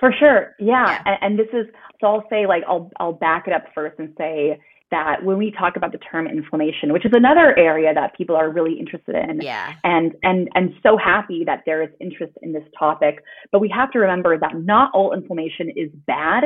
for 0.00 0.12
sure 0.18 0.54
yeah. 0.58 0.86
yeah. 0.86 1.02
And, 1.06 1.18
and, 1.22 1.38
this 1.38 1.48
is 1.52 1.66
so 2.00 2.08
i'll 2.08 2.24
say 2.28 2.46
like 2.46 2.64
i'll 2.68 2.90
i'll 2.98 3.12
back 3.12 3.46
it 3.46 3.52
up 3.52 3.64
first 3.74 3.98
and 3.98 4.12
say 4.18 4.58
that 4.90 5.24
when 5.24 5.38
we 5.38 5.52
talk 5.52 5.76
about 5.76 5.92
the 5.92 5.98
term 5.98 6.26
inflammation 6.26 6.92
which 6.92 7.06
is 7.06 7.12
another 7.14 7.56
area 7.56 7.94
that 7.94 8.16
people 8.16 8.34
are 8.34 8.50
really 8.50 8.78
interested 8.78 9.14
in 9.14 9.40
yeah 9.40 9.74
and 9.84 10.12
and 10.24 10.48
and 10.54 10.74
so 10.82 10.96
happy 10.96 11.44
that 11.46 11.62
there 11.66 11.82
is 11.82 11.90
interest 12.00 12.32
in 12.42 12.52
this 12.52 12.64
topic 12.76 13.22
but 13.52 13.60
we 13.60 13.68
have 13.68 13.90
to 13.92 14.00
remember 14.00 14.36
that 14.36 14.56
not 14.56 14.90
all 14.92 15.12
inflammation 15.12 15.70
is 15.76 15.88
bad 16.06 16.44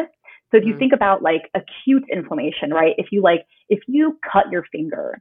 so 0.50 0.58
if 0.58 0.64
you 0.64 0.74
mm. 0.74 0.78
think 0.78 0.92
about 0.92 1.22
like 1.22 1.50
acute 1.54 2.04
inflammation, 2.10 2.70
right? 2.72 2.94
If 2.98 3.06
you 3.10 3.22
like, 3.22 3.46
if 3.68 3.80
you 3.86 4.18
cut 4.32 4.44
your 4.50 4.64
finger 4.70 5.20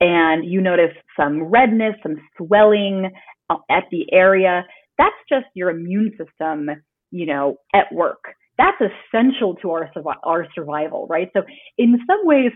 and 0.00 0.44
you 0.44 0.60
notice 0.60 0.94
some 1.18 1.42
redness, 1.44 1.94
some 2.02 2.16
swelling, 2.36 3.10
uh, 3.50 3.56
at 3.70 3.84
the 3.90 4.10
area. 4.12 4.64
That's 4.98 5.16
just 5.28 5.46
your 5.54 5.70
immune 5.70 6.12
system, 6.16 6.70
you 7.10 7.26
know, 7.26 7.56
at 7.74 7.92
work. 7.92 8.24
That's 8.58 8.76
essential 8.80 9.54
to 9.56 9.70
our 9.70 9.90
our 10.24 10.46
survival, 10.54 11.06
right? 11.08 11.28
So 11.34 11.42
in 11.78 11.98
some 12.06 12.20
ways, 12.24 12.52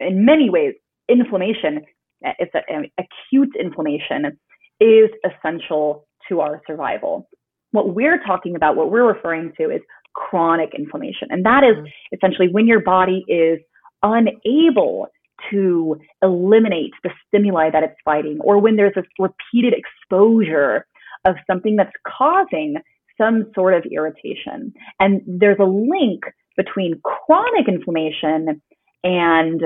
in 0.00 0.24
many 0.24 0.48
ways, 0.48 0.74
inflammation, 1.08 1.80
it's 2.22 2.54
a, 2.54 2.60
acute 2.98 3.54
inflammation, 3.60 4.38
is 4.80 5.10
essential 5.24 6.06
to 6.28 6.40
our 6.40 6.60
survival. 6.66 7.28
What 7.72 7.94
we're 7.94 8.22
talking 8.24 8.56
about, 8.56 8.76
what 8.76 8.90
we're 8.90 9.06
referring 9.06 9.52
to, 9.60 9.70
is 9.70 9.82
chronic 10.14 10.70
inflammation, 10.76 11.28
and 11.30 11.44
that 11.44 11.64
is 11.64 11.76
mm. 11.76 11.88
essentially 12.12 12.48
when 12.50 12.66
your 12.66 12.80
body 12.80 13.24
is 13.28 13.58
unable 14.02 15.08
to 15.50 15.96
eliminate 16.22 16.92
the 17.02 17.10
stimuli 17.26 17.70
that 17.70 17.82
it's 17.82 17.96
fighting, 18.04 18.38
or 18.40 18.58
when 18.58 18.76
there's 18.76 18.94
this 18.94 19.04
repeated 19.18 19.74
exposure 19.74 20.86
of 21.24 21.36
something 21.46 21.76
that's 21.76 21.92
causing 22.06 22.76
some 23.20 23.50
sort 23.54 23.74
of 23.74 23.84
irritation. 23.90 24.72
And 25.00 25.20
there's 25.26 25.58
a 25.60 25.64
link 25.64 26.22
between 26.56 27.00
chronic 27.02 27.68
inflammation 27.68 28.62
and 29.04 29.62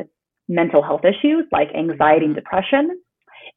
mental 0.49 0.83
health 0.83 1.03
issues 1.05 1.45
like 1.53 1.69
anxiety 1.75 2.27
and 2.27 2.35
mm-hmm. 2.35 2.41
depression. 2.41 3.01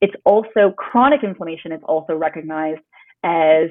It's 0.02 0.14
also 0.26 0.74
chronic 0.78 1.24
inflammation 1.24 1.72
is 1.72 1.82
also 1.84 2.16
recognized 2.16 2.82
as 3.24 3.70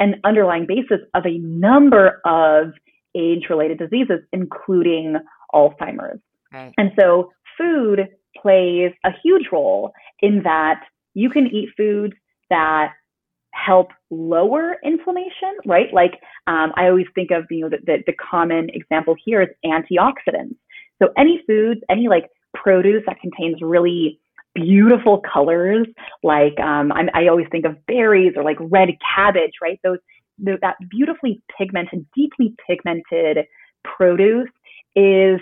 an 0.00 0.20
underlying 0.24 0.66
basis 0.66 1.00
of 1.14 1.24
a 1.26 1.38
number 1.38 2.20
of 2.24 2.72
age 3.16 3.44
related 3.50 3.78
diseases, 3.78 4.20
including 4.32 5.16
Alzheimer's. 5.54 6.20
Right. 6.52 6.72
And 6.76 6.90
so 6.98 7.30
food 7.56 8.08
plays 8.40 8.92
a 9.04 9.10
huge 9.22 9.46
role 9.52 9.92
in 10.20 10.42
that 10.42 10.82
you 11.14 11.30
can 11.30 11.46
eat 11.46 11.70
foods 11.76 12.14
that 12.50 12.92
help 13.52 13.90
lower 14.10 14.76
inflammation, 14.84 15.56
right? 15.66 15.92
Like 15.92 16.12
um, 16.46 16.72
I 16.76 16.88
always 16.88 17.06
think 17.14 17.30
of, 17.30 17.44
you 17.50 17.60
know, 17.60 17.68
the, 17.68 17.78
the, 17.84 17.98
the 18.06 18.14
common 18.14 18.70
example 18.70 19.14
here 19.24 19.42
is 19.42 19.48
antioxidants. 19.64 20.56
So 21.02 21.10
any 21.16 21.42
foods, 21.46 21.80
any 21.90 22.08
like 22.08 22.28
produce 22.54 23.02
that 23.06 23.20
contains 23.20 23.56
really 23.60 24.18
beautiful 24.54 25.20
colors, 25.20 25.86
like 26.22 26.58
um, 26.60 26.92
i 26.92 27.26
always 27.28 27.46
think 27.50 27.64
of 27.64 27.84
berries 27.86 28.34
or 28.36 28.44
like 28.44 28.58
red 28.60 28.90
cabbage, 29.14 29.52
right? 29.62 29.80
Those 29.82 29.98
that 30.38 30.76
beautifully 30.90 31.42
pigmented, 31.56 32.06
deeply 32.14 32.54
pigmented 32.66 33.46
produce 33.84 34.48
is 34.96 35.40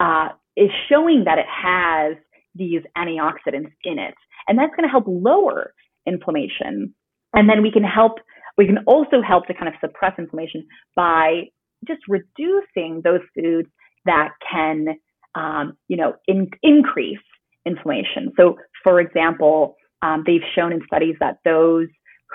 uh, 0.00 0.28
is 0.56 0.70
showing 0.88 1.24
that 1.24 1.38
it 1.38 1.46
has 1.48 2.16
these 2.54 2.82
antioxidants 2.96 3.72
in 3.84 3.98
it. 3.98 4.14
And 4.48 4.58
that's 4.58 4.74
going 4.76 4.84
to 4.84 4.90
help 4.90 5.04
lower 5.06 5.72
inflammation. 6.06 6.94
And 7.34 7.48
then 7.48 7.62
we 7.62 7.70
can 7.70 7.84
help, 7.84 8.18
we 8.58 8.66
can 8.66 8.78
also 8.86 9.22
help 9.22 9.46
to 9.46 9.54
kind 9.54 9.68
of 9.68 9.74
suppress 9.80 10.12
inflammation 10.18 10.66
by 10.94 11.44
just 11.86 12.00
reducing 12.08 13.00
those 13.02 13.20
foods 13.34 13.68
that 14.04 14.30
can, 14.50 14.88
um, 15.34 15.76
you 15.88 15.96
know, 15.96 16.14
in, 16.26 16.50
increase 16.62 17.18
inflammation. 17.64 18.32
So, 18.36 18.56
for 18.82 19.00
example, 19.00 19.76
um, 20.02 20.24
they've 20.26 20.42
shown 20.54 20.72
in 20.72 20.80
studies 20.86 21.14
that 21.20 21.38
those 21.44 21.86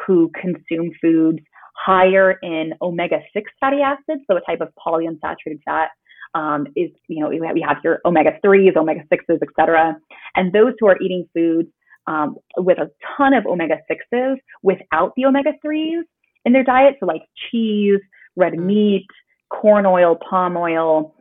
who 0.05 0.32
consume 0.39 0.91
foods 1.01 1.39
higher 1.76 2.38
in 2.41 2.74
omega 2.82 3.20
6 3.34 3.51
fatty 3.59 3.82
acids, 3.82 4.24
so 4.30 4.38
a 4.38 4.41
type 4.41 4.61
of 4.61 4.70
polyunsaturated 4.86 5.61
fat, 5.65 5.89
um, 6.38 6.67
is, 6.75 6.91
you 7.07 7.19
know, 7.19 7.29
we 7.29 7.65
have 7.67 7.77
your 7.83 7.99
omega 8.05 8.38
3s, 8.45 8.77
omega 8.77 9.01
6s, 9.11 9.39
et 9.41 9.47
cetera. 9.59 9.97
And 10.35 10.53
those 10.53 10.73
who 10.79 10.88
are 10.88 10.97
eating 11.01 11.27
foods 11.33 11.69
um, 12.05 12.35
with 12.57 12.77
a 12.77 12.91
ton 13.17 13.33
of 13.33 13.47
omega 13.47 13.77
6s 13.89 14.35
without 14.61 15.13
the 15.17 15.25
omega 15.25 15.53
3s 15.65 16.03
in 16.45 16.53
their 16.53 16.63
diet, 16.63 16.95
so 16.99 17.07
like 17.07 17.23
cheese, 17.49 17.99
red 18.35 18.53
mm. 18.53 18.65
meat, 18.65 19.07
corn 19.49 19.85
oil, 19.88 20.15
palm 20.29 20.55
oil, 20.55 21.15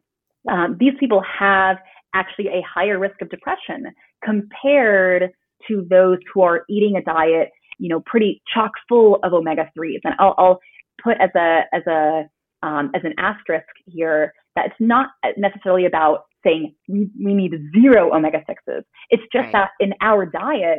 um, 0.50 0.76
these 0.78 0.92
people 1.00 1.22
have 1.22 1.78
actually 2.14 2.48
a 2.48 2.62
higher 2.62 2.98
risk 2.98 3.20
of 3.22 3.30
depression 3.30 3.86
compared 4.22 5.30
to 5.66 5.86
those 5.88 6.18
who 6.32 6.42
are 6.42 6.64
eating 6.68 6.96
a 6.96 7.02
diet, 7.02 7.50
you 7.78 7.88
know, 7.88 8.00
pretty 8.04 8.42
chock 8.52 8.72
full 8.86 9.18
of 9.22 9.32
omega 9.32 9.68
3s. 9.76 10.00
And 10.04 10.14
I'll, 10.18 10.34
I'll 10.36 10.60
put 11.02 11.16
as 11.20 11.30
a, 11.34 11.62
as 11.72 11.82
a, 11.86 12.24
um, 12.62 12.90
as 12.94 13.02
an 13.02 13.14
asterisk 13.18 13.66
here 13.86 14.32
that 14.56 14.66
it's 14.66 14.74
not 14.80 15.10
necessarily 15.36 15.86
about 15.86 16.24
saying 16.44 16.74
we, 16.88 17.08
we 17.22 17.34
need 17.34 17.52
zero 17.78 18.14
omega 18.14 18.42
6s. 18.48 18.82
It's 19.10 19.22
just 19.32 19.44
right. 19.44 19.52
that 19.52 19.70
in 19.80 19.92
our 20.00 20.26
diet, 20.26 20.78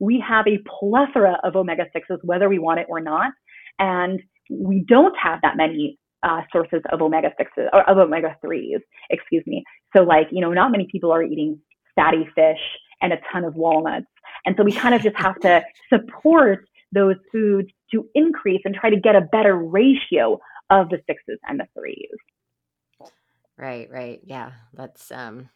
we 0.00 0.22
have 0.26 0.46
a 0.46 0.58
plethora 0.78 1.38
of 1.44 1.56
omega 1.56 1.86
6s, 1.94 2.18
whether 2.22 2.48
we 2.48 2.58
want 2.58 2.80
it 2.80 2.86
or 2.88 3.00
not. 3.00 3.32
And 3.78 4.20
we 4.50 4.84
don't 4.86 5.14
have 5.20 5.40
that 5.42 5.56
many 5.56 5.98
uh, 6.22 6.42
sources 6.52 6.80
of 6.90 7.00
omega 7.00 7.32
6s 7.40 7.68
or 7.72 7.88
of 7.88 7.98
omega 7.98 8.36
3s, 8.44 8.80
excuse 9.10 9.44
me. 9.46 9.64
So, 9.96 10.02
like, 10.02 10.28
you 10.30 10.40
know, 10.40 10.52
not 10.52 10.70
many 10.70 10.88
people 10.90 11.12
are 11.12 11.22
eating 11.22 11.60
fatty 11.94 12.28
fish 12.34 12.60
and 13.00 13.12
a 13.12 13.18
ton 13.32 13.44
of 13.44 13.54
walnuts. 13.54 14.06
And 14.46 14.54
so 14.56 14.64
we 14.64 14.72
kind 14.72 14.94
of 14.94 15.02
just 15.02 15.16
have 15.16 15.38
to 15.40 15.62
support 15.92 16.68
those 16.92 17.16
foods 17.30 17.68
to 17.92 18.08
increase 18.14 18.62
and 18.64 18.74
try 18.74 18.90
to 18.90 18.98
get 18.98 19.16
a 19.16 19.20
better 19.20 19.56
ratio 19.56 20.38
of 20.70 20.88
the 20.90 20.98
sixes 21.06 21.38
and 21.46 21.60
the 21.60 21.66
threes. 21.78 22.08
Right, 23.58 23.90
right. 23.90 24.20
Yeah, 24.24 24.52
that's 24.72 25.10
um 25.10 25.48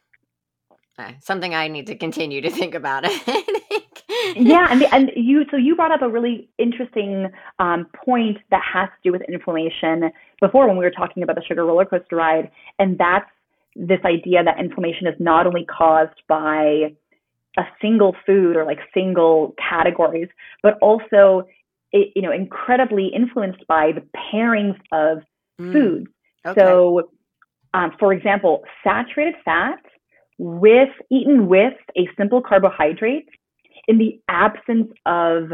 uh, 0.98 1.12
something 1.20 1.54
I 1.54 1.68
need 1.68 1.86
to 1.86 1.94
continue 1.94 2.40
to 2.42 2.50
think 2.50 2.74
about. 2.74 3.04
yeah, 4.36 4.66
and 4.70 4.82
the, 4.82 4.88
and 4.92 5.10
you 5.16 5.44
so 5.50 5.56
you 5.56 5.74
brought 5.74 5.92
up 5.92 6.02
a 6.02 6.08
really 6.08 6.50
interesting 6.58 7.30
um, 7.58 7.86
point 8.04 8.38
that 8.50 8.62
has 8.72 8.88
to 8.88 9.08
do 9.08 9.12
with 9.12 9.22
inflammation 9.22 10.10
before 10.40 10.66
when 10.66 10.76
we 10.76 10.84
were 10.84 10.90
talking 10.90 11.22
about 11.22 11.36
the 11.36 11.42
sugar 11.46 11.64
roller 11.64 11.84
coaster 11.84 12.16
ride, 12.16 12.50
and 12.78 12.98
that's 12.98 13.30
this 13.74 14.00
idea 14.04 14.44
that 14.44 14.60
inflammation 14.60 15.06
is 15.06 15.14
not 15.18 15.46
only 15.46 15.64
caused 15.64 16.20
by 16.28 16.94
a 17.56 17.62
single 17.80 18.14
food 18.26 18.56
or 18.56 18.64
like 18.64 18.78
single 18.92 19.54
categories, 19.70 20.28
but 20.62 20.76
also 20.82 21.46
it, 21.92 22.12
you 22.14 22.22
know 22.22 22.32
incredibly 22.32 23.06
influenced 23.06 23.66
by 23.66 23.92
the 23.92 24.02
pairings 24.32 24.78
of 24.90 25.22
mm. 25.60 25.72
foods. 25.72 26.06
Okay. 26.44 26.60
So 26.60 27.08
um, 27.74 27.92
for 27.98 28.12
example, 28.12 28.62
saturated 28.84 29.34
fat 29.44 29.78
with 30.38 30.88
eaten 31.10 31.48
with 31.48 31.74
a 31.96 32.08
simple 32.18 32.40
carbohydrate 32.40 33.28
in 33.88 33.98
the 33.98 34.20
absence 34.28 34.90
of 35.06 35.50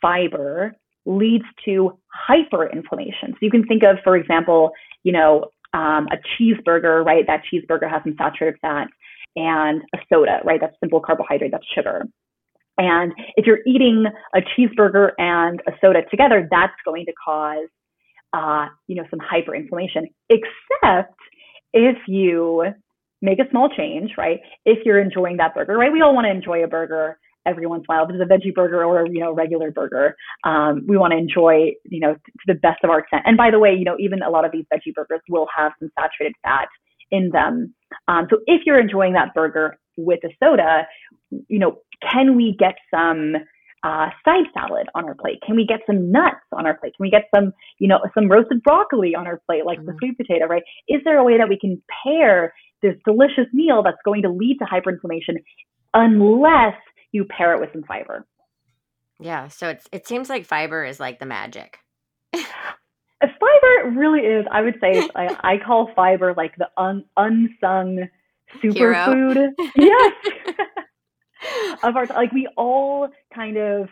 fiber 0.00 0.74
leads 1.04 1.44
to 1.64 1.98
hyperinflammation. 2.28 3.30
So 3.30 3.38
you 3.40 3.50
can 3.50 3.66
think 3.66 3.82
of, 3.82 3.96
for 4.04 4.16
example, 4.16 4.70
you 5.02 5.12
know, 5.12 5.46
um, 5.74 6.06
a 6.12 6.16
cheeseburger, 6.36 7.04
right? 7.04 7.26
That 7.26 7.42
cheeseburger 7.52 7.90
has 7.90 8.02
some 8.04 8.14
saturated 8.18 8.58
fat 8.60 8.88
and 9.36 9.82
a 9.94 9.98
soda, 10.12 10.40
right? 10.44 10.60
That's 10.60 10.76
simple 10.80 11.00
carbohydrate, 11.00 11.50
that's 11.50 11.66
sugar. 11.74 12.04
And 12.78 13.12
if 13.36 13.46
you're 13.46 13.60
eating 13.66 14.04
a 14.34 14.40
cheeseburger 14.40 15.12
and 15.18 15.60
a 15.66 15.72
soda 15.80 16.02
together, 16.10 16.48
that's 16.50 16.72
going 16.84 17.06
to 17.06 17.12
cause, 17.24 17.68
uh, 18.32 18.66
you 18.86 18.96
know, 18.96 19.04
some 19.10 19.20
hyperinflammation. 19.20 20.10
Except 20.28 21.14
if 21.72 21.96
you 22.06 22.64
make 23.20 23.38
a 23.38 23.48
small 23.50 23.68
change, 23.68 24.12
right? 24.18 24.40
If 24.64 24.84
you're 24.84 25.00
enjoying 25.00 25.36
that 25.38 25.54
burger, 25.54 25.76
right? 25.76 25.92
We 25.92 26.02
all 26.02 26.14
want 26.14 26.26
to 26.26 26.30
enjoy 26.30 26.64
a 26.64 26.68
burger 26.68 27.18
every 27.46 27.66
once 27.66 27.84
in 27.88 27.94
a 27.94 27.98
while. 27.98 28.08
If 28.08 28.14
it's 28.14 28.22
a 28.22 28.32
veggie 28.32 28.54
burger 28.54 28.84
or 28.84 29.06
you 29.06 29.20
know 29.20 29.32
regular 29.32 29.70
burger, 29.70 30.16
um, 30.44 30.84
we 30.86 30.96
want 30.96 31.12
to 31.12 31.18
enjoy 31.18 31.72
you 31.84 32.00
know 32.00 32.14
to 32.14 32.44
the 32.46 32.54
best 32.54 32.84
of 32.84 32.90
our 32.90 33.00
extent. 33.00 33.22
And 33.26 33.36
by 33.36 33.50
the 33.50 33.58
way, 33.58 33.74
you 33.74 33.84
know 33.84 33.96
even 33.98 34.22
a 34.22 34.30
lot 34.30 34.44
of 34.44 34.52
these 34.52 34.64
veggie 34.72 34.94
burgers 34.94 35.20
will 35.28 35.46
have 35.56 35.72
some 35.78 35.90
saturated 35.98 36.34
fat 36.42 36.68
in 37.10 37.30
them. 37.30 37.74
Um, 38.08 38.26
so 38.30 38.38
if 38.46 38.62
you're 38.66 38.80
enjoying 38.80 39.12
that 39.14 39.34
burger 39.34 39.78
with 39.96 40.20
a 40.24 40.30
soda, 40.42 40.86
you 41.30 41.58
know, 41.58 41.78
can 42.10 42.36
we 42.36 42.56
get 42.58 42.74
some 42.92 43.34
uh, 43.84 44.08
side 44.24 44.44
salad 44.54 44.88
on 44.94 45.04
our 45.04 45.14
plate? 45.14 45.38
Can 45.44 45.56
we 45.56 45.66
get 45.66 45.80
some 45.86 46.10
nuts 46.10 46.46
on 46.52 46.66
our 46.66 46.76
plate? 46.76 46.94
Can 46.96 47.04
we 47.04 47.10
get 47.10 47.28
some, 47.34 47.52
you 47.78 47.88
know, 47.88 48.00
some 48.14 48.30
roasted 48.30 48.62
broccoli 48.62 49.14
on 49.14 49.26
our 49.26 49.40
plate, 49.46 49.66
like 49.66 49.78
mm-hmm. 49.78 49.86
the 49.86 49.96
sweet 49.98 50.16
potato, 50.16 50.46
right? 50.46 50.62
Is 50.88 51.00
there 51.04 51.18
a 51.18 51.24
way 51.24 51.38
that 51.38 51.48
we 51.48 51.58
can 51.58 51.82
pair 52.04 52.54
this 52.82 52.94
delicious 53.04 53.46
meal 53.52 53.82
that's 53.82 53.98
going 54.04 54.22
to 54.22 54.30
lead 54.30 54.58
to 54.58 54.64
hyperinflammation 54.64 55.36
unless 55.94 56.74
you 57.12 57.24
pair 57.24 57.54
it 57.54 57.60
with 57.60 57.70
some 57.72 57.82
fiber? 57.84 58.26
Yeah. 59.20 59.48
So 59.48 59.68
it's, 59.68 59.86
it 59.92 60.06
seems 60.06 60.28
like 60.28 60.44
fiber 60.44 60.84
is 60.84 60.98
like 60.98 61.18
the 61.18 61.26
magic. 61.26 61.78
fiber 63.20 63.90
really 63.96 64.20
is, 64.20 64.46
I 64.50 64.62
would 64.62 64.76
say, 64.80 65.08
I, 65.14 65.36
I 65.42 65.56
call 65.64 65.90
fiber 65.94 66.34
like 66.36 66.56
the 66.56 66.68
un, 66.76 67.04
unsung 67.16 68.08
superfood. 68.62 69.50
yes. 69.76 70.12
of 71.82 71.96
our 71.96 72.06
like 72.06 72.32
we 72.32 72.48
all 72.56 73.08
kind 73.34 73.56
of 73.56 73.88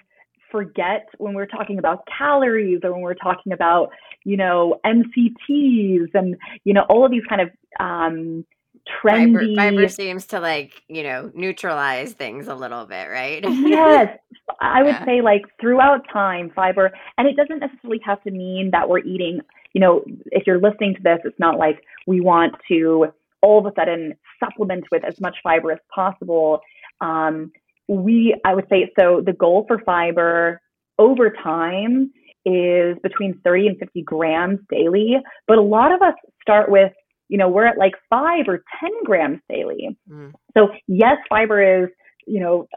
forget 0.50 1.08
when 1.18 1.34
we're 1.34 1.46
talking 1.46 1.78
about 1.78 2.06
calories 2.18 2.80
or 2.82 2.92
when 2.92 3.02
we're 3.02 3.14
talking 3.14 3.52
about 3.52 3.90
you 4.24 4.36
know 4.36 4.80
MCTs 4.84 6.14
and 6.14 6.36
you 6.64 6.74
know 6.74 6.82
all 6.88 7.04
of 7.04 7.10
these 7.10 7.24
kind 7.28 7.42
of 7.42 7.50
um, 7.78 8.44
trendy. 8.88 9.56
Fiber, 9.56 9.76
fiber, 9.76 9.88
seems 9.88 10.26
to 10.26 10.40
like, 10.40 10.82
you 10.88 11.02
know, 11.02 11.30
neutralize 11.34 12.12
things 12.12 12.48
a 12.48 12.54
little 12.54 12.86
bit, 12.86 13.08
right? 13.08 13.42
yes. 13.44 14.18
I 14.60 14.82
would 14.82 14.94
yeah. 14.94 15.04
say 15.04 15.20
like 15.22 15.42
throughout 15.60 16.06
time, 16.12 16.50
fiber, 16.54 16.90
and 17.16 17.28
it 17.28 17.36
doesn't 17.36 17.60
necessarily 17.60 18.00
have 18.04 18.22
to 18.24 18.30
mean 18.30 18.70
that 18.72 18.88
we're 18.88 18.98
eating, 18.98 19.40
you 19.72 19.80
know, 19.80 20.04
if 20.32 20.46
you're 20.46 20.60
listening 20.60 20.94
to 20.96 21.02
this, 21.02 21.18
it's 21.24 21.38
not 21.38 21.56
like 21.56 21.82
we 22.06 22.20
want 22.20 22.54
to 22.68 23.06
all 23.42 23.58
of 23.58 23.66
a 23.66 23.72
sudden 23.74 24.14
supplement 24.38 24.84
with 24.90 25.04
as 25.04 25.18
much 25.20 25.36
fiber 25.42 25.72
as 25.72 25.78
possible. 25.94 26.60
Um, 27.00 27.52
we, 27.88 28.36
I 28.44 28.54
would 28.54 28.66
say, 28.70 28.90
so 28.98 29.22
the 29.24 29.32
goal 29.32 29.64
for 29.66 29.80
fiber 29.84 30.60
over 30.98 31.30
time 31.30 32.12
is 32.44 32.96
between 33.02 33.40
30 33.44 33.68
and 33.68 33.78
50 33.78 34.02
grams 34.02 34.58
daily. 34.70 35.16
But 35.46 35.58
a 35.58 35.62
lot 35.62 35.92
of 35.92 36.00
us 36.02 36.14
start 36.40 36.70
with, 36.70 36.92
you 37.28 37.38
know, 37.38 37.48
we're 37.48 37.66
at 37.66 37.78
like 37.78 37.94
five 38.08 38.46
or 38.48 38.62
10 38.80 38.90
grams 39.04 39.40
daily. 39.48 39.96
Mm. 40.10 40.32
So 40.56 40.68
yes, 40.86 41.16
fiber 41.28 41.82
is, 41.84 41.90
you 42.26 42.40
know, 42.40 42.68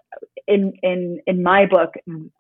in 0.48 0.74
in 0.82 1.20
in 1.28 1.44
my 1.44 1.66
book, 1.66 1.92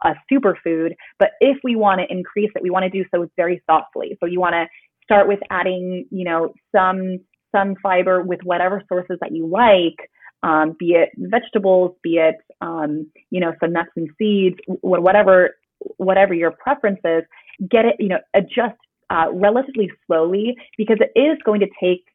a 0.03 0.13
superfood. 0.31 0.95
But 1.19 1.31
if 1.39 1.57
we 1.63 1.75
want 1.75 2.01
to 2.01 2.11
increase 2.11 2.49
it, 2.55 2.63
we 2.63 2.69
want 2.69 2.83
to 2.83 2.89
do 2.89 3.05
so 3.13 3.27
very 3.35 3.61
thoughtfully. 3.67 4.17
So 4.19 4.25
you 4.25 4.39
want 4.39 4.53
to 4.53 4.65
start 5.03 5.27
with 5.27 5.39
adding, 5.49 6.05
you 6.09 6.25
know, 6.25 6.53
some 6.75 7.19
some 7.55 7.75
fiber 7.81 8.21
with 8.21 8.39
whatever 8.43 8.83
sources 8.89 9.17
that 9.21 9.31
you 9.31 9.47
like. 9.47 10.09
Um, 10.43 10.75
be 10.77 10.91
it 10.91 11.09
vegetables, 11.17 11.95
be 12.03 12.17
it 12.17 12.35
um, 12.61 13.09
you 13.31 13.39
know 13.39 13.53
some 13.59 13.73
nuts 13.73 13.91
and 13.95 14.09
seeds, 14.17 14.57
whatever 14.81 15.55
whatever 15.97 16.33
your 16.33 16.51
preference 16.51 16.99
is, 17.05 17.23
get 17.69 17.85
it, 17.85 17.95
you 17.99 18.07
know, 18.07 18.19
adjust 18.33 18.77
uh, 19.09 19.25
relatively 19.31 19.91
slowly 20.07 20.55
because 20.77 20.97
it 20.99 21.17
is 21.19 21.37
going 21.45 21.59
to 21.59 21.67
take 21.81 22.05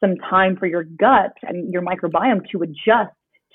some 0.00 0.16
time 0.16 0.56
for 0.56 0.66
your 0.66 0.84
gut 0.84 1.32
and 1.42 1.72
your 1.72 1.82
microbiome 1.82 2.48
to 2.50 2.62
adjust 2.62 3.12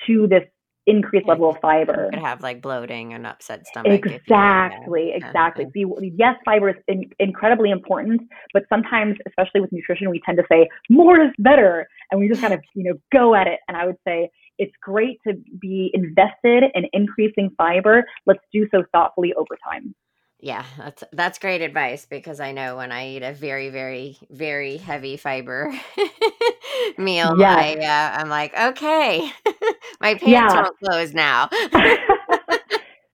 to 0.07 0.27
this 0.27 0.43
increased 0.85 1.27
level 1.27 1.49
of 1.49 1.57
fiber. 1.61 2.09
You 2.11 2.19
could 2.19 2.25
have 2.25 2.41
like 2.41 2.61
bloating 2.61 3.13
and 3.13 3.25
upset 3.25 3.65
stomach. 3.67 4.05
Exactly, 4.05 5.13
exactly. 5.15 5.65
So 5.73 5.99
yes, 6.01 6.35
fiber 6.45 6.69
is 6.69 6.75
in, 6.87 7.09
incredibly 7.19 7.71
important, 7.71 8.21
but 8.53 8.63
sometimes, 8.69 9.17
especially 9.27 9.61
with 9.61 9.71
nutrition, 9.71 10.09
we 10.09 10.21
tend 10.25 10.37
to 10.37 10.43
say 10.51 10.69
more 10.89 11.19
is 11.19 11.31
better, 11.39 11.87
and 12.11 12.19
we 12.19 12.27
just 12.27 12.41
kind 12.41 12.53
of 12.53 12.61
you 12.75 12.83
know 12.83 12.99
go 13.11 13.35
at 13.35 13.47
it. 13.47 13.59
And 13.67 13.77
I 13.77 13.85
would 13.85 13.97
say 14.07 14.29
it's 14.59 14.73
great 14.81 15.19
to 15.27 15.33
be 15.59 15.91
invested 15.93 16.65
in 16.75 16.85
increasing 16.93 17.49
fiber. 17.57 18.05
Let's 18.25 18.43
do 18.51 18.67
so 18.71 18.83
thoughtfully 18.91 19.33
over 19.33 19.57
time. 19.69 19.95
Yeah, 20.43 20.65
that's 20.77 21.05
that's 21.13 21.39
great 21.39 21.61
advice 21.61 22.05
because 22.05 22.41
I 22.41 22.51
know 22.51 22.75
when 22.75 22.91
I 22.91 23.07
eat 23.07 23.23
a 23.23 23.31
very 23.31 23.69
very 23.69 24.17
very 24.29 24.75
heavy 24.75 25.15
fiber 25.15 25.71
meal, 26.97 27.39
yeah. 27.39 27.55
I 27.55 27.75
uh, 27.77 28.19
I'm 28.19 28.27
like, 28.27 28.53
okay, 28.53 29.31
my 30.01 30.15
pants 30.15 30.27
yeah. 30.27 30.53
won't 30.53 30.77
close 30.83 31.13
now. 31.13 31.47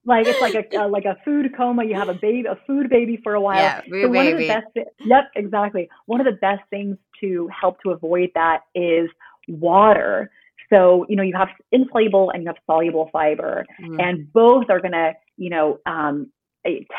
like 0.06 0.26
it's 0.26 0.42
like 0.42 0.56
a 0.56 0.76
uh, 0.76 0.90
like 0.90 1.06
a 1.06 1.18
food 1.24 1.56
coma. 1.56 1.86
You 1.86 1.94
have 1.94 2.10
a 2.10 2.16
baby, 2.16 2.46
a 2.50 2.58
food 2.66 2.90
baby 2.90 3.20
for 3.22 3.36
a 3.36 3.42
while. 3.42 3.58
Yeah, 3.58 3.82
so 3.82 4.08
one 4.08 4.26
baby. 4.26 4.32
of 4.32 4.38
the 4.40 4.48
best. 4.48 4.90
Yep, 5.06 5.24
exactly. 5.36 5.88
One 6.08 6.20
of 6.20 6.26
the 6.26 6.40
best 6.42 6.64
things 6.72 6.98
to 7.22 7.48
help 7.50 7.80
to 7.84 7.92
avoid 7.92 8.32
that 8.34 8.62
is 8.74 9.08
water. 9.48 10.32
So, 10.74 11.06
you 11.08 11.16
know, 11.16 11.24
you 11.24 11.36
have 11.38 11.50
insoluble 11.72 12.32
and 12.32 12.42
you 12.42 12.48
have 12.48 12.58
soluble 12.66 13.10
fiber, 13.14 13.66
mm. 13.80 14.02
and 14.02 14.32
both 14.34 14.66
are 14.70 14.80
going 14.80 14.94
to, 14.94 15.14
you 15.38 15.52
know, 15.52 15.80
um, 15.86 16.32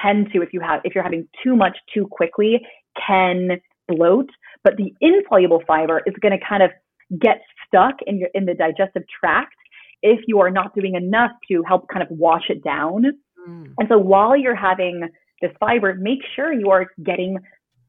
tend 0.03 0.29
to, 0.33 0.43
if 0.43 0.53
you 0.53 0.61
have, 0.61 0.81
if 0.85 0.95
you're 0.95 1.05
having 1.05 1.29
too 1.43 1.57
much 1.57 1.77
too 1.93 2.07
quickly, 2.11 2.61
can 3.07 3.61
bloat. 3.89 4.29
But 4.65 4.77
the 4.77 4.93
insoluble 5.01 5.63
fiber 5.67 6.03
is 6.07 6.15
going 6.21 6.39
to 6.39 6.45
kind 6.47 6.63
of 6.63 6.71
get 7.19 7.41
stuck 7.67 7.97
in 8.07 8.19
your 8.19 8.29
in 8.35 8.47
the 8.47 8.55
digestive 8.55 9.03
tract 9.19 9.55
if 10.03 10.21
you 10.27 10.41
are 10.41 10.51
not 10.51 10.75
doing 10.75 10.95
enough 10.95 11.33
to 11.51 11.63
help 11.67 11.89
kind 11.89 12.03
of 12.03 12.09
wash 12.17 12.45
it 12.49 12.63
down. 12.63 13.05
Mm. 13.49 13.75
And 13.79 13.89
so 13.89 13.99
while 13.99 14.37
you're 14.37 14.55
having 14.55 15.09
this 15.43 15.51
fiber, 15.59 15.95
make 15.95 16.21
sure 16.35 16.53
you 16.53 16.71
are 16.71 16.87
getting 17.05 17.39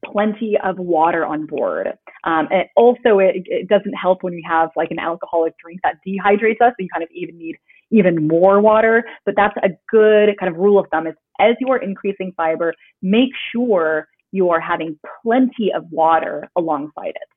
plenty 0.04 0.56
of 0.62 0.78
water 0.78 1.24
on 1.24 1.46
board. 1.46 1.88
Um, 2.24 2.48
and 2.50 2.64
also, 2.76 3.18
it, 3.18 3.42
it, 3.46 3.68
doesn't 3.68 3.94
help 3.94 4.22
when 4.22 4.32
you 4.32 4.42
have 4.48 4.70
like 4.76 4.90
an 4.90 4.98
alcoholic 4.98 5.54
drink 5.58 5.80
that 5.82 5.96
dehydrates 6.06 6.60
us. 6.60 6.72
So 6.72 6.80
you 6.80 6.88
kind 6.92 7.02
of 7.02 7.08
even 7.12 7.38
need 7.38 7.56
even 7.92 8.26
more 8.26 8.60
water. 8.60 9.04
But 9.24 9.34
that's 9.36 9.56
a 9.58 9.70
good 9.90 10.30
kind 10.40 10.52
of 10.52 10.58
rule 10.58 10.78
of 10.78 10.86
thumb 10.90 11.06
is 11.06 11.14
as 11.40 11.54
you 11.60 11.70
are 11.70 11.78
increasing 11.78 12.32
fiber, 12.36 12.74
make 13.00 13.30
sure 13.54 14.08
you 14.32 14.50
are 14.50 14.60
having 14.60 14.98
plenty 15.22 15.72
of 15.74 15.84
water 15.90 16.48
alongside 16.56 17.10
it. 17.10 17.28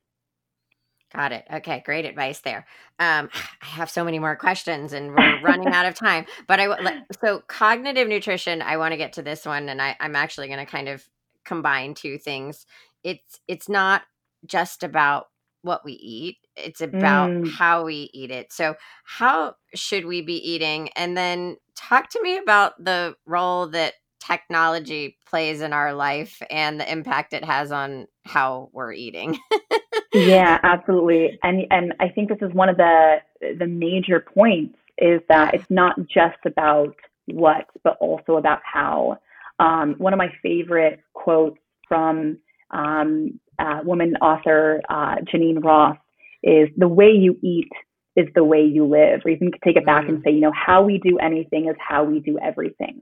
Got 1.13 1.31
it. 1.31 1.45
Okay, 1.53 1.81
great 1.85 2.05
advice 2.05 2.39
there. 2.41 2.65
Um, 2.99 3.29
I 3.61 3.65
have 3.65 3.89
so 3.89 4.03
many 4.03 4.19
more 4.19 4.35
questions, 4.35 4.91
and 4.91 5.11
we're 5.11 5.41
running 5.41 5.67
out 5.67 5.85
of 5.85 5.93
time. 5.93 6.25
But 6.47 6.59
I 6.59 7.03
so 7.23 7.41
cognitive 7.47 8.07
nutrition. 8.07 8.61
I 8.61 8.77
want 8.77 8.91
to 8.91 8.97
get 8.97 9.13
to 9.13 9.21
this 9.21 9.45
one, 9.45 9.69
and 9.69 9.81
I, 9.81 9.95
I'm 9.99 10.15
actually 10.15 10.47
going 10.47 10.59
to 10.59 10.65
kind 10.65 10.89
of 10.89 11.05
combine 11.45 11.93
two 11.93 12.17
things. 12.17 12.65
It's 13.03 13.39
it's 13.47 13.69
not 13.69 14.01
just 14.45 14.83
about 14.83 15.27
what 15.65 15.83
we 15.83 15.93
eat. 15.93 16.37
It's 16.55 16.81
about 16.81 17.31
mm. 17.31 17.51
how 17.51 17.85
we 17.85 18.09
eat 18.13 18.31
it. 18.31 18.53
So, 18.53 18.75
how 19.03 19.55
should 19.73 20.05
we 20.05 20.21
be 20.21 20.35
eating? 20.35 20.89
And 20.95 21.17
then 21.17 21.57
talk 21.75 22.09
to 22.11 22.21
me 22.21 22.37
about 22.37 22.83
the 22.83 23.15
role 23.25 23.67
that 23.67 23.95
technology 24.19 25.17
plays 25.27 25.61
in 25.61 25.73
our 25.73 25.93
life 25.93 26.41
and 26.49 26.79
the 26.79 26.91
impact 26.91 27.33
it 27.33 27.43
has 27.43 27.71
on 27.71 28.07
how 28.25 28.69
we're 28.73 28.93
eating. 28.93 29.37
yeah, 30.13 30.59
absolutely. 30.63 31.37
And 31.43 31.65
and 31.71 31.93
I 31.99 32.09
think 32.09 32.29
this 32.29 32.41
is 32.41 32.53
one 32.53 32.69
of 32.69 32.77
the 32.77 33.17
the 33.59 33.67
major 33.67 34.19
points 34.19 34.77
is 34.97 35.21
that 35.29 35.53
it's 35.53 35.69
not 35.69 35.95
just 36.07 36.37
about 36.45 36.95
what, 37.25 37.65
but 37.83 37.97
also 37.99 38.37
about 38.37 38.59
how. 38.63 39.17
Um, 39.57 39.95
one 39.99 40.11
of 40.11 40.17
my 40.17 40.33
favorite 40.43 40.99
quotes 41.13 41.57
from 41.87 42.37
um, 42.71 43.39
uh, 43.59 43.79
woman 43.83 44.15
author 44.21 44.81
uh, 44.89 45.15
Geneen 45.31 45.63
Roth 45.63 45.97
is 46.43 46.69
the 46.77 46.87
way 46.87 47.11
you 47.11 47.37
eat 47.43 47.69
is 48.15 48.27
the 48.33 48.43
way 48.43 48.63
you 48.63 48.85
live. 48.85 49.21
Or 49.25 49.31
you 49.31 49.37
can 49.37 49.51
take 49.63 49.75
it 49.75 49.85
back 49.85 50.05
mm. 50.05 50.09
and 50.09 50.21
say, 50.23 50.31
you 50.31 50.41
know, 50.41 50.53
how 50.53 50.83
we 50.83 50.99
do 50.99 51.17
anything 51.19 51.67
is 51.67 51.75
how 51.79 52.03
we 52.03 52.19
do 52.19 52.37
everything. 52.39 53.01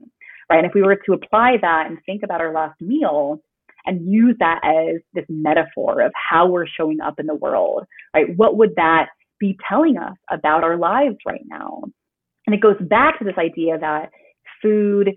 Right. 0.50 0.58
And 0.58 0.66
if 0.66 0.74
we 0.74 0.82
were 0.82 0.96
to 1.06 1.12
apply 1.12 1.56
that 1.62 1.86
and 1.88 1.98
think 2.04 2.22
about 2.22 2.40
our 2.40 2.52
last 2.52 2.80
meal 2.80 3.40
and 3.86 4.10
use 4.10 4.36
that 4.40 4.60
as 4.64 5.00
this 5.14 5.24
metaphor 5.28 6.00
of 6.00 6.12
how 6.14 6.46
we're 6.48 6.66
showing 6.66 7.00
up 7.00 7.18
in 7.18 7.26
the 7.26 7.34
world, 7.34 7.84
right? 8.14 8.26
What 8.36 8.56
would 8.56 8.74
that 8.76 9.08
be 9.38 9.56
telling 9.68 9.96
us 9.96 10.16
about 10.30 10.64
our 10.64 10.76
lives 10.76 11.16
right 11.26 11.44
now? 11.46 11.82
And 12.46 12.54
it 12.54 12.60
goes 12.60 12.76
back 12.80 13.18
to 13.18 13.24
this 13.24 13.38
idea 13.38 13.78
that 13.78 14.10
food 14.60 15.16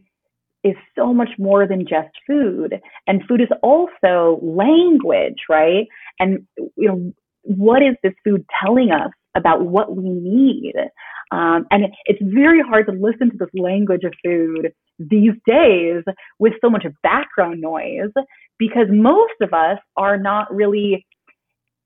is 0.64 0.76
so 0.98 1.14
much 1.14 1.30
more 1.38 1.68
than 1.68 1.82
just 1.82 2.10
food. 2.26 2.80
And 3.06 3.24
food 3.28 3.42
is 3.42 3.48
also 3.62 4.40
language, 4.42 5.42
right? 5.50 5.88
And 6.20 6.48
you 6.58 6.88
know, 6.88 7.14
what 7.44 7.82
is 7.82 7.96
this 8.04 8.14
food 8.24 8.46
telling 8.64 8.92
us 8.92 9.12
about 9.36 9.66
what 9.66 9.96
we 9.96 10.10
need? 10.10 10.74
Um, 11.32 11.66
and 11.72 11.86
it's 12.06 12.22
very 12.22 12.62
hard 12.62 12.88
to 12.88 12.94
listen 12.94 13.32
to 13.32 13.38
this 13.38 13.50
language 13.54 14.04
of 14.04 14.14
food 14.24 14.72
these 14.98 15.34
days 15.46 16.04
with 16.40 16.54
so 16.62 16.70
much 16.70 16.86
background 17.04 17.62
noise 17.62 18.12
because 18.58 18.88
most 18.90 19.34
of 19.42 19.54
us 19.54 19.78
are 19.96 20.18
not 20.18 20.54
really 20.54 21.06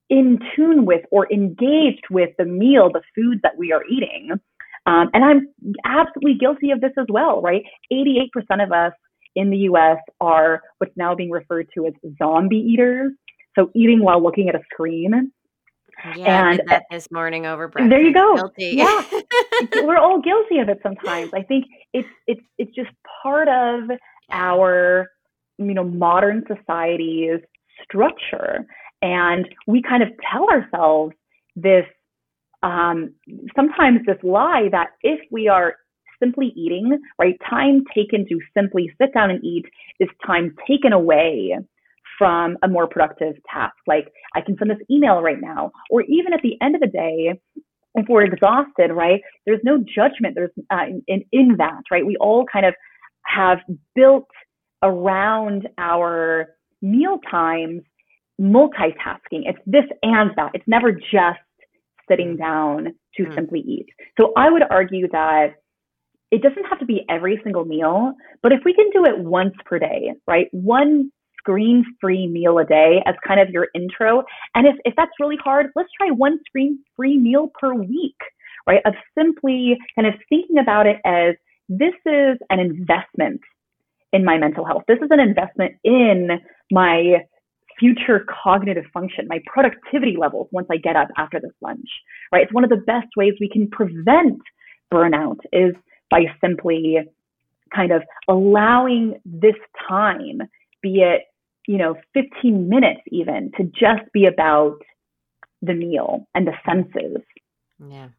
in 0.10 0.40
tune 0.56 0.86
with 0.86 1.02
or 1.10 1.32
engaged 1.32 2.04
with 2.10 2.30
the 2.38 2.46
meal, 2.46 2.92
the 2.92 3.02
foods 3.16 3.42
that 3.44 3.58
we 3.58 3.72
are 3.72 3.84
eating. 3.86 4.32
Um, 4.86 5.10
and 5.14 5.24
I'm 5.24 5.48
absolutely 5.86 6.36
guilty 6.40 6.72
of 6.72 6.82
this 6.82 6.92
as 6.98 7.06
well, 7.10 7.42
right? 7.42 7.64
88% 7.92 8.64
of 8.64 8.72
us 8.72 8.94
in 9.36 9.50
the 9.50 9.58
US 9.58 9.98
are 10.20 10.62
what's 10.80 10.96
now 10.96 11.16
being 11.16 11.30
referred 11.30 11.68
to 11.76 11.86
as 11.86 11.94
zombie 12.18 12.58
eaters. 12.58 13.12
So 13.58 13.70
eating 13.76 14.02
while 14.02 14.22
looking 14.22 14.50
at 14.50 14.56
a 14.56 14.62
screen. 14.72 15.32
Yeah, 16.16 16.52
and 16.52 16.62
that 16.68 16.84
this 16.90 17.12
morning 17.12 17.46
over 17.46 17.68
breakfast. 17.68 17.90
There 17.90 18.02
you 18.02 18.14
go. 18.14 18.36
Guilty. 18.36 18.72
Yeah, 18.76 19.04
we're 19.84 19.98
all 19.98 20.20
guilty 20.20 20.58
of 20.58 20.70
it 20.70 20.80
sometimes. 20.82 21.32
I 21.34 21.44
think 21.44 21.66
it's 21.94 22.08
it's 22.26 22.42
it's 22.58 22.74
just 22.74 22.90
part 23.22 23.48
of 23.48 23.90
our 24.32 25.12
you 25.58 25.74
know 25.74 25.84
modern 25.84 26.44
society's 26.48 27.42
structure, 27.84 28.66
and 29.02 29.48
we 29.68 29.82
kind 29.82 30.02
of 30.02 30.10
tell 30.32 30.48
ourselves 30.50 31.14
this 31.56 31.86
um, 32.64 33.14
sometimes 33.56 34.00
this 34.06 34.18
lie 34.24 34.70
that 34.72 34.90
if 35.02 35.20
we 35.32 35.48
are 35.48 35.76
simply 36.22 36.54
eating, 36.56 37.00
right, 37.18 37.36
time 37.50 37.84
taken 37.96 38.26
to 38.30 38.40
simply 38.56 38.92
sit 39.02 39.14
down 39.14 39.32
and 39.32 39.44
eat 39.44 39.66
is 40.00 40.10
time 40.26 40.56
taken 40.68 40.94
away 40.94 41.58
from 42.18 42.58
a 42.64 42.68
more 42.68 42.88
productive 42.88 43.34
task. 43.52 43.76
Like 43.88 44.12
I 44.36 44.42
can 44.42 44.56
send 44.58 44.70
this 44.70 44.78
email 44.92 45.22
right 45.22 45.42
now, 45.42 45.72
or 45.90 46.04
even 46.04 46.34
at 46.34 46.42
the 46.44 46.56
end 46.62 46.76
of 46.76 46.82
the 46.82 46.88
day, 46.88 47.40
if 47.96 48.06
we're 48.08 48.24
exhausted, 48.24 48.92
right, 48.92 49.22
there's 49.46 49.60
no 49.64 49.78
judgment. 49.78 50.36
There's 50.36 50.52
uh, 50.70 50.86
in, 51.08 51.26
in 51.32 51.56
that, 51.58 51.82
right? 51.92 52.06
We 52.06 52.16
all 52.18 52.46
kind 52.52 52.66
of 52.66 52.76
have 53.26 53.60
built 53.96 54.28
around 54.84 55.68
our 55.78 56.50
meal 56.82 57.20
times 57.30 57.82
multitasking. 58.40 59.44
It's 59.46 59.60
this 59.66 59.86
and 60.04 60.32
that. 60.36 60.52
It's 60.54 60.68
never 60.68 60.92
just 60.92 61.40
sitting 62.10 62.38
down 62.38 62.94
to 63.16 63.24
mm. 63.24 63.36
simply 63.36 63.60
eat. 63.60 63.88
So 64.20 64.34
I 64.36 64.50
would 64.50 64.64
argue 64.70 65.08
that 65.12 65.56
it 66.32 66.42
doesn't 66.42 66.66
have 66.66 66.80
to 66.80 66.86
be 66.86 67.04
every 67.10 67.40
single 67.44 67.66
meal, 67.66 68.14
but 68.42 68.52
if 68.52 68.62
we 68.64 68.74
can 68.74 68.90
do 68.92 69.06
it 69.06 69.20
once 69.20 69.54
per 69.66 69.80
day, 69.80 70.14
right? 70.28 70.48
One 70.52 71.12
screen 71.38 71.84
free 72.00 72.28
meal 72.28 72.58
a 72.60 72.66
day 72.66 73.02
as 73.06 73.16
kind 73.28 73.40
of 73.40 73.50
your 73.50 73.68
intro. 73.76 74.24
And 74.56 74.68
if, 74.68 74.76
if 74.86 74.94
that's 74.96 75.12
really 75.20 75.38
hard, 75.44 75.68
let's 75.76 75.90
try 75.98 76.10
one 76.10 76.40
screen 76.46 76.80
free 76.96 77.18
meal 77.18 77.52
per 77.60 77.74
week, 77.74 78.18
right? 78.68 78.82
Of 78.86 78.94
simply 79.18 79.78
kind 79.96 80.08
of 80.08 80.14
thinking 80.30 80.58
about 80.60 80.86
it 80.86 80.98
as 81.06 81.36
this 81.68 81.94
is 82.06 82.38
an 82.50 82.60
investment 82.60 83.42
in 84.14 84.24
my 84.24 84.38
mental 84.38 84.66
health. 84.66 84.84
This 84.88 85.00
is 85.02 85.10
an 85.10 85.20
investment 85.20 85.74
in 85.84 86.40
my 86.72 87.24
future 87.82 88.26
cognitive 88.44 88.86
function, 88.94 89.28
my 89.28 89.42
productivity 89.46 90.16
levels 90.18 90.48
once 90.52 90.68
I 90.72 90.78
get 90.78 90.96
up 90.96 91.10
after 91.18 91.40
this 91.42 91.52
lunch, 91.62 91.90
right? 92.32 92.44
It's 92.44 92.54
one 92.54 92.64
of 92.64 92.70
the 92.70 92.78
best 92.78 93.08
ways 93.18 93.34
we 93.42 93.50
can 93.50 93.68
prevent 93.70 94.40
burnout 94.94 95.40
is 95.52 95.74
by 96.10 96.26
simply 96.40 97.00
kind 97.76 97.92
of 97.92 98.04
allowing 98.30 99.20
this 99.26 99.56
time, 99.90 100.42
be 100.84 101.02
it, 101.02 101.24
you 101.68 101.78
know, 101.78 101.96
15 102.14 102.70
minutes 102.70 103.02
even, 103.08 103.52
to 103.58 103.64
just 103.64 104.04
be 104.14 104.26
about 104.26 104.78
the 105.62 105.74
meal 105.74 106.28
and 106.36 106.48
the 106.48 106.54
senses. 106.66 107.24
Yeah. 107.90 108.10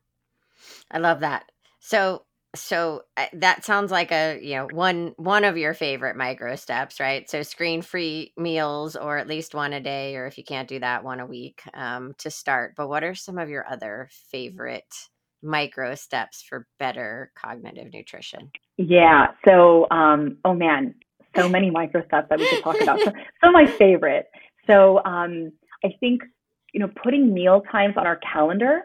I 0.90 0.98
love 0.98 1.20
that. 1.20 1.44
So 1.78 2.24
so 2.54 3.02
uh, 3.16 3.26
that 3.34 3.64
sounds 3.64 3.90
like 3.90 4.12
a 4.12 4.38
you 4.42 4.56
know 4.56 4.68
one 4.72 5.14
one 5.16 5.44
of 5.44 5.56
your 5.56 5.74
favorite 5.74 6.16
micro 6.16 6.56
steps 6.56 7.00
right? 7.00 7.28
So 7.28 7.42
screen 7.42 7.82
free 7.82 8.32
meals 8.36 8.96
or 8.96 9.18
at 9.18 9.28
least 9.28 9.54
one 9.54 9.72
a 9.72 9.80
day 9.80 10.16
or 10.16 10.26
if 10.26 10.36
you 10.36 10.44
can't 10.44 10.68
do 10.68 10.78
that 10.80 11.04
one 11.04 11.20
a 11.20 11.26
week 11.26 11.62
um, 11.74 12.14
to 12.18 12.30
start. 12.30 12.74
But 12.76 12.88
what 12.88 13.04
are 13.04 13.14
some 13.14 13.38
of 13.38 13.48
your 13.48 13.66
other 13.70 14.08
favorite 14.30 14.94
micro 15.42 15.94
steps 15.94 16.42
for 16.42 16.66
better 16.78 17.32
cognitive 17.34 17.92
nutrition? 17.92 18.50
Yeah 18.76 19.28
so 19.46 19.86
um, 19.90 20.38
oh 20.44 20.54
man 20.54 20.94
so 21.36 21.48
many 21.48 21.70
micro 21.70 22.04
steps 22.06 22.28
that 22.28 22.38
we 22.38 22.46
could 22.46 22.62
talk 22.62 22.78
about. 22.82 23.00
So, 23.00 23.10
so 23.42 23.50
my 23.50 23.66
favorite. 23.66 24.26
So 24.66 25.02
um, 25.04 25.52
i 25.84 25.88
think 26.00 26.22
you 26.72 26.80
know 26.80 26.90
putting 27.02 27.32
meal 27.32 27.62
times 27.70 27.94
on 27.96 28.06
our 28.06 28.16
calendar 28.16 28.82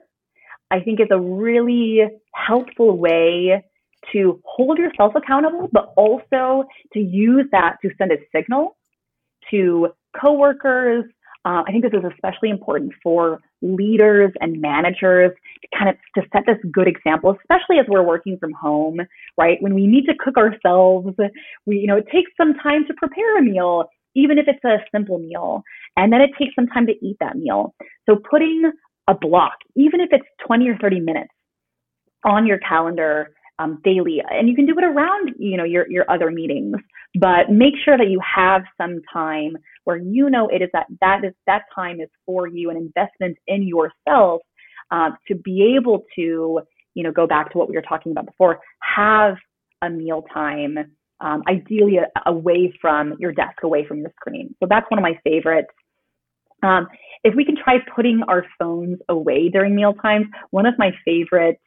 I 0.72 0.80
think 0.82 1.00
is 1.00 1.08
a 1.12 1.20
really 1.20 2.02
helpful 2.34 2.98
way 2.98 3.64
to 4.12 4.42
hold 4.46 4.78
yourself 4.78 5.14
accountable, 5.16 5.70
but 5.72 5.94
also 5.98 6.66
to 6.94 7.00
use 7.00 7.46
that 7.52 7.78
to 7.82 7.90
send 7.98 8.12
a 8.12 8.18
signal 8.36 8.78
to 9.52 9.90
coworkers. 10.20 11.06
Uh, 11.46 11.64
I 11.66 11.72
think 11.72 11.84
this 11.84 11.94
is 11.94 12.04
especially 12.14 12.50
important 12.50 12.94
for 13.02 13.40
leaders 13.62 14.32
and 14.42 14.62
managers 14.62 15.32
to 15.62 15.78
kind 15.78 15.90
of 15.90 15.96
to 16.16 16.30
set 16.34 16.46
this 16.46 16.58
good 16.72 16.88
example, 16.88 17.36
especially 17.40 17.80
as 17.80 17.86
we're 17.88 18.04
working 18.04 18.38
from 18.38 18.52
home, 18.54 19.00
right? 19.38 19.58
When 19.62 19.74
we 19.74 19.88
need 19.88 20.06
to 20.06 20.16
cook 20.20 20.38
ourselves, 20.38 21.16
we 21.66 21.78
you 21.78 21.88
know 21.88 21.98
it 21.98 22.08
takes 22.12 22.32
some 22.38 22.54
time 22.56 22.86
to 22.88 22.94
prepare 22.96 23.40
a 23.40 23.42
meal, 23.42 23.86
even 24.16 24.38
if 24.38 24.46
it's 24.48 24.64
a 24.66 24.78
simple 24.92 25.20
meal, 25.20 25.64
and 25.96 26.12
then 26.12 26.22
it 26.22 26.32
takes 26.38 26.54
some 26.56 26.68
time 26.68 26.86
to 26.88 26.94
eat 27.06 27.18
that 27.20 27.38
meal. 27.38 27.74
So 28.08 28.18
putting 28.30 28.72
a 29.08 29.16
block, 29.16 29.54
even 29.76 30.02
if 30.02 30.10
it's 30.12 30.26
20 30.46 30.70
or 30.70 30.78
30 30.78 31.00
minutes 31.00 31.32
on 32.26 32.46
your 32.46 32.58
calendar 32.60 33.34
um, 33.60 33.80
daily. 33.84 34.22
And 34.30 34.48
you 34.48 34.56
can 34.56 34.66
do 34.66 34.78
it 34.78 34.84
around, 34.84 35.32
you 35.40 35.58
know, 35.58 35.64
your, 35.64 35.90
your 35.90 36.10
other 36.10 36.30
meetings, 36.30 36.76
but 37.20 37.50
make 37.50 37.74
sure 37.84 37.98
that 37.98 38.10
you 38.10 38.20
have 38.20 38.64
some 38.80 39.02
time 39.12 39.58
where 39.86 39.98
you 39.98 40.30
know 40.30 40.48
it 40.50 40.62
is 40.62 40.70
that 40.74 40.88
that 41.02 41.24
is 41.24 41.34
that 41.48 41.64
time 41.74 42.00
is 42.00 42.10
for 42.26 42.48
you, 42.48 42.70
an 42.70 42.78
investment 42.78 43.38
in 43.48 43.64
yourself 43.64 44.42
uh, 44.92 45.12
to 45.28 45.36
be 45.36 45.76
able 45.78 46.04
to, 46.16 46.62
you 46.94 47.04
know, 47.04 47.12
go 47.12 47.26
back 47.26 47.52
to 47.52 47.58
what 47.58 47.70
we 47.70 47.76
were 47.76 47.82
talking 47.82 48.12
about 48.12 48.26
before, 48.26 48.60
have 48.82 49.36
a 49.82 49.90
meal 49.90 50.24
time, 50.34 50.78
um, 51.20 51.44
ideally 51.48 51.98
a, 51.98 52.30
away 52.30 52.74
from 52.80 53.16
your 53.20 53.32
desk, 53.32 53.64
away 53.64 53.86
from 53.86 54.00
your 54.00 54.12
screen. 54.20 54.54
So 54.60 54.68
that's 54.70 54.90
one 54.90 55.00
of 55.00 55.04
my 55.04 55.20
favorites. 55.24 55.70
Um, 56.64 56.88
if 57.24 57.36
we 57.36 57.46
can 57.46 57.56
try 57.56 57.78
putting 57.96 58.22
our 58.28 58.46
phones 58.60 59.00
away 59.10 59.50
during 59.50 59.76
meal 59.76 59.94
times, 59.94 60.28
one 60.52 60.66
of 60.66 60.74
my 60.78 60.92
favorite 61.06 61.60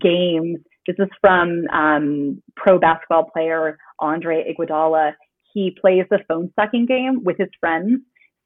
games, 0.00 0.58
this 0.86 0.96
is 0.98 1.08
from 1.20 1.66
um, 1.72 2.42
pro 2.56 2.78
basketball 2.78 3.30
player 3.32 3.78
Andre 3.98 4.52
Iguodala. 4.52 5.12
He 5.52 5.76
plays 5.80 6.04
the 6.10 6.20
phone 6.28 6.50
stacking 6.52 6.86
game 6.86 7.22
with 7.24 7.36
his 7.38 7.48
friends. 7.58 8.00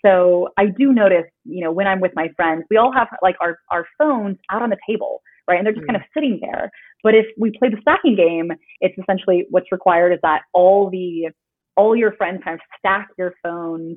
So 0.04 0.48
I 0.58 0.66
do 0.66 0.92
notice, 0.92 1.24
you 1.44 1.64
know, 1.64 1.72
when 1.72 1.86
I'm 1.86 2.00
with 2.00 2.12
my 2.14 2.28
friends, 2.36 2.64
we 2.70 2.76
all 2.76 2.92
have 2.92 3.08
like 3.22 3.36
our, 3.40 3.58
our 3.70 3.86
phones 3.98 4.36
out 4.50 4.62
on 4.62 4.70
the 4.70 4.76
table, 4.88 5.22
right? 5.48 5.56
And 5.56 5.66
they're 5.66 5.72
just 5.72 5.84
mm. 5.84 5.88
kind 5.88 5.96
of 5.96 6.02
sitting 6.12 6.40
there. 6.42 6.70
But 7.02 7.14
if 7.14 7.26
we 7.38 7.52
play 7.58 7.68
the 7.68 7.80
stacking 7.80 8.16
game, 8.16 8.50
it's 8.80 8.96
essentially 8.98 9.46
what's 9.50 9.70
required 9.72 10.12
is 10.12 10.18
that 10.22 10.42
all 10.52 10.90
the 10.90 11.30
all 11.76 11.96
your 11.96 12.12
friends 12.12 12.40
kind 12.44 12.54
of 12.54 12.60
stack 12.78 13.08
your 13.18 13.34
phones 13.42 13.96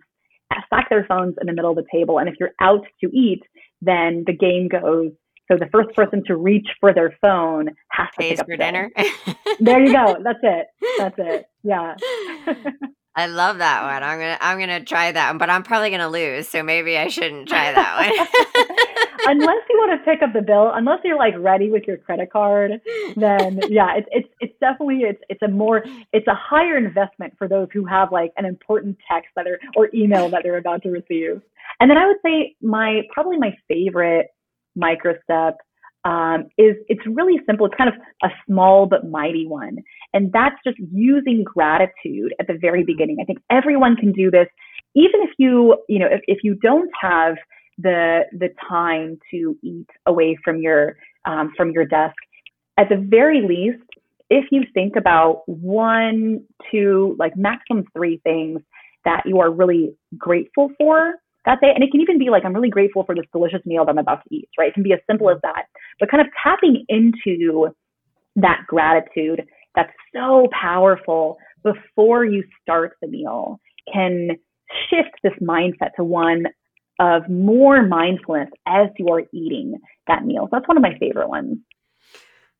stack 0.67 0.89
their 0.89 1.05
phones 1.05 1.35
in 1.39 1.47
the 1.47 1.53
middle 1.53 1.71
of 1.71 1.77
the 1.77 1.85
table. 1.91 2.19
And 2.19 2.29
if 2.29 2.35
you're 2.39 2.53
out 2.61 2.85
to 3.01 3.07
eat, 3.07 3.43
then 3.81 4.23
the 4.25 4.33
game 4.33 4.67
goes. 4.67 5.11
So 5.49 5.57
the 5.57 5.67
first 5.71 5.95
person 5.95 6.23
to 6.27 6.35
reach 6.35 6.67
for 6.79 6.93
their 6.93 7.15
phone 7.21 7.69
has 7.89 8.07
to 8.13 8.17
Pays 8.19 8.31
pick 8.31 8.39
up 8.41 8.45
for 8.47 8.57
dinner. 8.57 8.91
there 9.59 9.81
you 9.83 9.93
go. 9.93 10.17
That's 10.23 10.39
it. 10.43 10.67
That's 10.97 11.15
it. 11.17 11.49
Yeah. 11.63 11.95
I 13.15 13.25
love 13.25 13.57
that 13.57 13.81
one. 13.81 14.03
I'm 14.03 14.19
gonna 14.19 14.37
I'm 14.41 14.59
gonna 14.59 14.83
try 14.83 15.11
that 15.11 15.29
one, 15.29 15.39
but 15.39 15.49
I'm 15.49 15.63
probably 15.63 15.89
gonna 15.89 16.09
lose, 16.09 16.47
so 16.47 16.61
maybe 16.61 16.97
I 16.97 17.07
shouldn't 17.07 17.49
try 17.49 17.71
that 17.73 17.97
one. 17.97 18.27
unless 19.25 19.57
you 19.69 19.77
want 19.77 19.99
to 19.99 20.05
pick 20.11 20.21
up 20.21 20.33
the 20.33 20.41
bill, 20.41 20.71
unless 20.73 20.99
you're 21.03 21.17
like 21.17 21.33
ready 21.39 21.71
with 21.71 21.83
your 21.87 21.97
credit 21.97 22.31
card, 22.31 22.79
then 23.15 23.59
yeah, 23.69 23.95
it's 23.97 24.07
it's 24.11 24.29
it's 24.39 24.46
definitely 24.67 25.01
it's 25.11 25.23
it's 25.29 25.41
a 25.41 25.47
more 25.47 25.77
it's 26.17 26.27
a 26.27 26.35
higher 26.35 26.77
investment 26.77 27.33
for 27.37 27.47
those 27.47 27.67
who 27.73 27.83
have 27.85 28.11
like 28.11 28.31
an 28.37 28.45
important 28.45 28.97
text 29.09 29.29
that 29.35 29.47
are 29.47 29.59
or 29.75 29.89
email 29.93 30.29
that 30.29 30.41
they're 30.43 30.57
about 30.65 30.81
to 30.83 30.89
receive. 30.89 31.41
And 31.79 31.89
then 31.89 31.97
I 31.97 32.05
would 32.07 32.21
say 32.25 32.55
my 32.61 33.01
probably 33.13 33.37
my 33.37 33.53
favorite 33.67 34.27
micro 34.75 35.13
step 35.23 35.55
um, 36.05 36.39
is 36.57 36.75
it's 36.87 37.05
really 37.05 37.39
simple. 37.45 37.65
It's 37.65 37.75
kind 37.75 37.89
of 37.93 37.95
a 38.23 38.29
small 38.45 38.85
but 38.85 39.09
mighty 39.09 39.45
one. 39.47 39.77
And 40.13 40.31
that's 40.31 40.55
just 40.65 40.77
using 40.91 41.43
gratitude 41.43 42.33
at 42.39 42.47
the 42.47 42.57
very 42.59 42.83
beginning. 42.83 43.17
I 43.21 43.25
think 43.25 43.39
everyone 43.49 43.95
can 43.95 44.11
do 44.13 44.31
this, 44.31 44.47
even 44.95 45.19
if 45.21 45.31
you, 45.37 45.83
you 45.89 45.99
know, 45.99 46.07
if, 46.09 46.21
if 46.27 46.39
you 46.43 46.55
don't 46.55 46.89
have 47.01 47.35
the 47.77 48.21
the 48.31 48.49
time 48.67 49.19
to 49.31 49.57
eat 49.61 49.89
away 50.05 50.37
from 50.43 50.61
your 50.61 50.95
um, 51.25 51.53
from 51.57 51.71
your 51.71 51.85
desk. 51.85 52.15
At 52.79 52.89
the 52.89 53.03
very 53.09 53.41
least, 53.41 53.86
if 54.29 54.45
you 54.51 54.63
think 54.73 54.95
about 54.95 55.43
one, 55.45 56.43
two, 56.71 57.15
like 57.17 57.35
maximum 57.37 57.85
three 57.95 58.19
things 58.23 58.61
that 59.05 59.23
you 59.25 59.39
are 59.39 59.51
really 59.51 59.95
grateful 60.17 60.69
for 60.77 61.15
that 61.45 61.61
day. 61.61 61.71
And 61.73 61.83
it 61.83 61.91
can 61.91 62.01
even 62.01 62.19
be 62.19 62.29
like, 62.29 62.43
I'm 62.43 62.53
really 62.53 62.69
grateful 62.69 63.03
for 63.05 63.15
this 63.15 63.25
delicious 63.31 63.65
meal 63.65 63.85
that 63.85 63.91
I'm 63.91 63.97
about 63.97 64.23
to 64.23 64.35
eat, 64.35 64.49
right? 64.59 64.69
It 64.69 64.73
can 64.73 64.83
be 64.83 64.93
as 64.93 64.99
simple 65.09 65.29
as 65.29 65.37
that. 65.43 65.63
But 65.99 66.11
kind 66.11 66.21
of 66.21 66.27
tapping 66.43 66.83
into 66.89 67.69
that 68.35 68.61
gratitude 68.67 69.43
that's 69.75 69.93
so 70.13 70.47
powerful 70.51 71.37
before 71.63 72.25
you 72.25 72.43
start 72.61 72.97
the 73.01 73.07
meal 73.07 73.59
can 73.91 74.31
shift 74.89 75.15
this 75.23 75.33
mindset 75.41 75.93
to 75.95 76.03
one 76.03 76.45
of 76.99 77.29
more 77.29 77.85
mindfulness 77.85 78.49
as 78.67 78.87
you 78.97 79.07
are 79.09 79.23
eating 79.31 79.75
that 80.07 80.25
meal. 80.25 80.43
So 80.45 80.49
that's 80.53 80.67
one 80.67 80.77
of 80.77 80.83
my 80.83 80.97
favorite 80.99 81.29
ones. 81.29 81.57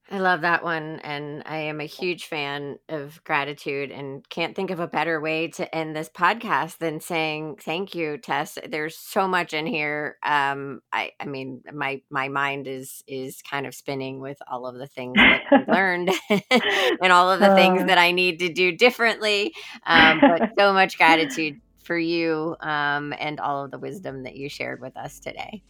I 0.10 0.20
love 0.20 0.42
that 0.42 0.64
one. 0.64 1.00
And 1.04 1.44
I 1.46 1.58
am 1.58 1.82
a 1.82 1.86
huge 1.86 2.26
fan 2.28 2.80
of 2.88 3.22
gratitude 3.26 3.92
and 3.92 4.28
can't 4.30 4.56
think 4.56 4.72
of 4.72 4.80
a 4.80 4.88
better 4.88 5.20
way 5.20 5.50
to 5.50 5.76
end 5.76 5.96
this 5.96 6.08
podcast 6.10 6.78
than 6.78 7.02
saying 7.02 7.58
thank 7.62 7.94
you, 7.94 8.18
Tess. 8.18 8.58
There's 8.70 8.98
so 8.98 9.28
much 9.28 9.54
in 9.54 9.66
here. 9.66 10.18
Um, 10.24 10.80
I, 10.94 11.12
I 11.20 11.26
mean, 11.26 11.62
my, 11.74 12.02
my 12.10 12.30
mind 12.30 12.68
is, 12.68 13.04
is 13.06 13.42
kind 13.42 13.68
of 13.68 13.76
spinning 13.76 14.22
with 14.22 14.38
all 14.50 14.66
of 14.66 14.78
the 14.78 14.88
things 14.88 15.16
that 15.16 15.42
I've 15.52 15.68
learned 15.68 16.12
and 17.02 17.12
all 17.12 17.30
of 17.30 17.42
the 17.42 17.54
things 17.56 17.82
uh. 17.82 17.86
that 17.88 17.98
I 17.98 18.12
need 18.12 18.40
to 18.40 18.54
do 18.54 18.72
differently. 18.72 19.54
Um, 19.86 20.22
but 20.22 20.52
so 20.58 20.72
much 20.72 20.98
gratitude 20.98 21.60
for 21.84 21.98
you 21.98 22.56
um, 22.62 23.14
and 23.20 23.40
all 23.42 23.66
of 23.66 23.72
the 23.72 23.80
wisdom 23.80 24.24
that 24.24 24.38
you 24.38 24.48
shared 24.48 24.80
with 24.80 24.96
us 24.96 25.20
today. 25.20 25.64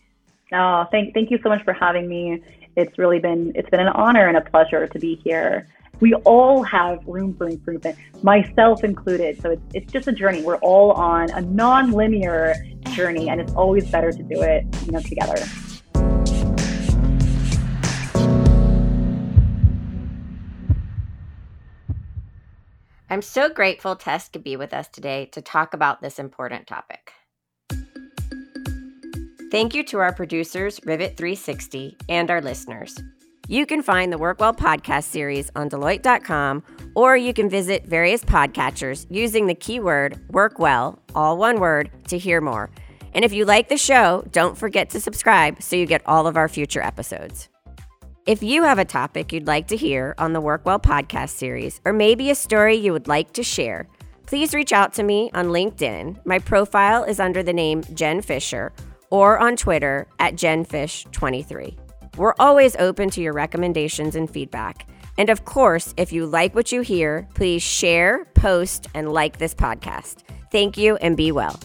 Oh, 0.54 0.86
thank, 0.92 1.14
thank 1.14 1.32
you 1.32 1.40
so 1.44 1.50
much 1.50 1.64
for 1.64 1.74
having 1.74 2.08
me 2.08 2.42
it's 2.78 2.98
really 3.00 3.18
been 3.18 3.52
it's 3.56 3.70
been 3.72 3.80
an 3.80 3.88
honor 3.88 4.28
and 4.28 4.38
a 4.38 4.42
pleasure 4.42 4.88
to 4.88 5.00
be 5.00 5.16
here. 5.24 5.68
We 6.00 6.14
all 6.14 6.62
have 6.62 7.00
room 7.08 7.34
for 7.36 7.50
improvement, 7.50 7.98
myself 8.22 8.84
included. 8.84 9.42
So 9.42 9.50
it's 9.50 9.62
it's 9.74 9.92
just 9.92 10.08
a 10.08 10.12
journey. 10.12 10.44
We're 10.44 10.58
all 10.58 10.92
on 10.92 11.32
a 11.32 11.42
non-linear 11.42 12.54
journey, 12.92 13.30
and 13.30 13.42
it's 13.42 13.54
always 13.54 13.90
better 13.90 14.12
to 14.12 14.24
do 14.24 14.42
it, 14.44 14.64
you 14.86 14.92
know, 14.92 15.02
together. 15.02 15.44
I'm 23.10 23.24
so 23.24 23.50
grateful 23.50 23.96
Tess 23.96 24.30
could 24.30 24.44
be 24.44 24.56
with 24.56 24.74
us 24.74 24.88
today 24.88 25.26
to 25.32 25.42
talk 25.42 25.74
about 25.74 26.02
this 26.02 26.20
important 26.20 26.68
topic. 26.68 27.14
Thank 29.50 29.74
you 29.74 29.84
to 29.86 30.00
our 30.00 30.12
producers, 30.12 30.78
Rivet 30.84 31.16
360, 31.16 31.96
and 32.10 32.30
our 32.30 32.42
listeners. 32.42 33.02
You 33.48 33.66
can 33.66 33.82
find 33.82 34.12
the 34.12 34.18
Work 34.18 34.42
Well 34.42 34.54
podcast 34.54 35.06
series 35.06 35.50
on 35.56 35.70
Deloitte.com, 35.70 36.64
or 36.96 37.16
you 37.16 37.34
can 37.34 37.50
visit 37.50 37.86
various 37.86 38.26
podcatchers 38.26 39.06
using 39.10 39.48
the 39.48 39.56
keyword 39.56 40.20
Work 40.32 40.60
Well, 40.60 41.00
all 41.16 41.38
one 41.38 41.62
word, 41.62 41.90
to 42.10 42.18
hear 42.18 42.42
more. 42.42 42.70
And 43.14 43.24
if 43.24 43.32
you 43.32 43.46
like 43.46 43.70
the 43.70 43.78
show, 43.78 44.26
don't 44.34 44.58
forget 44.58 44.90
to 44.90 45.00
subscribe 45.00 45.62
so 45.62 45.78
you 45.78 45.86
get 45.86 46.02
all 46.06 46.28
of 46.28 46.36
our 46.36 46.50
future 46.50 46.82
episodes. 46.82 47.48
If 48.26 48.44
you 48.44 48.64
have 48.64 48.80
a 48.80 48.86
topic 48.86 49.32
you'd 49.32 49.48
like 49.48 49.68
to 49.70 49.78
hear 49.78 50.14
on 50.18 50.34
the 50.34 50.42
Work 50.42 50.66
Well 50.66 50.80
podcast 50.80 51.30
series, 51.30 51.80
or 51.86 51.94
maybe 51.94 52.30
a 52.30 52.36
story 52.36 52.76
you 52.76 52.92
would 52.92 53.08
like 53.08 53.32
to 53.32 53.44
share, 53.44 53.88
please 54.26 54.54
reach 54.54 54.74
out 54.74 54.92
to 54.96 55.04
me 55.04 55.32
on 55.34 55.48
LinkedIn. 55.48 56.26
My 56.26 56.38
profile 56.38 57.06
is 57.06 57.22
under 57.22 57.42
the 57.42 57.54
name 57.54 57.82
Jen 57.94 58.22
Fisher, 58.22 58.74
or 59.10 59.38
on 59.40 59.56
Twitter 59.56 60.08
at 60.20 60.36
JenFish23. 60.36 61.78
We're 62.18 62.34
always 62.40 62.76
open 62.78 63.10
to 63.12 63.22
your 63.22 63.34
recommendations 63.34 64.16
and 64.16 64.30
feedback. 64.30 64.88
And 65.18 65.30
of 65.30 65.46
course, 65.46 65.94
if 65.98 66.12
you 66.12 66.26
like 66.26 66.56
what 66.56 66.72
you 66.72 66.82
hear, 66.82 67.28
please 67.34 67.62
share, 67.62 68.26
post, 68.34 68.88
and 68.94 69.12
like 69.12 69.38
this 69.38 69.54
podcast. 69.54 70.24
Thank 70.52 70.78
you 70.78 70.96
and 70.98 71.16
be 71.18 71.32
well. 71.32 71.60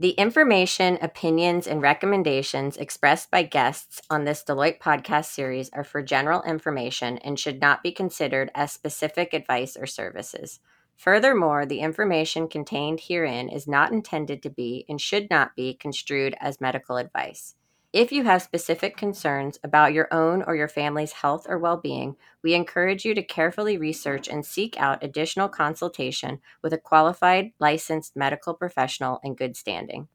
The 0.00 0.10
information, 0.10 0.96
opinions, 1.02 1.66
and 1.66 1.82
recommendations 1.82 2.76
expressed 2.76 3.32
by 3.32 3.42
guests 3.42 4.00
on 4.08 4.24
this 4.24 4.44
Deloitte 4.44 4.78
podcast 4.78 5.24
series 5.24 5.70
are 5.70 5.82
for 5.82 6.02
general 6.02 6.40
information 6.42 7.18
and 7.18 7.36
should 7.36 7.60
not 7.60 7.82
be 7.82 7.90
considered 7.90 8.52
as 8.54 8.70
specific 8.70 9.34
advice 9.34 9.76
or 9.76 9.86
services. 9.86 10.60
Furthermore, 10.98 11.64
the 11.64 11.78
information 11.78 12.48
contained 12.48 12.98
herein 13.04 13.48
is 13.48 13.68
not 13.68 13.92
intended 13.92 14.42
to 14.42 14.50
be 14.50 14.84
and 14.88 15.00
should 15.00 15.30
not 15.30 15.54
be 15.54 15.72
construed 15.72 16.34
as 16.40 16.60
medical 16.60 16.96
advice. 16.96 17.54
If 17.92 18.10
you 18.10 18.24
have 18.24 18.42
specific 18.42 18.96
concerns 18.96 19.60
about 19.62 19.92
your 19.92 20.12
own 20.12 20.42
or 20.42 20.56
your 20.56 20.66
family's 20.66 21.12
health 21.12 21.46
or 21.48 21.56
well 21.56 21.76
being, 21.76 22.16
we 22.42 22.52
encourage 22.52 23.04
you 23.04 23.14
to 23.14 23.22
carefully 23.22 23.78
research 23.78 24.28
and 24.28 24.44
seek 24.44 24.76
out 24.76 25.02
additional 25.02 25.48
consultation 25.48 26.40
with 26.62 26.72
a 26.72 26.78
qualified, 26.78 27.52
licensed 27.60 28.16
medical 28.16 28.52
professional 28.52 29.20
in 29.22 29.36
good 29.36 29.56
standing. 29.56 30.08